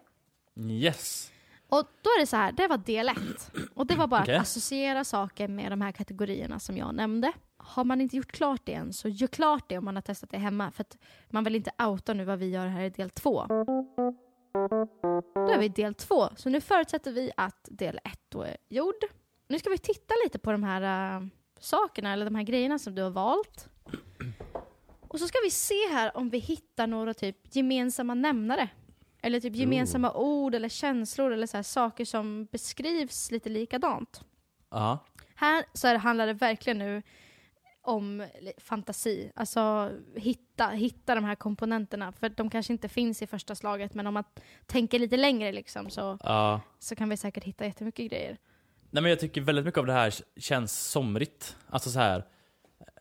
Yes. 0.60 1.32
Och 1.68 1.86
då 2.02 2.10
är 2.10 2.20
det 2.20 2.26
så 2.26 2.36
här, 2.36 2.52
det 2.52 2.68
var 2.68 2.76
del 2.76 3.08
ett. 3.08 3.52
Och 3.74 3.86
det 3.86 3.94
var 3.94 4.06
bara 4.06 4.22
Okej. 4.22 4.36
att 4.36 4.42
associera 4.42 5.04
saker 5.04 5.48
med 5.48 5.72
de 5.72 5.80
här 5.80 5.92
kategorierna 5.92 6.58
som 6.58 6.76
jag 6.76 6.94
nämnde. 6.94 7.32
Har 7.64 7.84
man 7.84 8.00
inte 8.00 8.16
gjort 8.16 8.32
klart 8.32 8.60
det 8.64 8.74
än, 8.74 8.92
så 8.92 9.08
gör 9.08 9.28
klart 9.28 9.68
det 9.68 9.78
om 9.78 9.84
man 9.84 9.94
har 9.94 10.02
testat 10.02 10.30
det 10.30 10.38
hemma. 10.38 10.70
För 10.70 10.86
man 11.30 11.44
vill 11.44 11.54
inte 11.54 11.70
outa 11.78 12.14
nu 12.14 12.24
vad 12.24 12.38
vi 12.38 12.50
gör 12.50 12.66
här 12.66 12.82
i 12.82 12.90
del 12.90 13.10
två. 13.10 13.46
Då 15.34 15.50
är 15.50 15.58
vi 15.58 15.64
i 15.64 15.68
del 15.68 15.94
två, 15.94 16.28
så 16.36 16.48
nu 16.48 16.60
förutsätter 16.60 17.12
vi 17.12 17.32
att 17.36 17.68
del 17.70 18.00
ett 18.04 18.20
då 18.28 18.42
är 18.42 18.56
gjord. 18.68 19.04
Nu 19.48 19.58
ska 19.58 19.70
vi 19.70 19.78
titta 19.78 20.14
lite 20.24 20.38
på 20.38 20.52
de 20.52 20.62
här 20.62 21.16
äh, 21.16 21.26
sakerna, 21.60 22.12
eller 22.12 22.24
de 22.24 22.34
här 22.34 22.42
grejerna 22.42 22.78
som 22.78 22.94
du 22.94 23.02
har 23.02 23.10
valt. 23.10 23.68
Och 25.08 25.18
så 25.18 25.26
ska 25.28 25.38
vi 25.44 25.50
se 25.50 25.88
här 25.90 26.16
om 26.16 26.30
vi 26.30 26.38
hittar 26.38 26.86
några 26.86 27.14
typ 27.14 27.56
gemensamma 27.56 28.14
nämnare. 28.14 28.68
Eller 29.22 29.40
typ 29.40 29.56
gemensamma 29.56 30.12
ord 30.12 30.54
eller 30.54 30.68
känslor 30.68 31.32
eller 31.32 31.46
så 31.46 31.62
saker 31.62 32.04
som 32.04 32.44
beskrivs 32.44 33.30
lite 33.30 33.48
likadant. 33.48 34.24
Ja. 34.70 34.98
Här 35.34 35.64
så 35.72 35.88
är 35.88 35.92
det, 35.92 35.98
handlar 35.98 36.26
det 36.26 36.32
verkligen 36.32 36.78
nu 36.78 37.02
om 37.82 38.26
fantasi. 38.58 39.32
Alltså 39.34 39.90
hitta, 40.14 40.68
hitta 40.68 41.14
de 41.14 41.24
här 41.24 41.34
komponenterna. 41.34 42.12
För 42.12 42.28
de 42.28 42.50
kanske 42.50 42.72
inte 42.72 42.88
finns 42.88 43.22
i 43.22 43.26
första 43.26 43.54
slaget 43.54 43.94
men 43.94 44.06
om 44.06 44.14
man 44.14 44.24
tänker 44.66 44.98
lite 44.98 45.16
längre 45.16 45.52
liksom 45.52 45.90
så, 45.90 46.18
Ja. 46.22 46.60
så 46.78 46.96
kan 46.96 47.08
vi 47.08 47.16
säkert 47.16 47.44
hitta 47.44 47.64
jättemycket 47.64 48.10
grejer. 48.10 48.36
Nej 48.90 49.02
men 49.02 49.10
jag 49.10 49.20
tycker 49.20 49.40
väldigt 49.40 49.64
mycket 49.64 49.78
av 49.78 49.86
det 49.86 49.92
här 49.92 50.14
känns 50.36 50.80
somrigt. 50.90 51.56
Alltså 51.70 51.90
så 51.90 51.98
här. 51.98 52.24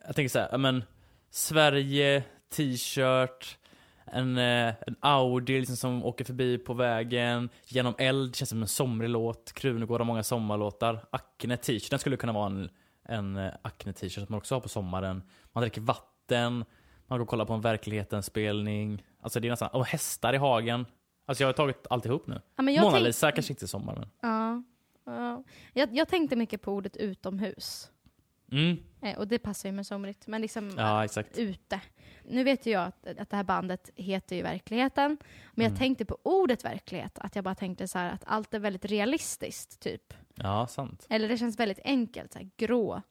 Jag 0.06 0.16
tänker 0.16 0.28
så 0.28 0.38
här, 0.38 0.58
men 0.58 0.84
Sverige, 1.30 2.24
t-shirt, 2.52 3.58
en, 4.06 4.38
eh, 4.38 4.74
en 4.86 4.96
Audi 5.00 5.58
liksom 5.60 5.76
som 5.76 6.04
åker 6.04 6.24
förbi 6.24 6.58
på 6.58 6.74
vägen, 6.74 7.48
Genom 7.66 7.94
eld 7.98 8.36
känns 8.36 8.48
som 8.50 8.62
en 8.62 8.68
somrig 8.68 9.10
låt, 9.10 9.52
Krunegård 9.52 10.00
har 10.00 10.04
många 10.04 10.22
sommarlåtar, 10.22 11.04
Acne 11.10 11.56
t-shirt, 11.56 11.90
den 11.90 11.98
skulle 11.98 12.16
kunna 12.16 12.32
vara 12.32 12.46
en, 12.46 12.70
en 13.04 13.36
eh, 13.36 13.52
Acne 13.62 13.92
t-shirt 13.92 14.12
som 14.14 14.26
man 14.28 14.38
också 14.38 14.54
har 14.54 14.60
på 14.60 14.68
sommaren. 14.68 15.22
Man 15.52 15.62
dricker 15.62 15.80
vatten, 15.80 16.64
man 17.06 17.18
går 17.18 17.20
och 17.20 17.28
kollar 17.28 17.44
på 17.44 17.52
en 17.52 17.60
verkligheten-spelning, 17.60 19.02
alltså 19.20 19.40
det 19.40 19.48
är 19.48 19.50
nästan, 19.50 19.68
och 19.72 19.86
hästar 19.86 20.34
i 20.34 20.36
hagen. 20.36 20.86
Alltså 21.26 21.42
jag 21.44 21.48
har 21.48 21.52
tagit 21.52 21.86
alltihop 21.90 22.26
nu. 22.26 22.40
Ja, 22.56 22.62
Mona 22.62 22.90
tänk- 22.90 23.04
Lisa 23.04 23.32
kanske 23.32 23.52
inte 23.52 23.64
är 23.64 23.66
sommar 23.66 23.94
men. 23.94 24.08
Ja, 24.22 24.62
ja. 25.12 25.44
Jag, 25.72 25.96
jag 25.96 26.08
tänkte 26.08 26.36
mycket 26.36 26.62
på 26.62 26.72
ordet 26.72 26.96
utomhus. 26.96 27.90
Mm, 28.52 28.76
Eh, 29.02 29.18
och 29.18 29.28
det 29.28 29.38
passar 29.38 29.68
ju 29.68 29.72
med 29.72 29.86
somrigt. 29.86 30.26
Men 30.26 30.42
liksom 30.42 30.70
ja 30.76 31.04
exakt. 31.04 31.38
ute. 31.38 31.80
Nu 32.28 32.44
vet 32.44 32.66
ju 32.66 32.70
jag 32.70 32.82
att, 32.86 33.06
att 33.18 33.30
det 33.30 33.36
här 33.36 33.44
bandet 33.44 33.90
heter 33.94 34.36
ju 34.36 34.42
Verkligheten. 34.42 35.16
Men 35.52 35.64
jag 35.64 35.70
Mm. 35.70 35.78
tänkte 35.78 36.04
på 36.04 36.18
ordet 36.22 36.64
verklighet. 36.64 37.18
Att 37.18 37.34
jag 37.36 37.44
bara 37.44 37.54
tänkte 37.54 37.88
så 37.88 37.98
här 37.98 38.10
att 38.12 38.22
allt 38.26 38.54
är 38.54 38.58
väldigt 38.58 38.84
realistiskt, 38.84 39.80
typ. 39.80 40.14
Ja, 40.34 40.66
sant. 40.66 41.06
Eller 41.10 41.28
det 41.28 41.36
känns 41.38 41.58
väldigt 41.58 41.80
enkelt, 41.84 42.32
så 42.32 42.38
här, 42.38 42.50
grå. 42.56 43.02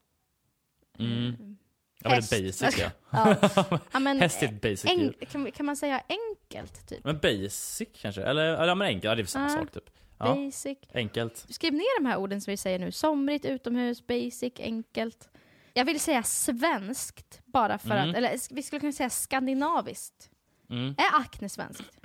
Mm. 0.98 1.56
Ja, 2.04 2.10
väldigt 2.10 2.30
Häst. 2.32 2.60
basic 2.62 2.78
ja. 2.78 2.90
Ja. 3.60 3.78
ja, 3.92 3.98
men, 4.00 4.18
Häst 4.20 4.42
är 4.42 4.46
ett 4.46 4.60
basic 4.62 4.84
en, 4.90 5.14
kan, 5.30 5.52
kan 5.52 5.66
man 5.66 5.76
säga 5.76 6.02
enkelt, 6.08 6.88
typ? 6.88 7.04
Men 7.04 7.18
basic 7.18 7.88
kanske? 7.92 8.22
Eller, 8.22 8.44
eller 8.44 8.66
ja, 8.68 8.74
men 8.74 8.86
enkelt, 8.86 9.04
ja 9.04 9.14
det 9.14 9.22
är 9.22 9.26
samma 9.26 9.44
Ja. 9.44 9.50
sak 9.58 9.70
typ. 9.72 9.90
Ja, 10.18 10.34
Basic. 10.34 10.78
enkelt. 10.94 11.46
Skriv 11.48 11.72
ner 11.72 12.00
de 12.00 12.06
här 12.06 12.16
orden 12.16 12.40
som 12.40 12.50
vi 12.50 12.56
säger 12.56 12.78
nu. 12.78 12.92
Somrigt, 12.92 13.44
utomhus, 13.44 14.06
basic, 14.06 14.52
enkelt. 14.58 15.28
Jag 15.72 15.84
vill 15.84 16.00
säga 16.00 16.22
svenskt, 16.22 17.40
bara 17.44 17.78
för 17.78 17.90
Mm. 17.90 18.10
att, 18.10 18.16
eller 18.16 18.54
vi 18.54 18.62
skulle 18.62 18.80
kunna 18.80 18.92
säga 18.92 19.10
skandinaviskt. 19.10 20.30
Mm. 20.70 20.88
Är 20.98 21.20
Acne 21.20 21.48
svenskt? 21.48 22.00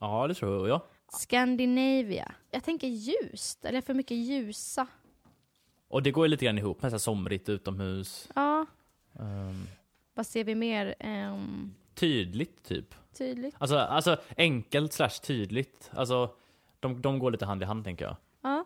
Ja, 0.00 0.26
det 0.28 0.34
tror 0.34 0.68
jag. 0.68 0.82
Scandinavia. 1.12 2.34
Jag 2.50 2.64
tänker 2.64 2.86
ljust, 2.88 3.64
eller 3.64 3.80
för 3.80 3.94
mycket 3.94 4.16
ljusa. 4.16 4.86
Och 5.88 6.02
det 6.02 6.10
går 6.10 6.24
ju 6.26 6.28
lite 6.30 6.44
grann 6.44 6.58
ihop 6.58 6.82
med 6.82 6.90
så 6.90 6.94
här 6.94 6.98
somrigt 6.98 7.48
utomhus. 7.48 8.28
Ja, 8.34 8.66
Ehm, 9.18 9.66
vad 10.14 10.26
ser 10.26 10.44
vi 10.44 10.54
mer 10.54 10.94
ehm, 10.98 11.74
tydligt 11.94 12.62
typ. 12.64 12.94
tydligt? 13.18 13.54
Alltså, 13.58 13.76
alltså 13.78 14.16
enkelt 14.36 14.92
slash 14.92 15.08
tydligt. 15.22 15.90
Alltså, 15.94 16.34
de, 16.80 17.02
de 17.02 17.18
går 17.18 17.30
lite 17.30 17.46
hand 17.46 17.62
i 17.62 17.64
hand 17.64 17.84
tänker 17.84 18.04
jag. 18.04 18.16
Ja. 18.42 18.64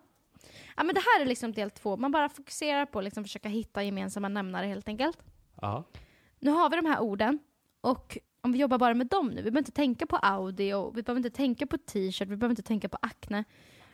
ja, 0.77 0.83
men 0.85 0.95
det 0.95 1.01
här 1.01 1.21
är 1.21 1.27
liksom 1.27 1.53
del 1.53 1.71
två. 1.71 1.97
Man 1.97 2.13
bara 2.13 2.29
fokuserar 2.29 2.87
på 2.87 2.99
att 2.99 3.05
liksom 3.05 3.25
försöka 3.25 3.49
hitta 3.49 3.83
gemensamma 3.83 4.29
nämnare 4.29 4.67
helt 4.67 4.89
enkelt. 4.89 5.19
Ja. 5.61 5.85
Nu 6.39 6.51
har 6.51 6.71
vi 6.71 6.77
de 6.77 6.87
här 6.87 7.01
orden 7.01 7.39
och 7.81 8.19
om 8.41 8.53
vi 8.53 8.59
jobbar 8.59 8.79
bara 8.79 8.95
med 8.95 9.07
dem 9.07 9.27
nu, 9.29 9.35
vi 9.37 9.43
behöver 9.43 9.59
inte 9.59 9.73
tänka 9.73 10.07
på 10.07 10.17
Audi 10.17 10.73
och 10.73 10.99
vi 10.99 11.03
behöver 11.03 11.19
inte 11.19 11.37
tänka 11.37 11.67
på 11.67 11.79
t-shirt, 11.79 12.29
vi 12.29 12.37
behöver 12.37 12.53
inte 12.53 12.63
tänka 12.63 12.89
på 12.89 12.99
Acne. 13.03 13.45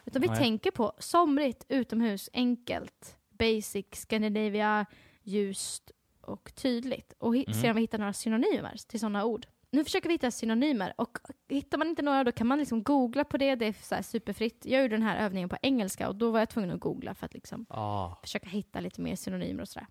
Utan 0.05 0.23
vi 0.23 0.29
Nej. 0.29 0.37
tänker 0.39 0.71
på 0.71 0.93
somrigt, 0.99 1.65
utomhus, 1.69 2.31
enkelt, 2.33 3.17
basic, 3.31 3.87
Scandinavia, 3.93 4.87
ljust 5.23 5.91
och 6.21 6.55
tydligt. 6.55 7.13
Och 7.19 7.35
Mhm. 7.35 7.53
se 7.53 7.71
om 7.71 7.75
vi 7.77 7.81
hittar 7.81 7.99
några 7.99 8.13
synonymer 8.13 8.77
till 8.89 9.01
sådana 9.01 9.25
ord. 9.25 9.47
Nu 9.71 9.85
försöker 9.85 10.09
vi 10.09 10.15
hitta 10.15 10.31
synonymer 10.31 10.93
och 10.97 11.19
hittar 11.49 11.79
man 11.79 11.89
inte 11.89 12.03
några 12.03 12.25
då 12.25 12.33
kan 12.33 12.47
man 12.47 12.59
liksom 12.59 12.83
googla 12.83 13.25
på 13.25 13.37
det, 13.37 13.55
det 13.55 13.67
är 13.67 13.73
så 13.99 14.03
superfritt. 14.03 14.67
Jag 14.67 14.83
gjorde 14.83 14.95
den 14.95 15.03
här 15.03 15.25
övningen 15.25 15.49
på 15.49 15.57
engelska 15.63 16.09
och 16.09 16.17
då 16.17 16.31
var 16.31 16.39
jag 16.39 16.49
tvungen 16.49 16.71
att 16.71 16.81
googla 16.81 17.15
för 17.15 17.27
att 17.27 17.35
liksom 17.35 17.67
Ah. 17.69 18.15
försöka 18.23 18.49
hitta 18.49 18.81
lite 18.81 19.01
mer 19.01 19.17
synonymer 19.17 19.63
och 19.63 19.69
sådär. 19.69 19.87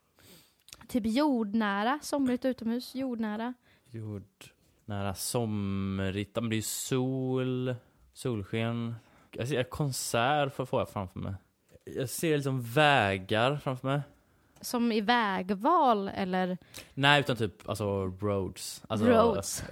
Typ 0.88 1.06
jordnära, 1.06 2.00
somrigt 2.02 2.46
utomhus, 2.46 2.96
jordnära. 2.96 3.54
Jordnära 3.92 5.14
somrigt, 5.14 6.32
ja, 6.34 6.42
men 6.42 6.50
det 6.50 6.56
ju 6.56 6.62
sol, 6.62 7.76
solsken. 8.14 8.96
Jag 9.32 9.48
ser 9.48 9.64
konsert 9.64 10.56
får 10.56 10.66
får 10.66 10.82
jag 10.82 10.90
framför 10.90 11.20
mig. 11.20 11.34
Jag 11.86 12.10
ser 12.10 12.36
liksom 12.36 12.62
vägar 12.62 13.58
framför 13.58 13.88
mig. 13.88 14.02
Som 14.62 14.92
i 14.92 15.02
vägval 15.02 16.08
eller 16.10 16.58
Nej, 16.94 17.20
utan 17.20 17.36
typ 17.36 17.70
alltså 17.70 18.06
roads. 18.06 18.84
Alltså, 18.88 19.06
roads. 19.08 19.64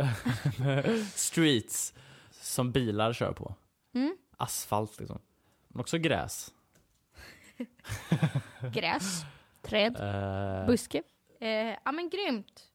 streets 1.16 1.94
som 2.32 2.72
bilar 2.72 3.14
kör 3.14 3.32
på. 3.34 3.56
Mm. 3.94 4.18
Asfalt 4.38 5.00
liksom. 5.00 5.20
Men 5.68 5.80
också 5.82 5.98
gräs. 5.98 6.54
Gräs, 8.74 9.24
träd, 9.62 9.96
Eh, 10.00 10.68
buske. 10.68 11.04
Eh, 11.40 11.50
ja 11.86 11.92
men 11.92 12.10
grymt. 12.10 12.69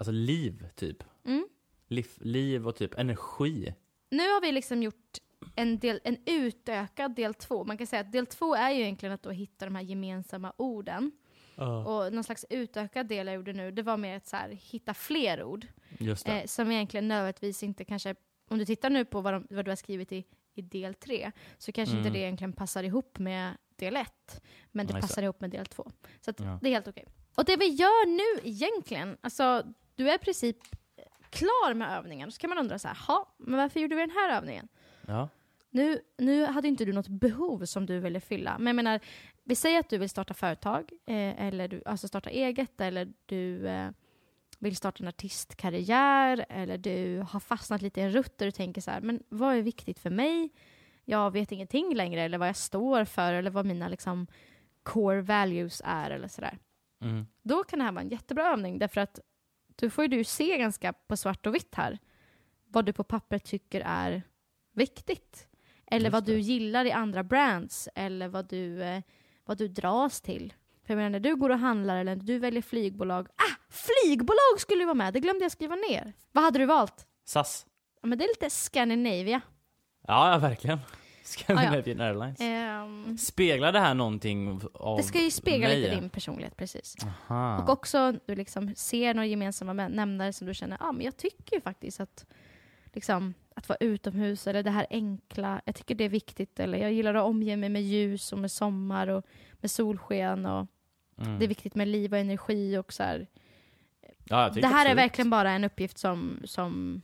Alltså 0.00 0.12
liv, 0.12 0.66
typ. 0.74 1.04
Mm. 1.24 1.48
Liv, 1.88 2.06
liv 2.20 2.68
och 2.68 2.76
typ 2.76 2.98
energi. 2.98 3.74
Nu 4.10 4.22
har 4.22 4.40
vi 4.40 4.52
liksom 4.52 4.82
gjort 4.82 5.18
en, 5.56 5.78
del, 5.78 6.00
en 6.04 6.16
utökad 6.26 7.14
del 7.14 7.34
två. 7.34 7.64
Man 7.64 7.78
kan 7.78 7.86
säga 7.86 8.00
att 8.00 8.12
del 8.12 8.26
två 8.26 8.54
är 8.54 8.70
ju 8.70 8.80
egentligen 8.82 9.12
att 9.12 9.22
då 9.22 9.30
hitta 9.30 9.64
de 9.64 9.74
här 9.74 9.82
gemensamma 9.82 10.52
orden. 10.56 11.12
Och 11.86 12.12
någon 12.12 12.24
slags 12.24 12.46
utökad 12.50 13.06
del 13.08 13.26
jag 13.26 13.36
gjorde 13.36 13.52
nu, 13.52 13.70
det 13.70 13.82
var 13.82 13.96
mer 13.96 14.16
att 14.16 14.26
så 14.26 14.36
här, 14.36 14.48
hitta 14.48 14.94
fler 14.94 15.42
ord. 15.44 15.66
Just 15.98 16.26
det. 16.26 16.40
Eh, 16.40 16.46
som 16.46 16.70
egentligen 16.70 17.08
nödvändigtvis 17.08 17.62
inte 17.62 17.84
kanske, 17.84 18.14
om 18.48 18.58
du 18.58 18.64
tittar 18.64 18.90
nu 18.90 19.04
på 19.04 19.20
vad, 19.20 19.32
de, 19.34 19.46
vad 19.50 19.64
du 19.64 19.70
har 19.70 19.76
skrivit 19.76 20.12
i, 20.12 20.24
i 20.54 20.62
del 20.62 20.94
tre, 20.94 21.32
så 21.58 21.72
kanske 21.72 21.96
inte 21.96 22.08
Mm. 22.08 22.12
det 22.12 22.18
egentligen 22.18 22.52
passar 22.52 22.82
ihop 22.82 23.18
med 23.18 23.54
del 23.76 23.96
ett. 23.96 24.42
Men 24.72 24.86
det 24.86 24.92
Nej, 24.92 25.02
så. 25.02 25.08
passar 25.08 25.22
ihop 25.22 25.40
med 25.40 25.50
del 25.50 25.66
två. 25.66 25.90
Så 26.20 26.30
att 26.30 26.40
Ja. 26.40 26.58
det 26.62 26.68
är 26.68 26.72
helt 26.72 26.88
okej. 26.88 27.04
Och 27.36 27.44
det 27.44 27.56
vi 27.56 27.66
gör 27.66 28.06
nu 28.06 28.48
egentligen, 28.50 29.16
alltså 29.20 29.64
du 30.00 30.10
är 30.10 30.14
i 30.14 30.18
princip 30.18 30.56
klar 31.30 31.74
med 31.74 31.98
övningen. 31.98 32.32
Så 32.32 32.40
kan 32.40 32.50
man 32.50 32.58
undra 32.58 32.78
så 32.78 32.88
här, 32.88 32.98
"Ha, 33.06 33.34
men 33.38 33.58
varför 33.58 33.80
gjorde 33.80 33.94
vi 33.96 34.00
den 34.00 34.10
här 34.10 34.36
övningen? 34.36 34.68
Ja. 35.06 35.28
Nu, 35.70 36.00
nu 36.18 36.44
hade 36.44 36.68
inte 36.68 36.84
du 36.84 36.92
något 36.92 37.08
behov 37.08 37.64
som 37.64 37.86
du 37.86 37.98
ville 38.00 38.20
fylla. 38.20 38.58
Men 38.58 38.66
jag 38.66 38.76
menar, 38.76 39.00
vi 39.44 39.54
säger 39.54 39.80
att 39.80 39.88
du 39.88 39.98
vill 39.98 40.08
starta 40.10 40.34
företag, 40.34 40.90
eh, 41.06 41.46
eller 41.46 41.68
du, 41.68 41.82
alltså 41.86 42.08
starta 42.08 42.30
eget, 42.30 42.80
eller 42.80 43.12
du 43.26 43.68
eh, 43.68 43.90
vill 44.58 44.76
starta 44.76 45.02
en 45.02 45.08
artistkarriär, 45.08 46.46
eller 46.48 46.78
du 46.78 47.24
har 47.30 47.40
fastnat 47.40 47.82
lite 47.82 48.00
i 48.00 48.02
en 48.02 48.12
rutt 48.12 48.38
där 48.38 48.46
du 48.46 48.52
tänker 48.52 48.80
så 48.80 48.90
här, 48.90 49.00
men 49.00 49.22
vad 49.28 49.56
är 49.56 49.62
viktigt 49.62 49.98
för 49.98 50.10
mig? 50.10 50.50
Jag 51.04 51.30
vet 51.30 51.52
ingenting 51.52 51.94
längre, 51.94 52.22
eller 52.22 52.38
vad 52.38 52.48
jag 52.48 52.56
står 52.56 53.04
för, 53.04 53.32
eller 53.32 53.50
vad 53.50 53.66
mina 53.66 53.88
liksom 53.88 54.26
core 54.82 55.20
values 55.20 55.82
är, 55.84 56.10
eller 56.10 56.28
sådär. 56.28 56.58
Mm. 57.02 57.26
Då 57.42 57.64
kan 57.64 57.78
det 57.78 57.84
här 57.84 57.92
vara 57.92 58.02
en 58.02 58.08
jättebra 58.08 58.52
övning, 58.52 58.78
därför 58.78 59.00
att 59.00 59.20
då 59.80 59.90
får 59.90 60.04
ju 60.04 60.08
du 60.08 60.24
se 60.24 60.58
ganska 60.58 60.92
på 60.92 61.16
svart 61.16 61.46
och 61.46 61.54
vitt 61.54 61.74
här, 61.74 61.98
vad 62.68 62.84
du 62.84 62.92
på 62.92 63.04
pappret 63.04 63.44
tycker 63.44 63.80
är 63.80 64.22
viktigt. 64.74 65.46
Eller 65.86 66.10
vad 66.10 66.24
du 66.24 66.40
gillar 66.40 66.84
i 66.84 66.92
andra 66.92 67.22
brands, 67.24 67.88
eller 67.94 68.28
vad 68.28 68.48
du, 68.48 68.82
eh, 68.82 69.02
vad 69.44 69.58
du 69.58 69.68
dras 69.68 70.20
till. 70.20 70.54
För 70.86 70.94
jag 70.94 70.96
menar, 70.96 71.10
när 71.10 71.20
du 71.20 71.36
går 71.36 71.50
och 71.50 71.58
handlar 71.58 71.96
eller 71.96 72.16
när 72.16 72.24
du 72.24 72.38
väljer 72.38 72.62
flygbolag. 72.62 73.28
Ah! 73.28 73.56
Flygbolag 73.68 74.58
skulle 74.58 74.80
ju 74.80 74.86
vara 74.86 74.94
med, 74.94 75.14
det 75.14 75.20
glömde 75.20 75.44
jag 75.44 75.52
skriva 75.52 75.74
ner. 75.74 76.12
Vad 76.32 76.44
hade 76.44 76.58
du 76.58 76.66
valt? 76.66 77.06
SAS. 77.24 77.66
Ja, 78.02 78.08
men 78.08 78.18
det 78.18 78.24
är 78.24 78.28
lite 78.28 78.50
Scandinavia. 78.50 79.40
Ja, 80.06 80.32
ja 80.32 80.38
verkligen. 80.38 80.78
Scandinavian 81.30 82.00
Airlines. 82.00 82.40
Ehm, 82.40 83.18
Speglar 83.18 83.72
det 83.72 83.80
här 83.80 83.94
någonting 83.94 84.60
av 84.74 84.96
det 84.96 85.02
ska 85.02 85.20
ju 85.22 85.30
spegla 85.30 85.68
mig? 85.68 85.80
lite 85.80 85.94
din 85.94 86.10
personlighet, 86.10 86.56
precis. 86.56 86.96
Aha. 87.28 87.58
Och 87.62 87.68
också 87.68 88.12
du 88.26 88.34
liksom 88.34 88.74
ser 88.74 89.14
några 89.14 89.26
gemensamma 89.26 89.72
nämnare 89.72 90.32
som 90.32 90.46
du 90.46 90.54
känner, 90.54 90.76
ja 90.80 90.86
ah, 90.88 90.92
men 90.92 91.04
jag 91.04 91.16
tycker 91.16 91.56
ju 91.56 91.60
faktiskt 91.60 92.00
att, 92.00 92.26
liksom, 92.92 93.34
att 93.54 93.68
vara 93.68 93.76
utomhus 93.80 94.46
eller 94.46 94.62
det 94.62 94.70
här 94.70 94.86
enkla. 94.90 95.60
Jag 95.64 95.74
tycker 95.74 95.94
det 95.94 96.04
är 96.04 96.08
viktigt. 96.08 96.60
Eller 96.60 96.78
jag 96.78 96.92
gillar 96.92 97.14
att 97.14 97.24
omge 97.24 97.56
mig 97.56 97.68
med 97.68 97.82
ljus 97.82 98.32
och 98.32 98.38
med 98.38 98.50
sommar 98.50 99.06
och 99.06 99.24
med 99.60 99.70
solsken. 99.70 100.46
Och 100.46 100.66
Mm. 101.26 101.38
Det 101.38 101.44
är 101.44 101.48
viktigt 101.48 101.74
med 101.74 101.88
liv 101.88 102.12
och 102.12 102.18
energi 102.18 102.76
och 102.76 102.92
så 102.92 103.02
här. 103.02 103.26
ja, 104.24 104.48
Det 104.48 104.66
här 104.66 104.74
är 104.74 104.80
absolut. 104.80 104.96
verkligen 104.98 105.30
bara 105.30 105.50
en 105.50 105.64
uppgift 105.64 105.98
som, 105.98 106.40
som 106.44 107.02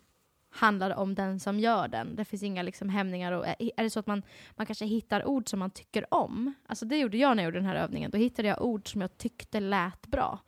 handlar 0.56 0.90
om 0.90 1.14
den 1.14 1.40
som 1.40 1.60
gör 1.60 1.88
den. 1.88 2.16
Det 2.16 2.24
finns 2.24 2.42
inga 2.42 2.62
liksom 2.62 2.88
hämningar. 2.88 3.32
Och 3.32 3.46
är 3.46 3.56
är 3.76 3.82
det 3.82 3.90
så 3.90 4.00
att 4.00 4.06
man, 4.06 4.22
man 4.56 4.66
kanske 4.66 4.84
hittar 4.84 5.26
ord 5.26 5.48
som 5.48 5.58
man 5.58 5.70
tycker 5.70 6.14
om. 6.14 6.54
Alltså 6.66 6.86
det 6.86 6.98
gjorde 6.98 7.16
jag 7.16 7.36
när 7.36 7.42
jag 7.42 7.48
gjorde 7.48 7.58
den 7.58 7.66
här 7.66 7.76
övningen. 7.76 8.10
Då 8.10 8.18
hittade 8.18 8.48
jag 8.48 8.62
ord 8.62 8.92
som 8.92 9.00
jag 9.00 9.18
tyckte 9.18 9.60
lät 9.60 10.06
bra. 10.06 10.38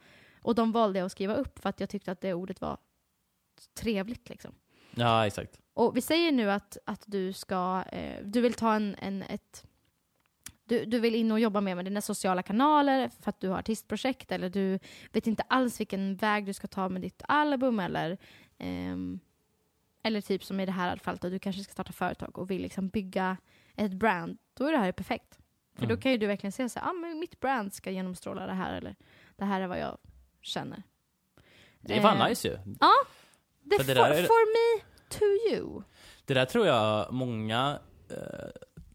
Och 0.42 0.54
de 0.54 0.72
valde 0.72 0.98
jag 0.98 1.06
att 1.06 1.12
skriva 1.12 1.34
upp 1.34 1.58
för 1.58 1.68
att 1.68 1.80
jag 1.80 1.88
tyckte 1.88 2.12
att 2.12 2.20
det 2.20 2.34
ordet 2.34 2.60
var 2.60 2.78
trevligt. 3.80 4.28
Liksom. 4.28 4.54
Ja, 4.94 5.26
exakt. 5.26 5.60
Och 5.74 5.96
vi 5.96 6.00
säger 6.00 6.32
nu 6.32 6.50
att, 6.50 6.76
att 6.84 7.02
du 7.06 7.32
ska, 7.32 7.84
eh, 7.92 8.24
du 8.24 8.40
vill 8.40 8.54
ta 8.54 8.74
en, 8.74 8.96
en 8.98 9.22
ett 9.22 9.64
du, 10.64 10.84
du 10.84 11.00
vill 11.00 11.14
in 11.14 11.32
och 11.32 11.40
jobba 11.40 11.60
mer 11.60 11.74
med 11.74 11.84
dina 11.84 12.00
sociala 12.00 12.42
kanaler 12.42 13.08
för 13.08 13.28
att 13.28 13.40
du 13.40 13.48
har 13.48 13.58
artistprojekt 13.58 14.32
eller 14.32 14.50
du 14.50 14.78
vet 15.12 15.26
inte 15.26 15.42
alls 15.42 15.80
vilken 15.80 16.16
väg 16.16 16.46
du 16.46 16.52
ska 16.52 16.66
ta 16.66 16.88
med 16.88 17.02
ditt 17.02 17.22
album 17.28 17.80
eller 17.80 18.18
ehm, 18.58 19.20
eller 20.08 20.20
typ 20.20 20.44
som 20.44 20.60
i 20.60 20.66
det 20.66 20.72
här 20.72 20.96
fallet 20.96 21.24
att 21.24 21.30
du 21.30 21.38
kanske 21.38 21.62
ska 21.62 21.72
starta 21.72 21.92
företag 21.92 22.38
och 22.38 22.50
vill 22.50 22.62
liksom 22.62 22.88
bygga 22.88 23.36
ett 23.76 23.92
brand. 23.92 24.38
Då 24.54 24.64
är 24.66 24.72
det 24.72 24.78
här 24.78 24.92
perfekt. 24.92 25.38
För 25.74 25.82
då 25.86 25.92
Mm. 25.92 26.00
kan 26.00 26.12
ju 26.12 26.18
du 26.18 26.26
verkligen 26.26 26.52
säga 26.52 26.68
så 26.68 26.78
här, 26.80 26.90
ah, 26.90 26.92
men 26.92 27.18
mitt 27.18 27.40
brand 27.40 27.72
ska 27.74 27.90
genomstråla 27.90 28.46
det 28.46 28.52
här 28.52 28.74
eller 28.76 28.96
det 29.36 29.44
här 29.44 29.60
är 29.60 29.66
vad 29.66 29.78
jag 29.78 29.98
känner. 30.42 30.82
Det 31.80 32.00
fan 32.00 32.16
Eh, 32.20 32.28
nice 32.28 32.48
ju. 32.48 32.54
Det, 33.62 33.76
För 33.78 33.84
det 33.84 33.94
for, 33.94 34.06
är- 34.06 34.22
for 34.26 34.46
me 34.76 34.82
to 35.08 35.24
you. 35.54 35.82
Det 36.24 36.34
där 36.34 36.44
tror 36.44 36.66
jag 36.66 37.12
många, 37.12 37.78
eh, 38.10 38.48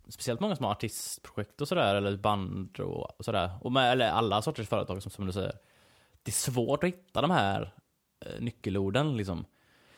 speciellt 0.07 0.39
många 0.39 0.55
som 0.55 0.65
har 0.65 0.71
artistprojekt 0.71 1.61
och 1.61 1.67
sådär, 1.67 1.95
eller 1.95 2.17
band 2.17 2.79
och, 2.79 3.19
och 3.19 3.25
sådär, 3.25 3.51
och 3.61 3.71
med, 3.71 3.91
eller 3.91 4.09
alla 4.09 4.41
sorters 4.41 4.67
företag 4.69 5.01
som, 5.01 5.11
som 5.11 5.25
du 5.25 5.31
säger. 5.31 5.53
Det 6.23 6.29
är 6.29 6.33
svårt 6.33 6.83
att 6.83 6.87
hitta 6.87 7.21
de 7.21 7.31
här 7.31 7.73
eh, 8.25 8.39
nyckelorden 8.41 9.17
liksom. 9.17 9.45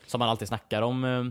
Som 0.06 0.20
man 0.20 0.30
alltid 0.30 0.48
snackar 0.48 0.82
om 0.82 1.04
eh, 1.04 1.26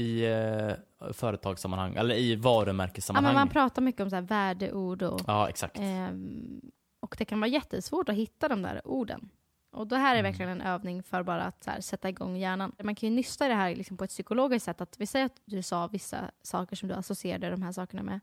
i 0.00 0.24
eh, 0.26 1.12
företagssammanhang, 1.12 1.94
eller 1.94 2.14
i 2.14 2.30
Ja, 2.30 2.36
men 2.36 2.42
varumärkessammanhang. 2.42 3.34
man 3.34 3.48
pratar 3.48 3.82
mycket 3.82 4.00
om 4.00 4.10
så 4.10 4.16
här 4.16 4.22
värdeord 4.22 5.02
och, 5.02 5.20
Ja, 5.26 5.48
exakt. 5.48 5.78
ehm, 5.78 6.60
och 7.00 7.14
det 7.18 7.24
kan 7.24 7.40
vara 7.40 7.48
jättesvårt 7.50 8.08
att 8.08 8.14
hitta 8.14 8.48
de 8.48 8.62
där 8.62 8.80
orden. 8.84 9.30
Och 9.70 9.86
det 9.86 9.96
här 9.96 10.14
är 10.14 10.18
Mm. 10.18 10.30
verkligen 10.32 10.50
en 10.50 10.60
övning 10.60 11.02
för 11.02 11.22
bara 11.22 11.42
att 11.42 11.66
här, 11.66 11.80
sätta 11.80 12.08
igång 12.08 12.36
hjärnan. 12.36 12.72
Man 12.82 12.94
kan 12.94 13.08
ju 13.08 13.14
nysta 13.16 13.48
det 13.48 13.54
här 13.54 13.74
liksom 13.76 13.96
på 13.96 14.04
ett 14.04 14.10
psykologiskt 14.10 14.64
sätt. 14.64 14.80
Att 14.80 15.00
vi 15.00 15.06
säger 15.06 15.26
att 15.26 15.40
du 15.44 15.62
sa 15.62 15.86
vissa 15.86 16.18
saker 16.42 16.76
som 16.76 16.88
du 16.88 16.94
associerade 16.94 17.50
de 17.50 17.62
här 17.62 17.72
sakerna 17.72 18.02
med, 18.02 18.20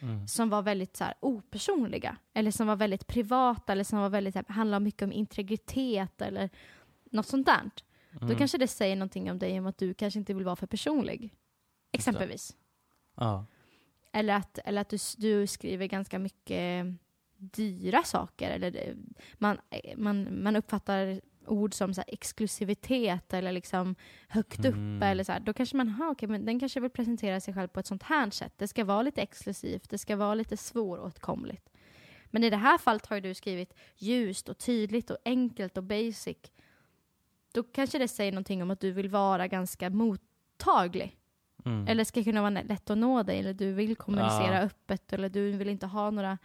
Mm. 0.00 0.28
som 0.28 0.50
var 0.50 0.62
väldigt 0.62 0.96
så 0.96 1.04
här, 1.04 1.14
opersonliga. 1.20 2.16
Eller 2.34 2.50
som 2.50 2.66
var 2.66 2.76
väldigt 2.76 3.06
privata, 3.06 3.72
eller 3.72 3.84
som 3.84 3.98
var 3.98 4.08
väldigt, 4.08 4.34
så 4.34 4.42
här, 4.48 4.54
handlade 4.54 4.84
mycket 4.84 5.02
om 5.02 5.12
integritet 5.12 6.22
eller 6.22 6.50
något 7.10 7.26
sånt 7.26 7.46
där. 7.46 7.70
Då 8.20 8.26
Mm. 8.26 8.38
kanske 8.38 8.58
det 8.58 8.68
säger 8.68 8.96
någonting 8.96 9.30
om 9.30 9.38
dig 9.38 9.58
om 9.58 9.66
att 9.66 9.78
du 9.78 9.94
kanske 9.94 10.18
inte 10.18 10.34
vill 10.34 10.44
vara 10.44 10.56
för 10.56 10.66
personlig. 10.66 11.34
Exempelvis. 11.92 12.56
Ja. 13.16 13.44
Eller 14.12 14.34
att, 14.34 14.58
eller 14.64 14.80
att 14.80 14.88
du, 14.88 14.98
du 15.16 15.46
skriver 15.46 15.86
ganska 15.86 16.18
mycket 16.18 16.86
dyra 17.36 18.02
saker. 18.02 18.50
Eller 18.50 18.96
man, 19.38 19.58
man, 19.96 20.42
man 20.42 20.56
uppfattar 20.56 21.20
ord 21.46 21.74
som 21.74 21.94
så 21.94 22.02
exklusivitet 22.06 23.32
eller 23.34 23.52
liksom 23.52 23.94
högt 24.28 24.64
Mm. 24.64 24.96
uppe. 24.96 25.06
Eller 25.06 25.24
så 25.24 25.32
här. 25.32 25.40
Då 25.40 25.52
kanske 25.52 25.76
man, 25.76 25.88
ha, 25.88 26.10
okej, 26.10 26.28
men 26.28 26.44
den 26.44 26.60
kanske 26.60 26.80
vill 26.80 26.90
presentera 26.90 27.40
sig 27.40 27.54
själv 27.54 27.68
på 27.68 27.80
ett 27.80 27.86
sånt 27.86 28.02
här 28.02 28.30
sätt. 28.30 28.52
Det 28.56 28.68
ska 28.68 28.84
vara 28.84 29.02
lite 29.02 29.22
exklusivt, 29.22 29.90
det 29.90 29.98
ska 29.98 30.16
vara 30.16 30.34
lite 30.34 30.56
svåråtkomligt. 30.56 31.68
Men 32.30 32.44
i 32.44 32.50
det 32.50 32.56
här 32.56 32.78
fallet 32.78 33.06
har 33.06 33.20
du 33.20 33.34
skrivit 33.34 33.74
ljust 33.96 34.48
och 34.48 34.58
tydligt 34.58 35.10
och 35.10 35.18
enkelt 35.24 35.76
och 35.76 35.84
basic. 35.84 36.36
Då 37.58 37.64
kanske 37.64 37.98
det 37.98 38.08
säger 38.08 38.32
någonting 38.32 38.62
om 38.62 38.70
att 38.70 38.80
du 38.80 38.90
vill 38.92 39.08
vara 39.08 39.46
ganska 39.48 39.90
mottaglig. 39.90 41.16
Mm. 41.64 41.88
Eller 41.88 42.04
ska 42.04 42.24
kunna 42.24 42.40
vara 42.40 42.50
lätt 42.50 42.90
att 42.90 42.98
nå 42.98 43.22
dig, 43.22 43.38
eller 43.38 43.52
du 43.54 43.72
vill 43.72 43.96
kommunicera 43.96 44.54
Ja. 44.54 44.60
öppet, 44.60 45.12
eller 45.12 45.28
du 45.28 45.50
vill 45.52 45.68
inte 45.68 45.86
ha 45.86 46.10
några 46.10 46.38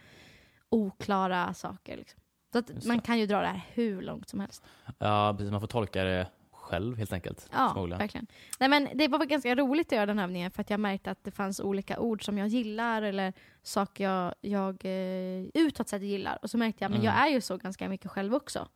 oklara 0.68 1.54
saker. 1.54 1.96
Liksom. 1.96 2.20
Så 2.52 2.58
att 2.58 2.84
man 2.84 3.00
kan 3.00 3.18
ju 3.18 3.26
dra 3.26 3.40
det 3.40 3.46
här 3.46 3.60
hur 3.72 4.02
långt 4.02 4.28
som 4.28 4.40
helst. 4.40 4.64
ja, 4.98 5.34
precis. 5.38 5.50
Man 5.50 5.60
får 5.60 5.66
tolka 5.68 6.04
det 6.04 6.26
själv 6.52 6.96
helt 6.98 7.12
enkelt. 7.12 7.48
Ja, 7.52 7.86
verkligen. 7.98 8.26
Nej, 8.60 8.68
men 8.68 8.88
det 8.94 9.08
var 9.08 9.24
ganska 9.24 9.54
roligt 9.54 9.86
att 9.86 9.92
göra 9.96 10.06
den 10.06 10.18
här 10.18 10.24
övningen, 10.24 10.50
för 10.50 10.60
att 10.60 10.70
jag 10.70 10.80
märkte 10.80 11.10
att 11.10 11.24
det 11.24 11.30
fanns 11.30 11.60
olika 11.60 11.98
ord 12.00 12.24
som 12.24 12.38
jag 12.38 12.48
gillar, 12.48 13.02
eller 13.02 13.32
saker 13.62 14.04
jag, 14.04 14.34
jag 14.40 14.84
eh, 14.84 15.46
utåt 15.54 15.88
sett 15.88 16.02
gillar. 16.02 16.38
Och 16.42 16.50
så 16.50 16.58
märkte 16.58 16.84
jag, 16.84 16.90
men 16.90 17.00
Mm. 17.00 17.14
jag 17.14 17.26
är 17.28 17.32
ju 17.32 17.40
så 17.40 17.56
ganska 17.56 17.88
mycket 17.88 18.10
själv 18.10 18.34
också. 18.34 18.68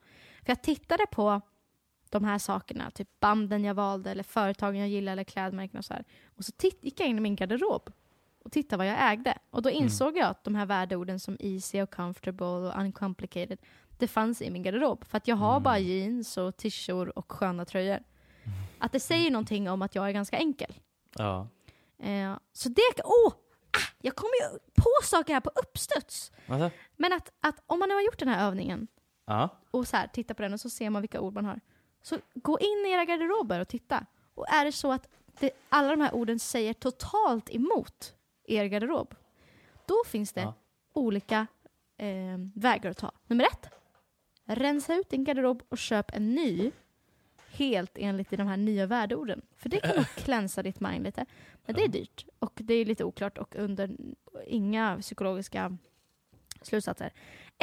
För 0.45 0.51
jag 0.51 0.63
tittade 0.63 1.07
på 1.11 1.41
de 2.13 2.25
här 2.25 2.39
sakerna, 2.39 2.91
typ 2.91 3.09
banden 3.21 3.65
jag 3.65 3.75
valde, 3.75 4.11
eller 4.11 4.23
företagen 4.23 4.77
jag 4.79 4.89
gillar, 4.89 5.13
eller 5.13 5.25
klädmärken 5.25 5.79
och 5.79 5.85
så 5.85 5.95
här. 5.95 6.05
Och 6.37 6.45
så 6.45 6.53
titt- 6.53 6.85
gick 6.85 7.01
jag 7.01 7.09
in 7.09 7.19
i 7.19 7.21
min 7.21 7.37
garderob 7.37 7.93
och 8.45 8.53
tittade 8.53 8.79
vad 8.79 8.87
jag 8.87 9.13
ägde. 9.13 9.39
Och 9.51 9.63
då 9.63 9.71
insåg 9.71 10.17
jag 10.17 10.27
att 10.29 10.45
de 10.45 10.55
här 10.55 10.67
värdeorden 10.67 11.21
som 11.21 11.37
easy 11.41 11.83
och 11.83 11.91
comfortable 11.95 12.47
och 12.47 12.81
uncomplicated, 12.81 13.59
det 13.99 14.09
fanns 14.09 14.43
i 14.43 14.51
min 14.51 14.63
garderob. 14.63 15.05
För 15.05 15.17
att 15.19 15.29
jag 15.29 15.37
har 15.37 15.51
Mm. 15.53 15.63
bara 15.63 15.79
jeans 15.79 16.37
och 16.37 16.57
t-shirt 16.57 17.09
och 17.09 17.33
sköna 17.33 17.65
tröjor. 17.65 17.99
Att 18.79 18.93
det 18.93 19.01
säger 19.01 19.31
någonting 19.31 19.71
om 19.71 19.83
att 19.83 19.95
jag 19.95 20.09
är 20.09 20.13
ganska 20.13 20.37
enkel. 20.39 20.75
Ja. 21.19 21.49
Eh, 21.99 22.37
så 22.53 22.69
det... 22.69 22.83
Åh! 23.05 23.33
Ah, 23.71 23.93
jag 24.01 24.17
kommer 24.17 24.33
ju 24.53 24.59
på 24.77 24.89
saker 25.05 25.33
här 25.35 25.41
på 25.41 25.51
uppstuds. 25.55 26.33
Alltså? 26.47 26.71
Men 26.97 27.13
att, 27.13 27.33
att 27.41 27.63
om 27.67 27.79
man 27.79 27.89
nu 27.89 27.95
har 27.95 28.03
gjort 28.03 28.19
den 28.19 28.29
här 28.29 28.47
övningen 28.49 28.87
Ja. 29.27 29.49
och 29.71 29.89
så 29.89 29.97
här, 29.97 30.07
titta 30.07 30.35
på 30.35 30.43
den 30.43 30.53
och 30.53 30.61
så 30.61 30.71
ser 30.71 30.91
man 30.91 31.03
vilka 31.03 31.21
ord 31.21 31.35
man 31.35 31.45
har. 31.45 31.61
Så 32.03 32.19
gå 32.35 32.59
in 32.59 32.87
i 32.87 32.91
era 32.91 33.05
garderober 33.05 33.61
och 33.61 33.69
titta. 33.69 34.07
Och 34.35 34.49
är 34.49 34.65
det 34.65 34.73
så 34.73 34.93
att 34.93 35.09
det, 35.41 35.51
alla 35.69 35.89
de 35.91 36.01
här 36.01 36.15
orden 36.15 36.39
säger 36.39 36.73
totalt 36.73 37.51
emot 37.51 38.15
er 38.45 38.65
garderob, 38.65 39.15
då 39.87 39.95
finns 40.07 40.33
det 40.33 40.41
Ja. 40.41 40.55
olika 40.93 41.47
eh, 41.97 42.39
vägar 42.55 42.91
att 42.91 42.97
ta. 42.99 43.13
Nummer 43.27 43.45
ett, 43.45 43.71
rensa 44.45 44.95
ut 44.95 45.11
din 45.11 45.25
garderob 45.25 45.63
och 45.69 45.79
köp 45.79 46.15
en 46.15 46.35
ny 46.35 46.71
helt 47.51 47.99
enligt 47.99 48.31
de 48.31 48.47
här 48.47 48.57
nya 48.57 48.87
värdeorden. 48.87 49.43
För 49.57 49.69
det 49.69 49.81
kan 49.81 49.97
nog 49.97 50.07
klänsa 50.17 50.63
ditt 50.63 50.81
mind 50.81 51.05
lite. 51.05 51.27
Men 51.67 51.75
det 51.75 51.85
är 51.85 51.89
dyrt 51.89 52.27
och 52.39 52.53
det 52.55 52.75
är 52.75 52.85
lite 52.85 53.05
oklart 53.05 53.39
och 53.39 53.57
under 53.57 53.91
inga 54.47 54.99
psykologiska 55.01 55.77
slutsatser. 56.63 57.13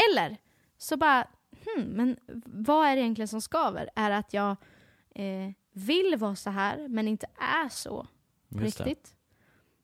Eller 0.09 0.37
så 0.77 0.97
bara, 0.97 1.27
hmm, 1.65 1.85
men 1.89 2.17
vad 2.45 2.87
är 2.87 2.95
det 2.95 3.01
egentligen 3.01 3.27
som 3.27 3.41
skaver? 3.41 3.89
Är 3.95 4.09
det 4.09 4.17
att 4.17 4.33
jag 4.33 4.49
eh, 5.15 5.51
vill 5.71 6.15
vara 6.17 6.35
så 6.35 6.49
här 6.49 6.87
men 6.87 7.07
inte 7.07 7.27
är 7.63 7.69
så 7.69 8.07
på 8.53 8.59
riktigt? 8.59 9.15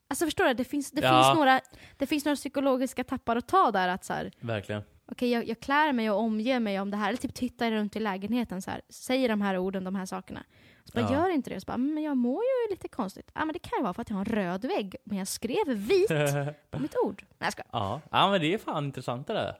Alltså 0.07 0.25
förstår 0.25 0.45
du? 0.45 0.53
Det 0.53 0.63
finns, 0.63 0.91
det, 0.91 1.01
Ja. 1.01 1.23
finns 1.23 1.35
några, 1.37 1.61
det 1.97 2.05
finns 2.07 2.25
några 2.25 2.35
psykologiska 2.35 3.03
tappar 3.03 3.35
att 3.35 3.47
ta 3.47 3.71
där. 3.71 3.87
Att 3.87 4.03
så 4.05 4.13
här, 4.13 4.31
Verkligen. 4.39 4.81
okej, 5.05 5.29
jag, 5.31 5.47
jag 5.47 5.59
klär 5.59 5.93
mig 5.93 6.11
och 6.11 6.19
omger 6.19 6.59
mig 6.59 6.79
om 6.79 6.91
det 6.91 6.97
här. 6.97 7.07
Eller 7.09 7.17
typ 7.17 7.33
tittar 7.33 7.71
runt 7.71 7.95
i 7.95 7.99
lägenheten 7.99 8.61
så 8.61 8.71
här, 8.71 8.81
säger 8.89 9.29
de 9.29 9.41
här 9.41 9.57
orden, 9.57 9.83
de 9.83 9.95
här 9.95 10.05
sakerna. 10.05 10.43
Så 10.85 10.91
bara, 10.99 11.01
Ja. 11.01 11.13
gör 11.13 11.29
inte 11.29 11.49
det. 11.49 11.61
Så 11.61 11.65
bara, 11.65 11.73
"Mm, 11.73 11.93
men 11.93 12.03
jag 12.03 12.17
mår 12.17 12.43
ju 12.43 12.71
lite 12.75 12.87
konstigt. 12.87 13.31
Ja, 13.33 13.45
men 13.45 13.53
det 13.53 13.59
kan 13.59 13.79
ju 13.79 13.83
vara 13.83 13.93
för 13.93 14.01
att 14.01 14.09
jag 14.09 14.17
har 14.17 14.25
en 14.25 14.35
röd 14.35 14.65
vägg, 14.65 14.95
men 15.03 15.17
jag 15.17 15.27
skrev 15.27 15.67
vit 15.67 16.07
på 16.71 16.79
mitt 16.79 16.95
ord. 17.05 17.23
Nej, 17.29 17.35
jag 17.39 17.51
ska. 17.53 17.63
Ja. 17.71 18.01
ja, 18.11 18.31
men 18.31 18.41
det 18.41 18.53
är 18.53 18.57
fan 18.57 18.85
intressant 18.85 19.27
det 19.27 19.33
där. 19.33 19.55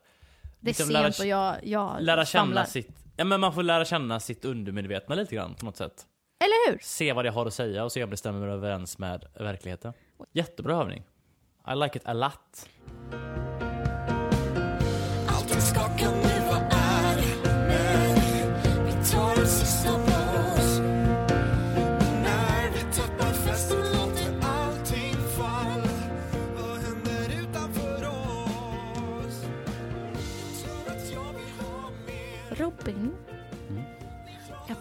Det 0.62 0.70
är 0.70 0.70
Liksom 0.70 0.86
sent 0.86 0.94
lära- 0.94 1.08
och 1.08 1.26
jag, 1.26 1.68
jag 1.68 2.02
Lära 2.04 2.26
känna 2.26 2.66
sitt... 2.66 2.90
Ja, 3.18 3.24
men 3.24 3.40
man 3.40 3.54
får 3.54 3.64
lära 3.64 3.86
känna 3.86 4.20
sitt 4.20 4.46
undermedvetna 4.46 5.16
lite 5.16 5.36
grann 5.36 5.56
på 5.56 5.66
något 5.66 5.78
sätt. 5.78 6.06
Eller 6.44 6.72
hur? 6.72 6.80
Se 6.82 7.14
vad 7.14 7.26
det 7.26 7.32
har 7.32 7.46
att 7.46 7.54
säga 7.54 7.84
och 7.84 7.92
se 7.92 8.04
om 8.04 8.10
det 8.10 8.18
stämmer 8.18 8.48
överens 8.48 8.98
med 8.98 9.26
verkligheten. 9.40 9.94
Jättebra 10.34 10.76
övning. 10.82 11.04
I 11.72 11.76
like 11.76 11.98
it 11.98 12.08
a 12.08 12.14
lot. 12.14 12.68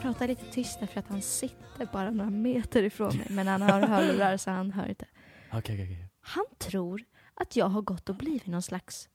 Pratar 0.01 0.28
lite 0.28 0.44
tyst 0.44 0.78
för 0.78 0.98
att 0.98 1.09
han 1.09 1.22
sitter 1.22 1.86
bara 1.92 2.11
några 2.11 2.30
meter 2.30 2.82
ifrån 2.82 3.16
mig. 3.16 3.26
Men 3.30 3.46
han 3.46 3.62
har 3.62 3.80
hörlurar 3.80 4.36
så 4.36 4.51
han 4.51 4.72
hör 4.72 4.88
inte. 4.88 5.07
Okej, 5.48 5.59
okej, 5.59 5.84
okej. 5.84 6.09
Han 6.20 6.44
tror 6.59 7.05
att 7.34 7.57
jag 7.57 7.66
har 7.66 7.82
gått 7.82 8.09
och 8.09 8.14
blivit 8.14 8.46
någon 8.46 8.62
slags 8.62 9.09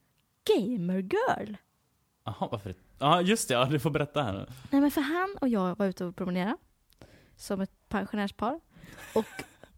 gamer-girl. 0.50 1.56
Jaha, 2.26 2.48
varför? 2.52 2.76
Ja, 3.00 3.22
just 3.22 3.48
det. 3.48 3.54
Ja, 3.54 3.66
du 3.66 3.80
får 3.80 3.90
berätta 3.90 4.24
här 4.24 4.34
nu. 4.34 4.46
Nej 4.72 4.82
men 4.82 4.92
för 4.92 5.02
han 5.02 5.36
och 5.42 5.48
jag 5.48 5.78
var 5.78 5.86
ute 5.86 6.06
och 6.06 6.16
promenerade 6.16 6.58
som 7.36 7.62
ett 7.62 7.90
pensionärspar. 7.90 8.60
Och 9.16 9.26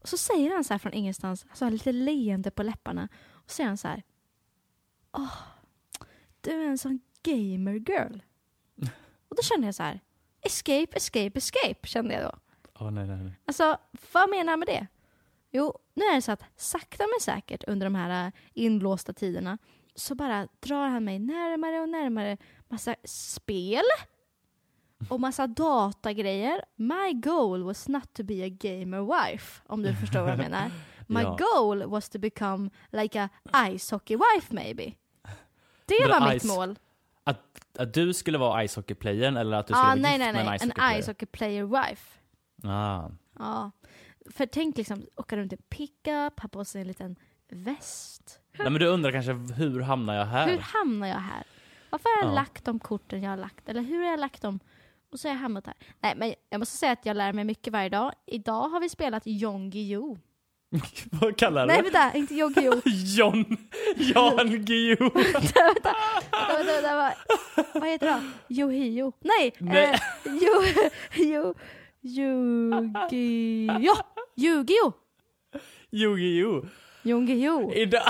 så 0.03 0.17
säger 0.17 0.53
han 0.53 0.63
så 0.63 0.73
här 0.73 0.79
från 0.79 0.93
ingenstans, 0.93 1.45
alltså 1.49 1.65
har 1.65 1.71
lite 1.71 1.91
leende 1.91 2.51
på 2.51 2.63
läpparna. 2.63 3.07
Och 3.27 3.51
säger 3.51 3.67
han 3.67 3.77
så 3.77 3.87
här. 3.87 4.03
Åh, 5.11 5.33
du 6.41 6.51
är 6.51 6.67
en 6.67 6.77
sån 6.77 6.99
gamer 7.23 7.73
girl. 7.73 8.19
Och 9.29 9.35
då 9.35 9.41
kände 9.43 9.67
jag 9.67 9.75
så 9.75 9.83
här. 9.83 10.01
Escape, 10.41 10.87
escape, 10.97 11.31
escape 11.37 11.87
kände 11.87 12.13
jag 12.13 12.23
då. 12.23 12.31
Åh, 12.79 12.91
nej, 12.91 13.07
nej, 13.07 13.17
nej. 13.17 13.33
Alltså, 13.45 13.77
vad 14.13 14.29
menar 14.29 14.51
han 14.51 14.59
med 14.59 14.67
det? 14.67 14.87
Jo, 15.51 15.79
nu 15.93 16.05
är 16.05 16.15
det 16.15 16.21
så 16.21 16.31
att 16.31 16.43
sakta 16.55 17.03
men 17.03 17.19
säkert 17.21 17.63
under 17.67 17.85
de 17.85 17.95
här 17.95 18.25
äh, 18.27 18.31
inlåsta 18.53 19.13
tiderna 19.13 19.57
så 19.95 20.15
bara 20.15 20.47
drar 20.59 20.87
han 20.87 21.03
mig 21.03 21.19
närmare 21.19 21.79
och 21.81 21.89
närmare 21.89 22.37
massa 22.67 22.95
spel 23.03 23.83
och 25.09 25.19
massa 25.19 25.47
datagrejer. 25.47 26.61
My 26.75 27.13
goal 27.13 27.63
was 27.63 27.87
not 27.87 28.13
to 28.13 28.23
be 28.23 28.45
a 28.45 28.49
gamer 28.49 29.29
wife, 29.31 29.61
om 29.67 29.83
du 29.83 29.95
förstår 29.95 30.19
vad 30.21 30.29
jag 30.29 30.37
menar. 30.49 30.71
My 31.07 31.21
Ja. 31.21 31.37
goal 31.55 31.83
was 31.85 32.09
to 32.09 32.19
become 32.19 32.69
like 32.91 33.21
a 33.21 33.29
ice 33.73 33.91
hockey 33.91 34.15
wife 34.15 34.53
maybe. 34.53 34.93
Det 35.85 36.07
Men 36.07 36.09
var 36.21 36.33
mitt 36.33 36.43
ice- 36.43 36.47
mål. 36.55 36.75
Att, 37.29 37.61
att 37.79 37.93
du 37.93 38.13
skulle 38.13 38.37
vara 38.37 38.63
icehockeyplayern 38.63 39.37
eller 39.37 39.57
att 39.57 39.67
du 39.67 39.73
skulle 39.73 39.83
Ah, 39.83 39.87
vara 39.87 39.95
nej, 39.95 40.11
gift 40.11 40.19
nej, 40.19 40.33
med 40.33 40.45
nej. 40.45 40.57
en 40.61 40.71
En 40.71 40.71
icehockeyplayer? 40.71 41.01
ice 41.01 41.07
hockey 41.07 41.25
player 41.25 41.63
wife. 41.65 42.19
Ah. 42.63 43.09
Ja. 43.39 43.71
För 44.31 44.45
tänk 44.45 44.77
liksom, 44.77 45.05
åka 45.15 45.37
runt 45.37 45.53
i 45.53 45.57
pickup, 45.57 46.39
ha 46.39 46.49
på 46.51 46.65
sig 46.65 46.81
en 46.81 46.87
liten 46.87 47.15
väst. 47.49 48.39
Nej 48.59 48.69
men 48.69 48.79
du 48.79 48.87
undrar 48.87 49.11
kanske 49.11 49.33
hur 49.33 49.79
hamnar 49.81 50.13
jag 50.13 50.25
här? 50.25 50.47
Hur 50.49 50.57
hamnar 50.57 51.07
jag 51.07 51.15
här? 51.19 51.43
Varför 51.89 52.09
har 52.17 52.23
jag 52.27 52.31
Ja. 52.31 52.35
lagt 52.35 52.65
de 52.65 52.79
korten 52.79 53.23
jag 53.23 53.29
har 53.29 53.37
lagt? 53.37 53.69
Eller 53.69 53.81
hur 53.81 54.03
har 54.03 54.11
jag 54.11 54.19
lagt 54.19 54.41
dem? 54.41 54.59
Och 55.11 55.19
så 55.19 55.27
har 55.27 55.33
jag 55.35 55.39
hamnat 55.41 55.67
här. 55.67 55.75
Nej, 55.99 56.13
men 56.17 56.33
jag 56.49 56.59
måste 56.59 56.77
säga 56.77 56.91
att 56.91 57.05
jag 57.05 57.17
lär 57.17 57.33
mig 57.33 57.43
mycket 57.43 57.73
varje 57.73 57.89
dag. 57.89 58.11
Idag 58.25 58.69
har 58.69 58.79
vi 58.79 58.89
spelat 58.89 59.27
Yonggi-Jo. 59.27 60.17
Vad 61.11 61.37
kallar 61.37 61.61
du 61.61 61.67
Nej, 61.67 61.77
det? 61.77 61.83
vänta, 61.89 62.17
inte 62.17 62.33
Yonggi-Jo. 62.33 62.81
John, 62.85 63.57
Jan 63.97 64.65
Guillou. 64.65 65.09
vänta, 65.13 65.63
vänta, 65.63 65.95
vänta, 66.31 66.63
vänta, 66.63 66.95
vad, 66.95 67.13
vad 67.73 67.89
heter 67.89 68.07
det? 68.07 68.21
Yohio? 68.61 69.13
Nej! 69.19 69.53
Nej. 69.59 69.93
Eh, 69.93 69.99
jo, 70.25 70.63
jo, 71.15 71.53
Yu-Gi-Oh! 72.01 73.97
Yu-Gi-Oh! 74.35 74.93
Yu-Gi-Oh! 75.91 76.65
Yonggi-Jo. 77.03 77.71
Idag, 77.75 78.03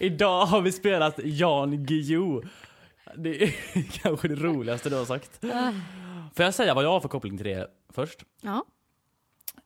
idag 0.00 0.46
har 0.46 0.60
vi 0.60 0.72
spelat 0.72 1.20
Jan 1.24 1.84
Guillou. 1.86 2.42
Det 3.16 3.42
är 3.42 3.52
kanske 4.02 4.28
det 4.28 4.34
roligaste 4.34 4.90
du 4.90 4.96
har 4.96 5.04
sagt. 5.04 5.44
Ah, 5.44 5.72
Får 6.36 6.44
jag 6.44 6.54
säga 6.54 6.74
vad 6.74 6.84
jag 6.84 6.90
har 6.90 7.00
för 7.00 7.08
koppling 7.08 7.36
till 7.36 7.46
det 7.46 7.68
först? 7.94 8.18
Ja. 8.42 8.64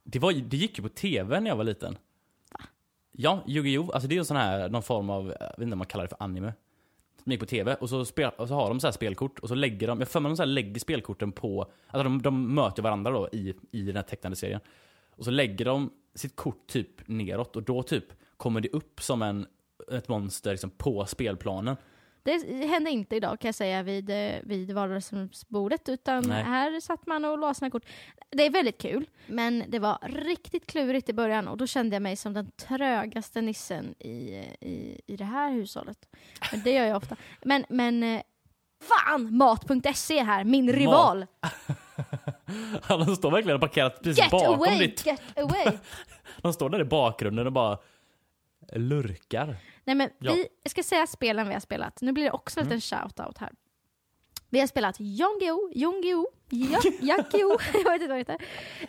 Det, 0.04 0.18
var, 0.18 0.32
det 0.32 0.56
gick 0.56 0.78
ju 0.78 0.82
på 0.82 0.88
tv 0.88 1.40
när 1.40 1.50
jag 1.50 1.56
var 1.56 1.64
liten. 1.64 1.96
Ja, 3.16 3.42
Yu-Gi-Oh! 3.46 3.90
Alltså 3.94 4.08
det 4.08 4.12
är 4.12 4.16
ju 4.16 4.20
en 4.20 4.24
sån 4.24 4.36
här, 4.36 4.68
någon 4.68 4.82
form 4.82 5.10
av, 5.10 5.26
jag 5.40 5.48
vet 5.48 5.60
inte 5.60 5.72
om 5.72 5.78
man 5.78 5.86
kallar 5.86 6.04
det 6.04 6.08
för 6.08 6.22
anime. 6.22 6.52
Som 7.22 7.32
gick 7.32 7.40
på 7.40 7.46
tv 7.46 7.74
och 7.74 7.88
så, 7.90 8.04
spel, 8.04 8.30
och 8.36 8.48
så 8.48 8.54
har 8.54 8.68
de 8.68 8.80
så 8.80 8.86
här 8.86 8.92
spelkort 8.92 9.38
och 9.38 9.48
så 9.48 9.54
lägger 9.54 9.86
de, 9.86 9.98
jag 9.98 10.06
har 10.06 10.10
för 10.10 10.20
mig 10.20 10.30
de 10.30 10.36
så 10.36 10.42
här 10.42 10.46
lägger 10.46 10.80
spelkorten 10.80 11.32
på, 11.32 11.70
alltså 11.86 12.02
de, 12.02 12.22
de 12.22 12.54
möter 12.54 12.82
varandra 12.82 13.10
då 13.10 13.28
i, 13.32 13.54
i 13.70 13.82
den 13.82 13.96
här 13.96 14.02
tecknade 14.02 14.36
serien. 14.36 14.60
Och 15.10 15.24
så 15.24 15.30
lägger 15.30 15.64
de 15.64 15.90
sitt 16.14 16.36
kort 16.36 16.66
typ 16.66 17.08
neråt 17.08 17.56
och 17.56 17.62
då 17.62 17.82
typ 17.82 18.04
kommer 18.36 18.60
det 18.60 18.68
upp 18.68 19.02
som 19.02 19.22
en, 19.22 19.46
ett 19.92 20.08
monster 20.08 20.50
liksom 20.50 20.70
på 20.70 21.06
spelplanen. 21.06 21.76
Det 22.24 22.66
hände 22.66 22.90
inte 22.90 23.16
idag 23.16 23.40
kan 23.40 23.48
jag 23.48 23.54
säga 23.54 23.82
vid, 23.82 24.10
eh, 24.10 24.40
vid 24.42 24.70
vardagsrumsbordet 24.72 25.88
utan 25.88 26.24
Nej. 26.28 26.42
här 26.42 26.80
satt 26.80 27.06
man 27.06 27.24
och 27.24 27.38
la 27.38 27.54
sina 27.54 27.70
kort. 27.70 27.86
Det 28.30 28.46
är 28.46 28.50
väldigt 28.50 28.78
kul 28.78 29.06
men 29.26 29.64
det 29.68 29.78
var 29.78 29.98
riktigt 30.02 30.66
klurigt 30.66 31.08
i 31.08 31.12
början 31.12 31.48
och 31.48 31.56
då 31.56 31.66
kände 31.66 31.96
jag 31.96 32.02
mig 32.02 32.16
som 32.16 32.32
den 32.32 32.50
trögaste 32.50 33.40
nissen 33.40 33.94
i, 33.98 34.10
i, 34.60 35.00
i 35.06 35.16
det 35.16 35.24
här 35.24 35.52
hushållet. 35.52 35.98
Men 36.52 36.62
det 36.62 36.70
gör 36.70 36.84
jag 36.84 36.96
ofta. 36.96 37.16
Men, 37.42 37.64
men 37.68 38.02
eh, 38.02 38.22
fan! 38.82 39.36
Mat.se 39.36 40.22
här, 40.22 40.44
min 40.44 40.72
rival! 40.72 41.26
Han 42.82 43.16
står 43.16 43.30
verkligen 43.30 43.54
och 43.54 43.60
parkerat 43.60 44.02
precis 44.02 44.18
Get 44.18 44.30
bakom 44.30 44.54
away! 44.54 44.78
ditt, 44.78 45.06
Get 45.06 45.20
away! 45.36 45.78
de 46.42 46.52
står 46.52 46.70
där 46.70 46.80
i 46.80 46.84
bakgrunden 46.84 47.46
och 47.46 47.52
bara 47.52 47.78
lurkar. 48.72 49.56
Nej 49.84 49.96
men 49.96 50.10
Ja. 50.18 50.32
vi, 50.32 50.48
jag 50.62 50.70
ska 50.70 50.82
säga 50.82 51.06
spelen 51.06 51.48
vi 51.48 51.52
har 51.54 51.60
spelat. 51.60 52.00
Nu 52.00 52.12
blir 52.12 52.24
det 52.24 52.30
också 52.30 52.60
en 52.60 52.66
liten 52.66 52.80
shout-out 52.80 53.38
här. 53.38 53.52
Vi 54.50 54.60
har 54.60 54.66
spelat 54.66 54.96
Yongyo, 55.00 55.70
Yongyo, 55.74 56.26
Yakyo, 57.00 57.58
jag 57.84 57.92
vet 57.92 58.02
inte 58.02 58.08
vad 58.08 58.08
det 58.08 58.16
heter. 58.18 58.38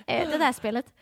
Eh, 0.07 0.29
det 0.29 0.37
där 0.37 0.51
spelet. 0.53 0.93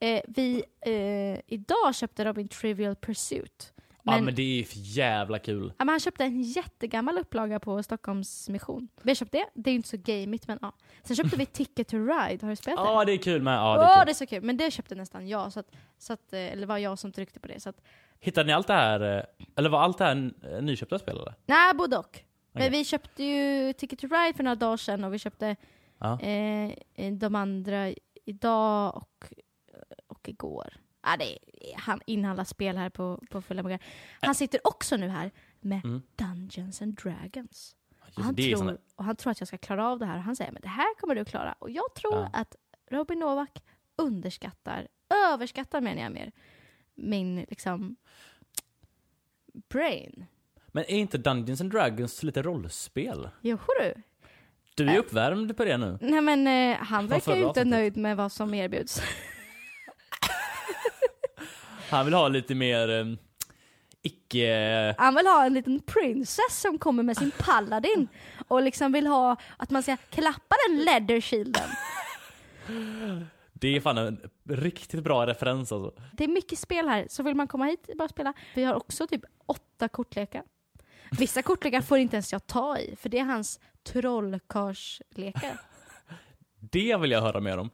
Eh, 0.00 0.20
vi, 0.28 0.64
eh, 0.80 1.40
idag 1.46 1.94
köpte 1.94 2.24
Robin 2.24 2.48
Trivial 2.48 2.96
Pursuit. 2.96 3.72
ja 4.02 4.12
Men, 4.12 4.24
men 4.24 4.34
det 4.34 4.42
är 4.42 4.56
ju 4.56 4.64
för 4.64 4.78
jävla 4.78 5.38
kul. 5.38 5.72
ja, 5.78 5.84
men 5.84 5.88
han 5.88 6.00
köpte 6.00 6.24
en 6.24 6.42
jättegammal 6.42 7.18
upplaga 7.18 7.60
på 7.60 7.82
Stockholms 7.82 8.48
mission. 8.48 8.88
Vi 9.02 9.10
har 9.10 9.14
köpt 9.14 9.32
det, 9.32 9.46
det 9.54 9.70
är 9.70 9.72
ju 9.72 9.76
inte 9.76 9.88
så 9.88 9.96
gamigt 9.96 10.48
men 10.48 10.58
ja. 10.62 10.72
Sen 11.02 11.16
köpte 11.16 11.36
vi 11.36 11.46
Ticket 11.58 11.88
to 11.88 11.96
Ride, 11.96 12.38
har 12.42 12.48
du 12.50 12.56
spelat 12.56 12.84
det? 12.84 12.90
Ja 12.92 13.04
det 13.04 13.12
är 13.12 13.18
kul 13.18 13.42
med, 13.42 13.54
ja 13.58 13.76
det 13.78 13.84
är 13.84 13.96
kul. 13.96 14.06
det 14.06 14.12
är 14.12 14.14
så 14.14 14.26
kul, 14.26 14.42
men 14.42 14.56
det 14.56 14.70
köpte 14.70 14.94
nästan 14.94 15.28
jag, 15.28 15.52
så 15.52 15.60
att, 15.60 15.70
så 15.98 16.12
att, 16.12 16.32
eh, 16.32 16.40
eller 16.52 16.66
var 16.66 16.78
jag 16.78 16.98
som 16.98 17.12
tryckte 17.12 17.40
på 17.40 17.46
det. 17.48 17.60
Så 17.60 17.68
att, 17.68 17.80
Hittade 18.20 18.46
ni 18.46 18.52
allt 18.52 18.66
det 18.66 18.72
här, 18.72 19.16
eh, 19.18 19.22
eller 19.56 19.68
var 19.68 19.80
allt 19.80 19.98
det 19.98 20.04
här 20.04 20.32
eh, 20.52 20.62
nyköpta 20.62 20.98
spel 20.98 21.16
eller? 21.16 21.34
nej, 21.46 21.74
både 21.74 21.96
och. 21.98 22.06
Okej. 22.06 22.24
Men 22.52 22.72
vi 22.72 22.84
köpte 22.84 23.24
ju 23.24 23.72
Ticket 23.72 23.98
to 23.98 24.06
Ride 24.06 24.36
för 24.36 24.42
några 24.44 24.54
dagar 24.54 24.76
sedan 24.76 25.04
och 25.04 25.14
vi 25.14 25.18
köpte 25.18 25.56
Ja. 25.98 26.20
eh, 26.20 26.72
de 27.12 27.34
andra 27.34 27.92
idag 28.24 28.96
och, 28.96 29.32
och 30.06 30.28
igår. 30.28 30.74
Ja, 31.02 31.16
det 31.18 31.32
är, 31.32 31.38
han 31.78 32.00
inhandlar 32.06 32.44
spel 32.44 32.76
här 32.76 32.90
på, 32.90 33.22
på 33.30 33.42
fulla 33.42 33.62
muggar. 33.62 33.78
Han 34.20 34.34
sitter 34.34 34.60
också 34.66 34.96
nu 34.96 35.08
här 35.08 35.30
med 35.60 35.84
Mm. 35.84 36.02
Dungeons 36.16 36.82
and 36.82 36.94
Dragons. 37.02 37.76
Just, 38.06 38.18
han, 38.18 38.36
tror, 38.36 38.56
såna, 38.56 38.76
och 38.96 39.04
han 39.04 39.16
tror 39.16 39.30
att 39.30 39.40
jag 39.40 39.48
ska 39.48 39.58
klara 39.58 39.88
av 39.88 39.98
det 39.98 40.06
här. 40.06 40.16
Och 40.16 40.22
han 40.22 40.36
säger 40.36 40.52
men 40.52 40.62
det 40.62 40.68
här 40.68 40.94
kommer 41.00 41.14
du 41.14 41.20
att 41.20 41.28
klara. 41.30 41.52
Och 41.58 41.70
jag 41.70 41.94
tror 41.94 42.14
Ja. 42.14 42.30
att 42.32 42.56
Robin 42.90 43.18
Novak 43.18 43.62
underskattar, 43.96 44.88
överskattar 45.32 45.80
menar 45.80 46.02
jag 46.02 46.12
mer, 46.12 46.32
min 46.98 47.46
liksom 47.48 47.96
brain. 49.68 50.26
men 50.72 50.84
är 50.84 50.96
inte 50.98 51.18
Dungeons 51.18 51.60
and 51.60 51.70
Dragons 51.72 52.22
lite 52.22 52.42
rollspel? 52.42 53.28
Jo 53.40 53.58
du. 53.80 53.94
Du 54.74 54.84
är 54.88 54.94
Äh. 54.94 54.98
uppvärmd 54.98 55.56
på 55.56 55.64
det 55.64 55.76
nu. 55.76 55.98
Nej 56.00 56.20
men 56.20 56.46
eh, 56.46 56.76
han 56.78 57.06
verkar 57.06 57.36
ju 57.36 57.42
inte 57.48 57.64
nöjd 57.64 57.96
med 57.96 58.16
vad 58.16 58.32
som 58.32 58.54
erbjuds. 58.54 59.02
Han 61.90 62.04
vill 62.04 62.14
ha 62.14 62.28
lite 62.28 62.54
mer 62.54 62.88
eh, 63.00 63.06
icke... 64.02 64.94
Han 64.98 65.14
vill 65.14 65.26
ha 65.26 65.44
en 65.46 65.54
liten 65.54 65.80
princess 65.80 66.60
som 66.60 66.78
kommer 66.78 67.02
med 67.02 67.16
sin 67.16 67.30
paladin 67.38 68.08
och 68.48 68.62
liksom 68.62 68.92
vill 68.92 69.06
ha 69.06 69.36
att 69.56 69.70
man 69.70 69.82
ska 69.82 69.96
klappa 69.96 70.56
den 70.68 70.78
leather 70.84 71.20
shielden. 71.20 71.68
Det 73.60 73.76
är 73.76 73.80
fan 73.80 73.98
en 73.98 74.30
riktigt 74.48 75.04
bra 75.04 75.26
referens 75.26 75.72
alltså. 75.72 76.02
Det 76.12 76.24
är 76.24 76.28
mycket 76.28 76.58
spel 76.58 76.88
här, 76.88 77.06
så 77.10 77.22
vill 77.22 77.34
man 77.34 77.48
komma 77.48 77.64
hit 77.64 77.90
bara 77.98 78.08
spela. 78.08 78.32
Vi 78.54 78.64
har 78.64 78.74
också 78.74 79.06
typ 79.06 79.24
åtta 79.46 79.88
kortlekar. 79.88 80.42
Vissa 81.18 81.42
kortlekar 81.42 81.80
får 81.80 81.98
inte 81.98 82.16
ens 82.16 82.32
jag 82.32 82.46
ta 82.46 82.78
i, 82.78 82.96
för 82.96 83.08
det 83.08 83.18
är 83.18 83.24
hans 83.24 83.60
trollkarlslekar. 83.82 85.60
Det 86.60 86.96
vill 86.96 87.10
jag 87.10 87.22
höra 87.22 87.40
mer 87.40 87.58
om. 87.58 87.70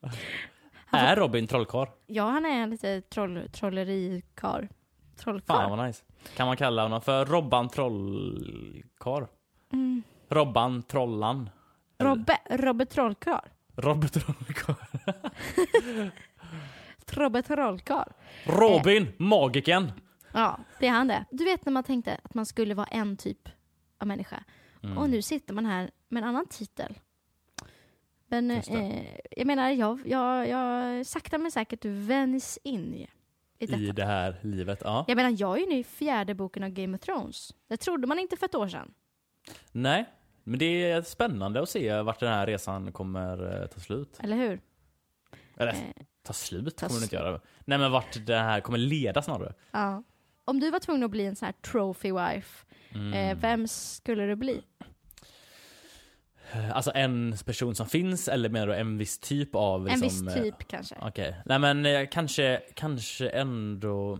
är 0.90 1.16
Robin 1.16 1.46
trollkarl? 1.46 1.88
Ja, 2.06 2.24
han 2.24 2.46
är 2.46 2.66
lite 2.66 3.00
troll, 3.00 3.48
trollerikar. 3.52 4.60
Fan 4.60 4.68
Trollkarl. 5.16 5.70
vad 5.70 5.86
nice. 5.86 6.04
Kan 6.36 6.46
man 6.46 6.56
kalla 6.56 6.82
honom 6.82 7.00
för 7.00 7.24
Robban 7.24 7.68
trollkarl? 7.68 9.24
Mm. 9.72 10.02
Robban 10.28 10.82
trollan? 10.82 11.50
Robbe, 11.98 12.38
Robbe 12.50 12.86
Trollkarl. 12.86 13.48
Robbe 13.76 14.08
trollkarl? 14.08 14.76
Robbe 17.06 17.42
Trollkarl. 17.42 18.12
Robin, 18.44 19.12
magiken! 19.16 19.92
Ja, 20.32 20.60
det 20.80 20.86
är 20.86 20.90
han 20.90 21.08
det. 21.08 21.24
Du 21.30 21.44
vet 21.44 21.64
när 21.64 21.72
man 21.72 21.84
tänkte 21.84 22.20
att 22.22 22.34
man 22.34 22.46
skulle 22.46 22.74
vara 22.74 22.86
en 22.86 23.16
typ 23.16 23.48
av 23.98 24.06
människa. 24.06 24.44
Mm. 24.82 24.98
Och 24.98 25.10
nu 25.10 25.22
sitter 25.22 25.54
man 25.54 25.66
här 25.66 25.90
med 26.08 26.22
en 26.22 26.28
annan 26.28 26.46
titel. 26.46 26.98
Men 28.26 28.50
eh, 28.50 29.04
jag 29.30 29.46
menar, 29.46 29.70
jag, 29.70 30.00
jag, 30.06 30.48
jag 30.48 31.06
sakta 31.06 31.38
men 31.38 31.50
säkert 31.50 31.84
vänjs 31.84 32.58
in 32.62 32.94
i, 32.94 33.08
i 33.58 33.66
detta. 33.66 33.78
I 33.78 33.92
det 33.92 34.04
här 34.04 34.40
livet, 34.42 34.82
ja. 34.84 35.04
Jag 35.08 35.16
menar, 35.16 35.36
jag 35.38 35.56
är 35.56 35.60
ju 35.60 35.66
nu 35.66 35.78
i 35.78 35.84
fjärde 35.84 36.34
boken 36.34 36.62
av 36.62 36.70
Game 36.70 36.96
of 36.96 37.00
Thrones. 37.00 37.54
Det 37.68 37.76
trodde 37.76 38.06
man 38.06 38.18
inte 38.18 38.36
för 38.36 38.46
ett 38.46 38.54
år 38.54 38.68
sedan. 38.68 38.94
Nej, 39.72 40.06
men 40.44 40.58
det 40.58 40.90
är 40.90 41.02
spännande 41.02 41.62
att 41.62 41.68
se 41.68 42.02
vart 42.02 42.20
den 42.20 42.28
här 42.32 42.46
resan 42.46 42.92
kommer 42.92 43.60
eh, 43.62 43.66
ta 43.66 43.80
slut. 43.80 44.18
Eller 44.22 44.36
hur? 44.36 44.60
Eller 45.56 45.72
Eh, 45.72 45.78
ta 46.22 46.32
slut 46.32 46.76
ta 46.76 46.86
kommer 46.86 47.00
den 47.00 47.04
inte 47.04 47.16
göra. 47.16 47.40
Nej 47.64 47.78
men 47.78 47.92
vart 47.92 48.26
det 48.26 48.36
här 48.36 48.60
kommer 48.60 48.78
leda 48.78 49.22
snarare. 49.22 49.54
ja. 49.70 50.02
Om 50.46 50.60
du 50.60 50.70
var 50.70 50.78
tvungen 50.80 51.02
att 51.04 51.10
bli 51.10 51.26
en 51.26 51.36
sån 51.36 51.46
här 51.46 51.52
trophy 51.52 52.12
wife, 52.12 52.66
Mm. 52.94 53.12
eh, 53.12 53.36
vem 53.40 53.68
skulle 53.68 54.26
du 54.26 54.36
bli? 54.36 54.62
Alltså 56.72 56.92
en 56.94 57.36
person 57.46 57.74
som 57.74 57.86
finns 57.86 58.28
eller 58.28 58.48
menar 58.48 58.66
du 58.66 58.74
en 58.74 58.98
viss 58.98 59.18
typ 59.18 59.54
av 59.54 59.88
En 59.88 60.00
liksom, 60.00 60.26
viss 60.26 60.36
eh, 60.36 60.42
typ 60.42 60.68
kanske. 60.68 60.94
Okej, 61.02 61.36
nej 61.44 61.58
men 61.58 62.06
kanske, 62.06 62.62
kanske 62.74 63.28
ändå 63.28 64.18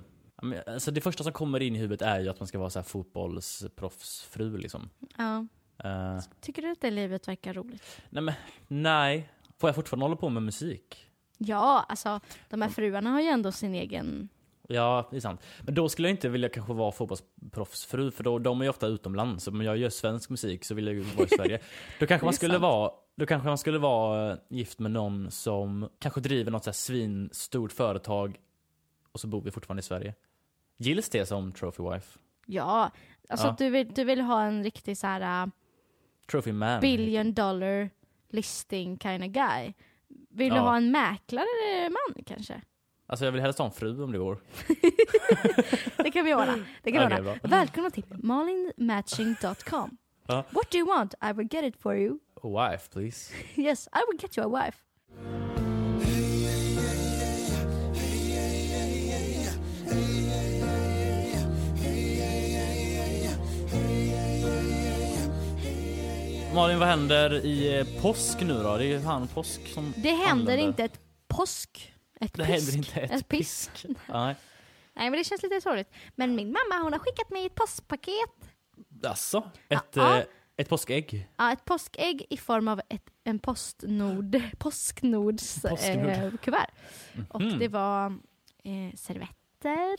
Alltså 0.67 0.91
det 0.91 1.01
första 1.01 1.25
som 1.25 1.33
kommer 1.33 1.61
in 1.63 1.77
i 1.77 1.79
huvudet 1.79 2.03
är 2.03 2.21
ju 2.21 2.29
att 2.29 2.41
man 2.41 2.47
ska 2.47 2.59
vara 2.59 2.71
så 2.71 2.79
här 2.79 2.85
fotbollsproffsfru 2.85 4.57
liksom. 4.59 4.91
Ja. 5.19 5.47
Eh, 5.79 6.19
Tycker 6.41 6.63
du 6.63 6.71
att 6.71 6.81
det 6.81 6.91
livet 6.91 7.29
verkar 7.29 7.55
roligt? 7.55 8.03
nej 8.11 8.23
men, 8.23 8.35
nej. 8.69 9.31
Får 9.59 9.69
jag 9.69 9.75
fortfarande 9.75 10.05
hålla 10.05 10.17
på 10.17 10.29
med 10.29 10.43
musik? 10.43 11.11
Ja, 11.39 11.87
alltså 11.89 12.21
de 12.51 12.63
här 12.63 12.69
fruarna 12.69 13.11
har 13.11 13.21
ju 13.21 13.27
ändå 13.29 13.53
sin 13.53 13.75
egen... 13.75 14.29
Ja, 14.69 15.09
det 15.11 15.17
är 15.17 15.21
sant. 15.21 15.41
Men 15.63 15.75
då 15.75 15.89
skulle 15.89 16.09
jag 16.09 16.13
inte 16.13 16.29
vilja 16.29 16.49
kanske 16.49 16.73
vara 16.73 16.93
fotbollsproffsfru, 16.93 18.11
för 18.11 18.25
då, 18.25 18.39
de 18.39 18.61
är 18.61 18.65
ju 18.65 18.69
ofta 18.71 18.87
utomlands. 18.87 19.49
Om 19.49 19.61
jag 19.61 19.77
gör 19.77 19.91
svensk 19.91 20.31
musik 20.31 20.65
så 20.65 20.75
vill 20.75 20.87
jag 20.87 20.95
ju 20.95 21.01
vara 21.01 21.27
i 21.27 21.29
Sverige. 21.29 21.61
Då 22.01 22.07
kanske 22.07 22.25
man 22.27 22.35
skulle 22.35 22.53
sant. 22.55 22.63
vara 22.63 22.91
då 23.17 23.27
kanske 23.27 23.49
man 23.49 23.59
skulle 23.59 23.79
vara 23.79 24.33
eh, 24.33 24.39
gift 24.51 24.79
med 24.79 24.91
någon 24.91 25.31
som 25.31 25.89
kanske 25.99 26.21
driver 26.21 26.51
något 26.51 26.65
så 26.65 26.71
här 26.71 26.75
svinstort 26.75 27.73
företag 27.73 28.37
och 29.13 29.21
så 29.21 29.27
bor 29.27 29.41
vi 29.43 29.51
fortfarande 29.51 29.81
i 29.81 29.83
Sverige. 29.83 30.15
Gills 30.77 31.09
det 31.09 31.27
som 31.27 31.53
trophy 31.53 31.83
wife? 31.91 32.19
Ja, 32.47 32.91
alltså 33.29 33.47
Ja. 33.47 33.55
du 33.59 33.71
vill, 33.71 33.89
du 33.95 34.05
vill 34.05 34.21
ha 34.21 34.43
en 34.43 34.65
riktig 34.65 34.99
så 34.99 35.07
här 35.07 35.45
uh, 35.47 35.53
Trophy 36.31 36.53
man? 36.53 36.81
billion 36.81 37.35
dollar 37.35 37.91
listing 38.31 38.99
kind 38.99 39.25
of 39.25 39.31
guy. 39.31 39.73
Vill 40.31 40.51
du 40.51 40.57
Ja. 40.57 40.63
ha 40.63 40.77
en 40.77 40.91
mäklare 40.91 41.91
man 41.91 42.25
kanske? 42.27 42.61
Alltså 43.07 43.25
jag 43.25 43.33
vill 43.33 43.41
helst 43.41 43.59
ha 43.59 43.67
en 43.67 43.73
fru 43.73 44.03
om 44.03 44.13
det 44.13 44.19
går. 44.19 44.39
Det 46.03 46.11
kan 46.11 46.25
vi 46.25 46.35
ordna. 46.35 46.59
Det 46.83 46.93
kan 46.93 47.01
vi 47.01 47.07
Okej, 47.07 47.19
ordna. 47.19 47.23
bra. 47.23 47.37
Välkomna 47.59 47.91
till 47.91 48.05
malinmatching.com. 48.09 49.97
Ja. 50.27 50.45
What 50.51 50.71
do 50.71 50.79
you 50.79 50.87
want? 50.89 51.15
I 51.23 51.33
will 51.33 51.49
get 51.51 51.65
it 51.65 51.77
for 51.83 51.95
you. 51.97 52.19
A 52.43 52.49
wife 52.71 52.91
please. 52.91 53.35
Yes, 53.63 53.89
I 53.93 53.99
will 54.11 54.19
get 54.21 54.37
you 54.39 54.47
a 54.57 54.65
wife. 54.65 54.79
Malin, 66.55 66.79
vad 66.79 66.89
händer 66.89 67.45
i 67.47 67.79
eh, 67.79 68.03
påsk 68.03 68.41
nu 68.41 68.55
då? 68.63 68.77
Det 68.77 68.85
är 68.85 68.89
ju 68.89 68.99
han 69.01 69.29
påsk 69.29 69.67
som 69.69 69.93
Det 69.97 70.09
händer 70.11 70.31
anländer. 70.31 70.59
inte 70.59 70.85
ett 70.85 71.01
påsk. 71.29 71.95
Ett 72.21 72.33
Det 72.35 72.45
pisk. 72.45 72.49
händer 72.49 72.77
inte 72.77 73.01
ett, 73.01 73.11
Ett 73.21 73.29
piss. 73.29 73.71
pisk. 73.75 73.87
Nej. 74.09 74.37
Nej 74.95 75.11
men 75.11 75.13
det 75.13 75.25
känns 75.25 75.43
lite 75.43 75.61
sorgligt. 75.61 75.91
Men 76.15 76.35
min 76.35 76.47
mamma 76.53 76.83
hon 76.83 76.93
har 76.93 77.01
skickat 77.01 77.31
mig 77.31 77.47
ett 77.47 77.55
påskpaket. 77.55 78.51
Alltså, 79.05 79.51
ett, 79.69 79.85
Ja. 79.95 80.19
eh, 80.19 80.25
ett 80.57 80.69
påskägg? 80.69 81.29
Ja, 81.37 81.53
ett 81.53 81.65
påskägg 81.65 82.27
i 82.31 82.37
form 82.37 82.69
av 82.69 82.81
ett, 82.89 83.11
en 83.25 83.39
Postnord, 83.39 84.43
Påsknords 84.59 85.63
Postnord. 85.63 86.07
eh, 86.07 86.31
kuvert. 86.43 86.71
Och 87.31 87.41
Mhm. 87.41 87.59
det 87.59 87.69
var 87.69 88.07
eh, 88.65 88.95
servetter 88.97 89.97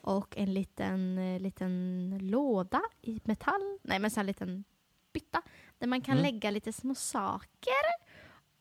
och 0.00 0.36
en 0.36 0.54
liten, 0.54 1.18
eh, 1.18 1.40
liten 1.40 2.18
låda 2.22 2.82
i 3.02 3.20
metall. 3.24 3.78
Nej 3.82 3.98
men 3.98 4.10
så 4.10 4.20
en 4.20 4.26
liten 4.26 4.64
bytta. 5.12 5.42
Där 5.82 5.86
man 5.86 6.00
kan 6.00 6.12
Mm. 6.18 6.22
lägga 6.22 6.50
lite 6.50 6.72
små 6.72 6.94
saker. 6.94 7.82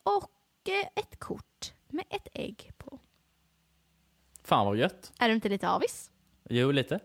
Och 0.03 0.69
eh, 0.69 0.87
ett 0.95 1.19
kort 1.19 1.73
med 1.87 2.05
ett 2.09 2.27
ägg 2.33 2.71
på. 2.77 2.99
Fan 4.43 4.65
vad 4.65 4.77
gött. 4.77 5.13
Är 5.19 5.27
du 5.29 5.35
inte 5.35 5.49
lite 5.49 5.69
avis? 5.69 6.11
Jo, 6.49 6.71
lite. 6.71 6.99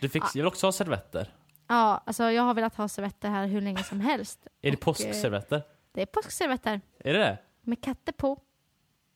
Du 0.00 0.08
fick, 0.08 0.22
Ja. 0.22 0.26
jag 0.34 0.42
vill 0.42 0.46
också 0.46 0.66
ha 0.66 0.72
servetter. 0.72 1.34
Ja, 1.66 2.02
alltså 2.06 2.30
jag 2.30 2.42
har 2.42 2.54
velat 2.54 2.74
ha 2.76 2.88
servetter 2.88 3.28
här 3.30 3.46
hur 3.46 3.60
länge 3.60 3.84
som 3.84 4.00
helst. 4.00 4.46
Är 4.60 4.70
det 4.70 4.76
Och, 4.76 4.82
påskservetter? 4.82 5.62
Det 5.92 6.02
är 6.02 6.06
påskservetter 6.06 6.80
Är 6.98 7.12
det 7.12 7.18
det? 7.18 7.38
med 7.60 7.82
katter 7.82 8.12
på. 8.12 8.40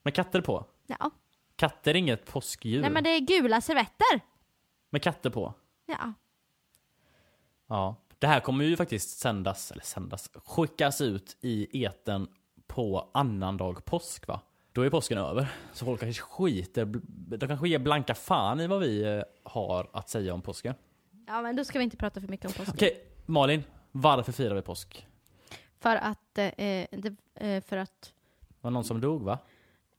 Med 0.02 0.14
katter 0.14 0.40
på? 0.40 0.66
Ja. 0.86 1.10
Katter 1.56 1.90
är 1.90 1.94
inget 1.94 2.26
påskdjur. 2.26 2.80
Nej 2.80 2.90
men 2.90 3.04
det 3.04 3.10
är 3.10 3.20
gula 3.20 3.60
servetter. 3.60 4.20
Med 4.90 5.02
katter 5.02 5.30
på? 5.30 5.54
Ja. 5.86 6.12
Ja. 7.66 7.96
Det 8.18 8.26
här 8.26 8.40
kommer 8.40 8.64
ju 8.64 8.76
faktiskt 8.76 9.18
sändas, 9.18 9.70
eller 9.72 9.82
sändas, 9.82 10.30
skickas 10.44 11.00
ut 11.00 11.36
i 11.40 11.82
eten 11.84 12.28
på 12.66 13.10
annandag 13.14 13.84
påsk 13.84 14.26
va? 14.28 14.40
Då 14.72 14.82
är 14.82 14.90
påsken 14.90 15.18
över. 15.18 15.52
Så 15.72 15.84
folk 15.84 16.00
kanske 16.00 16.22
skiter, 16.22 16.84
de 17.36 17.46
kanske 17.48 17.68
ger 17.68 17.78
blanka 17.78 18.14
fan 18.14 18.60
i 18.60 18.66
vad 18.66 18.80
vi 18.80 19.02
eh, 19.02 19.22
har 19.42 19.90
att 19.92 20.08
säga 20.08 20.34
om 20.34 20.42
påsken. 20.42 20.74
Ja 21.26 21.42
men 21.42 21.56
då 21.56 21.64
ska 21.64 21.78
vi 21.78 21.84
inte 21.84 21.96
prata 21.96 22.20
för 22.20 22.28
mycket 22.28 22.46
om 22.46 22.52
påsk. 22.52 22.70
Okej, 22.74 23.04
Malin. 23.26 23.64
Varför 23.92 24.32
firar 24.32 24.54
vi 24.54 24.62
påsk? 24.62 25.06
För 25.80 25.96
att, 25.96 26.38
eh, 26.38 26.52
det, 26.56 27.16
eh, 27.34 27.62
för 27.62 27.76
att, 27.76 28.12
Var 28.60 28.70
det 28.70 28.74
någon 28.74 28.84
som 28.84 29.00
dog 29.00 29.22
va? 29.22 29.38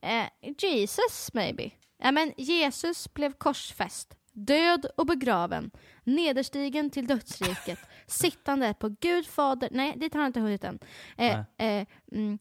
eh, 0.02 0.26
Jesus 0.58 1.34
maybe. 1.34 1.72
Ja 1.98 2.12
men 2.12 2.34
Jesus 2.38 3.14
blev 3.14 3.34
korsfäst, 3.34 4.18
död 4.38 4.86
och 4.98 5.06
begraven, 5.06 5.72
nederstigen 6.04 6.90
till 6.90 7.08
dödsriket, 7.08 7.80
sittande 8.08 8.74
på 8.74 8.96
Gud 9.00 9.28
fader, 9.28 9.70
nej 9.72 9.94
dit 9.98 10.14
har 10.14 10.22
han 10.22 10.28
inte 10.28 10.40
hunnit 10.40 10.64
än. 10.64 10.80
Eh, 11.18 11.40
eh, 11.58 11.88
mm, 12.12 12.40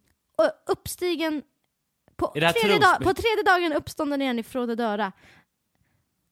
uppstigen 0.67 1.43
på 2.17 2.33
det 2.35 2.53
tredje, 2.53 2.79
dag, 2.79 2.99
på 3.03 3.15
tredje 3.15 3.43
dagen 3.43 3.73
uppstånden 3.73 4.23
igen 4.23 4.39
ifrån 4.39 4.69
de 4.69 4.75
döda. 4.75 5.13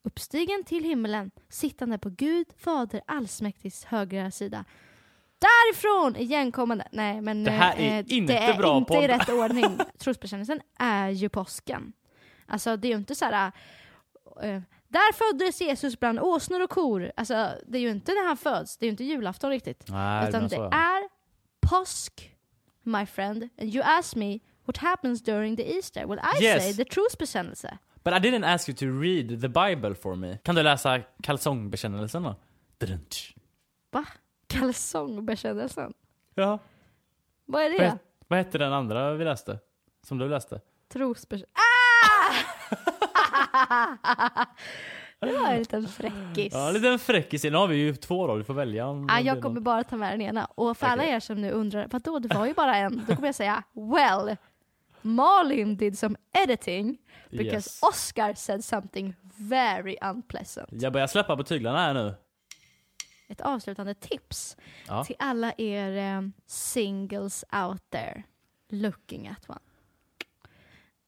Uppstigen 0.03 0.65
till 0.65 0.85
himmelen, 0.85 1.31
sittande 1.49 1.99
på 1.99 2.11
Gud 2.11 2.47
fader 2.59 3.01
allsmäktigs 3.07 3.85
högra 3.85 4.31
sida. 4.31 4.65
Därifrån 5.39 6.17
igenkommande. 6.17 6.89
Nej 6.93 7.21
men 7.21 7.45
Det 7.45 7.51
här 7.51 7.77
är 7.79 7.99
eh, 7.99 8.05
inte 8.09 8.33
det 8.33 8.39
är 8.39 8.57
bra 8.57 8.79
inte 8.79 8.95
i 8.95 9.09
rätt 9.09 9.29
ordning. 9.29 9.79
Trosbekännelsen 9.99 10.61
är 10.79 11.09
ju 11.09 11.29
påsken. 11.29 11.93
Alltså 12.47 12.77
det 12.77 12.89
är 12.89 12.91
ju 12.91 12.97
inte 12.97 13.15
så 13.15 13.25
här. 13.25 13.53
Där 14.95 15.13
föddes 15.13 15.61
Jesus 15.61 16.01
bland 16.01 16.21
åsnor 16.21 16.61
och 16.63 16.71
kor. 16.71 17.13
Alltså 17.17 17.51
det 17.67 17.79
är 17.79 17.83
ju 17.83 17.91
inte 17.91 18.13
när 18.13 18.27
han 18.27 18.37
föds. 18.37 18.77
Det 18.77 18.85
är 18.85 18.87
ju 18.87 18.91
inte 18.91 19.05
julafton 19.05 19.51
riktigt. 19.51 19.85
Nej, 19.89 20.29
Utan 20.29 20.49
det 20.49 20.57
är 20.57 21.09
påsk, 21.61 22.35
my 22.83 23.07
friend. 23.07 23.49
And 23.61 23.75
you 23.75 23.85
ask 23.87 24.17
me 24.17 24.39
what 24.65 24.77
happens 24.77 25.23
during 25.23 25.57
the 25.57 25.75
Easter. 25.77 26.07
Well 26.07 26.19
I 26.41 26.45
Yes. 26.45 26.63
say 26.63 26.75
the 26.85 26.85
trosbekännelse. 26.91 27.79
But 28.05 28.13
I 28.15 28.17
didn't 28.17 28.55
ask 28.55 28.69
you 28.69 28.77
to 28.77 28.87
read 29.03 29.29
the 29.41 29.49
Bible 29.49 29.95
for 29.95 30.15
me. 30.15 30.39
Kan 30.43 30.55
du 30.55 30.63
läsa 30.63 31.01
kalsongbekännelsen 31.23 32.23
då? 32.23 32.35
Drunch. 32.79 33.35
Va? 33.91 34.05
Kalsongbekännelsen? 34.47 35.93
Ja. 36.35 36.59
Vad 37.45 37.63
är 37.63 37.71
Vad, 37.71 37.81
det? 37.81 37.85
het- 37.87 37.99
vad 38.29 38.39
hette 38.39 38.59
den 38.59 38.73
andra 38.73 39.15
vi 39.15 39.25
läste? 39.25 39.59
Som 40.07 40.19
du 40.19 40.29
läste? 40.29 40.61
Trosbekännelsen. 40.93 41.51
Ah! 42.71 43.04
det 45.21 45.33
var 45.39 45.49
en 45.53 45.59
liten 45.59 45.89
fräckis. 45.89 46.53
Ja, 46.55 46.69
en 46.69 46.75
liten 46.75 46.99
fräckis. 46.99 47.45
Nu 47.45 47.55
har 47.55 47.67
vi 47.67 47.77
ju 47.77 47.95
två 47.95 48.27
då, 48.27 48.37
du 48.37 48.45
får 48.45 48.55
välja. 48.55 48.93
det 48.93 49.21
jag 49.21 49.43
kommer 49.43 49.61
bara 49.61 49.85
ta 49.85 49.97
med 49.97 50.13
den 50.13 50.21
ena. 50.21 50.45
Och 50.45 50.77
för 50.77 50.87
alla 50.87 51.03
Okej. 51.03 51.15
er 51.15 51.21
som 51.21 51.41
nu 51.41 51.51
undrar, 51.51 51.89
vadå 51.91 52.19
det 52.19 52.35
var 52.35 52.47
ju 52.47 52.55
bara 52.55 52.77
en. 52.77 53.05
Då 53.09 53.15
kommer 53.15 53.29
jag 53.29 53.35
säga, 53.35 53.63
well, 53.73 54.37
Malin 55.03 55.77
did 55.77 55.99
some 55.99 56.17
editing 56.45 56.99
because 57.31 57.55
Yes. 57.55 57.83
Oscar 57.83 58.35
said 58.35 58.65
something 58.65 59.15
very 59.37 59.97
unpleasant. 60.03 60.69
Jag 60.73 60.93
börjar 60.93 61.07
släppa 61.07 61.37
på 61.37 61.43
tyglarna 61.45 61.79
här 61.79 61.95
nu. 61.95 62.15
Ett 63.29 63.41
avslutande 63.41 63.95
tips 63.95 64.57
Ja. 64.89 65.05
till 65.05 65.17
alla 65.19 65.53
er 65.59 66.17
um, 66.19 66.33
singles 66.47 67.45
out 67.53 67.91
there 67.91 68.23
looking 68.71 69.29
at 69.29 69.49
one. 69.51 69.59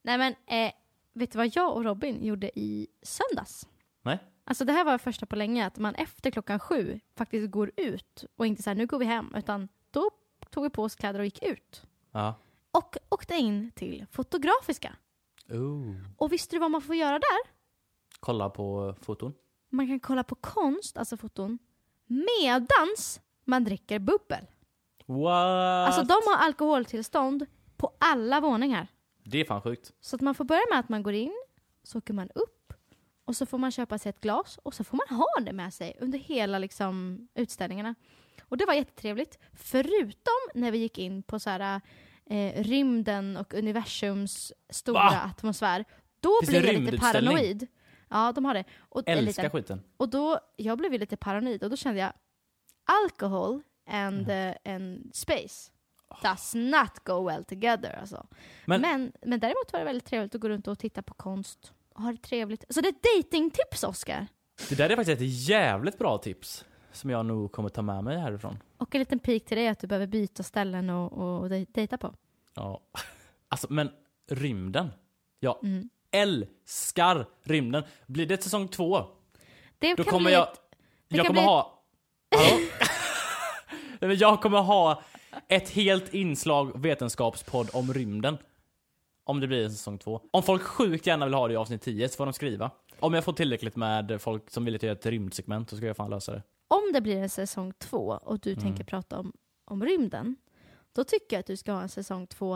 Nej 0.02 0.18
men, 0.18 0.34
eh, 0.46 0.72
vet 1.16 1.32
du 1.32 1.38
vad 1.38 1.56
jag 1.56 1.76
och 1.76 1.84
Robin 1.84 2.24
gjorde 2.24 2.58
i 2.58 2.86
söndags? 3.02 3.68
Nej? 4.02 4.18
Alltså 4.44 4.64
det 4.64 4.72
här 4.72 4.84
var 4.84 4.98
första 4.98 5.26
på 5.26 5.36
länge, 5.36 5.66
att 5.66 5.78
man 5.78 5.94
efter 5.94 6.30
klockan 6.30 6.58
sju 6.58 7.00
faktiskt 7.16 7.50
går 7.50 7.70
ut 7.76 8.24
och 8.36 8.46
inte 8.46 8.62
så 8.62 8.70
här, 8.70 8.74
nu 8.74 8.86
går 8.86 8.98
vi 8.98 9.04
hem, 9.04 9.34
utan 9.36 9.68
då 9.90 10.10
tog 10.50 10.64
vi 10.64 10.70
på 10.70 10.82
oss 10.82 10.94
kläder 10.94 11.18
och 11.18 11.24
gick 11.24 11.42
ut. 11.42 11.86
Ja. 12.12 12.34
Och 12.70 12.96
åkte 13.08 13.34
in 13.34 13.70
till 13.70 14.06
Fotografiska. 14.10 14.96
Ooh. 15.48 15.96
Och 16.16 16.32
visste 16.32 16.56
du 16.56 16.60
vad 16.60 16.70
man 16.70 16.82
får 16.82 16.94
göra 16.94 17.18
där? 17.18 17.50
Kolla 18.20 18.50
på 18.50 18.94
foton. 19.02 19.34
Man 19.68 19.86
kan 19.86 20.00
kolla 20.00 20.24
på 20.24 20.34
konst, 20.34 20.98
alltså 20.98 21.16
foton, 21.16 21.58
medans 22.06 23.20
man 23.44 23.64
dricker 23.64 23.98
bubbel. 23.98 24.46
What? 25.06 25.86
Alltså 25.86 26.02
de 26.02 26.12
har 26.26 26.36
alkoholtillstånd 26.36 27.46
på 27.76 27.92
alla 27.98 28.40
våningar. 28.40 28.88
Det 29.26 29.38
är 29.38 29.44
fan 29.44 29.62
sjukt. 29.62 29.92
Så 30.00 30.16
att 30.16 30.22
man 30.22 30.34
får 30.34 30.44
börja 30.44 30.62
med 30.70 30.78
att 30.78 30.88
man 30.88 31.02
går 31.02 31.12
in, 31.14 31.34
så 31.82 31.98
åker 31.98 32.14
man 32.14 32.30
upp 32.34 32.72
och 33.24 33.36
så 33.36 33.46
får 33.46 33.58
man 33.58 33.70
köpa 33.70 33.98
sig 33.98 34.10
ett 34.10 34.20
glas 34.20 34.58
och 34.62 34.74
så 34.74 34.84
får 34.84 34.96
man 34.96 35.18
ha 35.18 35.26
det 35.40 35.52
med 35.52 35.74
sig 35.74 35.96
under 36.00 36.18
hela 36.18 36.58
liksom, 36.58 37.28
utställningarna. 37.34 37.94
Och 38.42 38.56
det 38.56 38.66
var 38.66 38.74
jättetrevligt. 38.74 39.38
Förutom 39.52 40.34
när 40.54 40.70
vi 40.70 40.78
gick 40.78 40.98
in 40.98 41.22
på 41.22 41.38
så 41.38 41.50
här, 41.50 41.80
eh, 42.26 42.62
rymden 42.64 43.36
och 43.36 43.54
universums 43.54 44.52
stora 44.70 44.94
Va? 44.98 45.20
atmosfär. 45.36 45.84
Då 46.20 46.38
Finns 46.40 46.50
blev 46.50 46.64
jag 46.64 46.82
lite 46.82 46.98
paranoid. 46.98 47.66
Ja, 48.08 48.32
de 48.32 48.44
har 48.44 48.54
det. 48.54 48.64
Och, 48.78 49.02
Älskar 49.06 49.42
liten- 49.42 49.50
skiten. 49.50 49.82
och 49.96 50.08
då, 50.08 50.40
jag 50.56 50.78
blev 50.78 50.92
lite 50.92 51.16
paranoid 51.16 51.62
och 51.64 51.70
då 51.70 51.76
kände 51.76 52.00
jag 52.00 52.12
alcohol 52.84 53.62
and, 53.86 54.30
Mm. 54.30 54.54
eh, 54.64 54.74
and 54.74 55.10
space. 55.16 55.70
Does 56.22 56.54
not 56.54 57.04
go 57.04 57.26
well 57.28 57.44
together 57.44 57.98
alltså. 58.00 58.26
Men- 58.64 58.80
Men, 58.80 59.12
men, 59.22 59.40
däremot 59.40 59.72
var 59.72 59.78
det 59.80 59.84
väldigt 59.86 60.04
trevligt 60.04 60.34
att 60.34 60.40
gå 60.40 60.48
runt 60.48 60.68
och 60.68 60.78
titta 60.78 61.02
på 61.02 61.14
konst 61.14 61.72
och 61.94 62.02
ha 62.02 62.12
det 62.12 62.18
trevligt. 62.22 62.64
Så 62.68 62.80
det 62.80 62.88
är 62.88 62.92
ett 62.92 63.02
datingtips 63.24 63.84
Oscar. 63.84 64.26
Det 64.68 64.74
där 64.74 64.90
är 64.90 64.96
faktiskt 64.96 65.20
ett 65.20 65.28
jävligt 65.48 65.98
bra 65.98 66.18
tips. 66.18 66.64
Som 66.92 67.10
jag 67.10 67.26
nog 67.26 67.52
kommer 67.52 67.68
ta 67.68 67.82
med 67.82 68.04
mig 68.04 68.18
härifrån. 68.18 68.58
Och 68.76 68.94
en 68.94 68.98
liten 68.98 69.18
pik 69.18 69.44
till 69.46 69.56
dig 69.56 69.68
att 69.68 69.78
du 69.80 69.86
behöver 69.86 70.06
byta 70.06 70.42
ställen 70.42 70.90
och, 70.90 71.12
och 71.42 71.48
dej- 71.48 71.66
dejta 71.72 71.98
på. 71.98 72.14
Ja. 72.54 72.80
Alltså, 73.48 73.66
men 73.70 73.90
rymden. 74.30 74.88
Jag 75.40 75.64
Mm. 75.64 75.88
älskar 76.10 77.26
rymden. 77.42 77.84
Blir 78.06 78.26
det 78.26 78.42
säsong 78.42 78.68
två, 78.68 79.04
Det 79.78 79.94
då 79.94 80.04
kan 80.04 80.10
kommer 80.10 80.24
bli 80.24 80.32
jag... 80.32 80.42
ett, 80.52 80.60
Jag 81.08 81.26
kommer 81.26 81.40
bli 81.40 81.46
ha... 81.46 81.82
Hallå? 82.36 84.14
Jag 84.14 84.40
kommer 84.42 84.58
ha 84.60 85.02
ett 85.48 85.70
helt 85.70 86.14
inslag 86.14 86.80
vetenskapspodd 86.82 87.70
om 87.72 87.92
rymden. 87.94 88.38
Om 89.24 89.40
det 89.40 89.46
blir 89.46 89.64
en 89.64 89.70
säsong 89.70 89.98
två. 89.98 90.20
Om 90.30 90.42
folk 90.42 90.62
sjukt 90.62 91.06
gärna 91.06 91.26
vill 91.26 91.34
ha 91.34 91.48
det 91.48 91.54
i 91.54 91.56
avsnitt 91.56 91.82
10 91.82 92.08
så 92.08 92.16
får 92.16 92.24
de 92.26 92.32
skriva. 92.32 92.70
Om 93.00 93.14
jag 93.14 93.24
får 93.24 93.32
tillräckligt 93.32 93.76
med 93.76 94.22
folk 94.22 94.50
som 94.50 94.64
vill 94.64 94.82
göra 94.84 94.92
ett 94.92 95.06
rymdsegment 95.06 95.70
så 95.70 95.76
ska 95.76 95.86
jag 95.86 95.96
fan 95.96 96.10
lösa 96.10 96.32
det. 96.32 96.42
om 96.68 96.90
det 96.92 97.00
blir 97.00 97.16
en 97.22 97.28
säsong 97.28 97.72
två 97.78 98.18
och 98.22 98.40
du 98.40 98.50
Mm. 98.52 98.62
tänker 98.62 98.84
prata 98.84 99.18
om, 99.18 99.32
om 99.64 99.84
rymden, 99.84 100.36
då 100.92 101.04
tycker 101.04 101.36
jag 101.36 101.40
att 101.40 101.46
du 101.46 101.56
ska 101.56 101.72
ha 101.72 101.82
en 101.82 101.88
säsong 101.88 102.26
två 102.26 102.54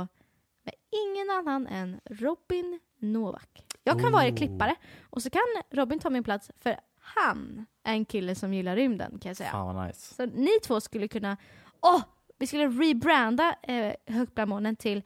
med 0.62 0.74
ingen 1.06 1.30
annan 1.30 1.66
än 1.66 2.00
Robin 2.04 2.80
Novak. 2.98 3.64
Jag 3.84 4.00
kan 4.00 4.12
vara 4.12 4.28
Oh. 4.28 4.36
klippare 4.36 4.74
och 5.02 5.22
så 5.22 5.30
kan 5.30 5.42
Robin 5.70 5.98
ta 5.98 6.10
min 6.10 6.24
plats 6.24 6.50
för 6.58 6.76
han 7.00 7.66
är 7.84 7.92
en 7.92 8.04
kille 8.04 8.34
som 8.34 8.54
gillar 8.54 8.76
rymden 8.76 9.18
kan 9.18 9.28
jag 9.30 9.36
säga. 9.36 9.50
Fan 9.50 9.74
vad 9.76 9.86
nice. 9.86 10.14
Så 10.14 10.26
ni 10.26 10.50
två 10.66 10.80
skulle 10.80 11.08
kunna, 11.08 11.36
åh, 11.82 12.00
vi 12.40 12.46
skulle 12.46 12.68
rebranda 12.68 13.54
eh, 13.62 13.94
Högt 14.06 14.34
bland 14.34 14.48
molnen 14.48 14.76
till 14.76 15.02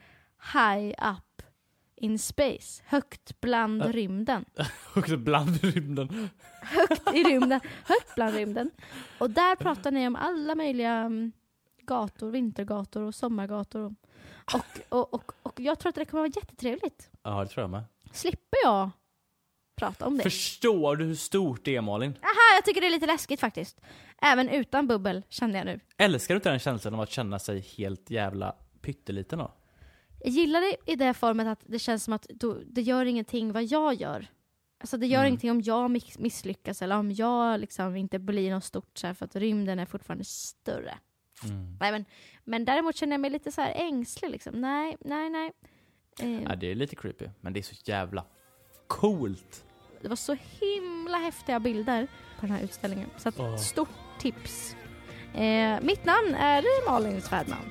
High 0.52 0.88
up 1.14 1.42
in 1.96 2.18
space. 2.18 2.82
Högt 2.86 3.40
bland 3.40 3.82
Ä- 3.82 3.92
rymden. 3.92 4.44
Också 4.96 5.16
bland 5.16 5.64
rymden. 5.64 6.28
Högt 6.62 7.14
i 7.14 7.22
rymden. 7.22 7.60
Högt 7.84 8.14
bland 8.14 8.34
rymden. 8.34 8.70
Och 9.18 9.30
där 9.30 9.56
pratar 9.56 9.90
ni 9.90 10.06
om 10.06 10.16
alla 10.16 10.54
möjliga 10.54 10.92
mm, 10.92 11.32
gator, 11.82 12.30
vintergator 12.30 13.02
och 13.02 13.14
sommargator. 13.14 13.84
Och, 13.84 13.94
och, 14.54 14.64
och, 14.88 15.14
och, 15.14 15.32
och 15.42 15.60
jag 15.60 15.78
tror 15.78 15.88
att 15.88 15.94
det 15.94 16.04
kommer 16.04 16.20
vara 16.22 16.32
jättetrevligt. 16.36 17.10
Ja, 17.22 17.40
det 17.40 17.48
tror 17.48 17.62
jag 17.62 17.70
med. 17.70 17.84
Slipper 18.12 18.58
jag 18.64 18.90
prata 19.76 20.06
om 20.06 20.16
det. 20.16 20.22
Förstår 20.22 20.96
du 20.96 21.04
hur 21.04 21.14
stort 21.14 21.64
det 21.64 21.76
är 21.76 21.80
Malin? 21.80 22.10
Aha, 22.22 22.56
jag 22.56 22.64
tycker 22.64 22.80
det 22.80 22.86
är 22.86 22.90
lite 22.90 23.06
läskigt 23.06 23.40
faktiskt. 23.40 23.80
Även 24.22 24.48
utan 24.48 24.86
bubbel 24.86 25.22
kände 25.28 25.58
jag 25.58 25.64
nu. 25.66 25.80
Älskar 25.96 26.34
du 26.34 26.36
inte 26.36 26.50
den 26.50 26.58
känslan 26.58 26.94
av 26.94 27.00
att 27.00 27.10
känna 27.10 27.38
sig 27.38 27.60
helt 27.60 28.10
jävla 28.10 28.56
pytteliten 28.82 29.38
då? 29.38 29.54
Jag 30.20 30.30
gillar 30.32 30.60
det 30.60 30.92
i 30.92 30.96
det 30.96 31.14
formet 31.14 31.46
att 31.46 31.60
det 31.66 31.78
känns 31.78 32.04
som 32.04 32.12
att 32.14 32.26
det 32.66 32.82
gör 32.82 33.04
ingenting 33.04 33.52
vad 33.52 33.64
jag 33.64 33.94
gör. 33.94 34.26
Alltså 34.80 34.96
det 34.96 35.06
gör 35.06 35.18
Mm. 35.18 35.28
ingenting 35.28 35.50
om 35.50 35.60
jag 35.60 35.90
miss- 35.90 36.18
misslyckas 36.18 36.82
eller 36.82 36.96
om 36.96 37.12
jag 37.12 37.60
liksom 37.60 37.96
inte 37.96 38.18
blir 38.18 38.50
något 38.50 38.64
stort 38.64 38.98
så 38.98 39.06
här, 39.06 39.14
för 39.14 39.24
att 39.24 39.36
rymden 39.36 39.78
är 39.78 39.86
fortfarande 39.86 40.24
större. 40.24 40.98
Mm. 41.44 41.76
Nej, 41.80 41.92
men, 41.92 42.04
men 42.44 42.64
däremot 42.64 42.96
känner 42.96 43.12
jag 43.12 43.20
mig 43.20 43.30
lite 43.30 43.52
så 43.52 43.60
här 43.60 43.72
ängslig 43.76 44.30
liksom. 44.30 44.60
Nej, 44.60 44.96
nej, 45.00 45.30
nej. 45.30 45.52
Eh, 46.20 46.42
Ja, 46.42 46.54
det 46.56 46.70
är 46.70 46.74
lite 46.74 46.96
creepy, 46.96 47.26
men 47.40 47.52
det 47.52 47.60
är 47.60 47.62
så 47.62 47.74
jävla 47.84 48.24
Coolt! 48.88 49.64
Det 50.02 50.08
var 50.08 50.16
så 50.16 50.36
himla 50.60 51.18
häftiga 51.18 51.60
bilder 51.60 52.06
på 52.40 52.46
den 52.46 52.50
här 52.50 52.62
utställningen. 52.62 53.10
Så 53.16 53.28
ett 53.28 53.40
oh. 53.40 53.56
stort 53.56 53.88
tips. 54.18 54.76
Eh, 55.34 55.80
mitt 55.82 56.04
namn 56.04 56.34
är 56.34 56.90
Malin 56.90 57.22
Svärdman. 57.22 57.70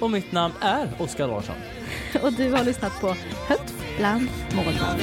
Och 0.00 0.10
mitt 0.10 0.32
namn 0.32 0.54
är 0.60 0.88
Oskar 0.98 1.28
Larsson. 1.28 1.56
och 2.22 2.32
du 2.32 2.52
har 2.52 2.64
lyssnat 2.64 3.00
på 3.00 3.16
Högt 3.48 3.74
bland 3.98 4.28
molnen. 4.54 5.00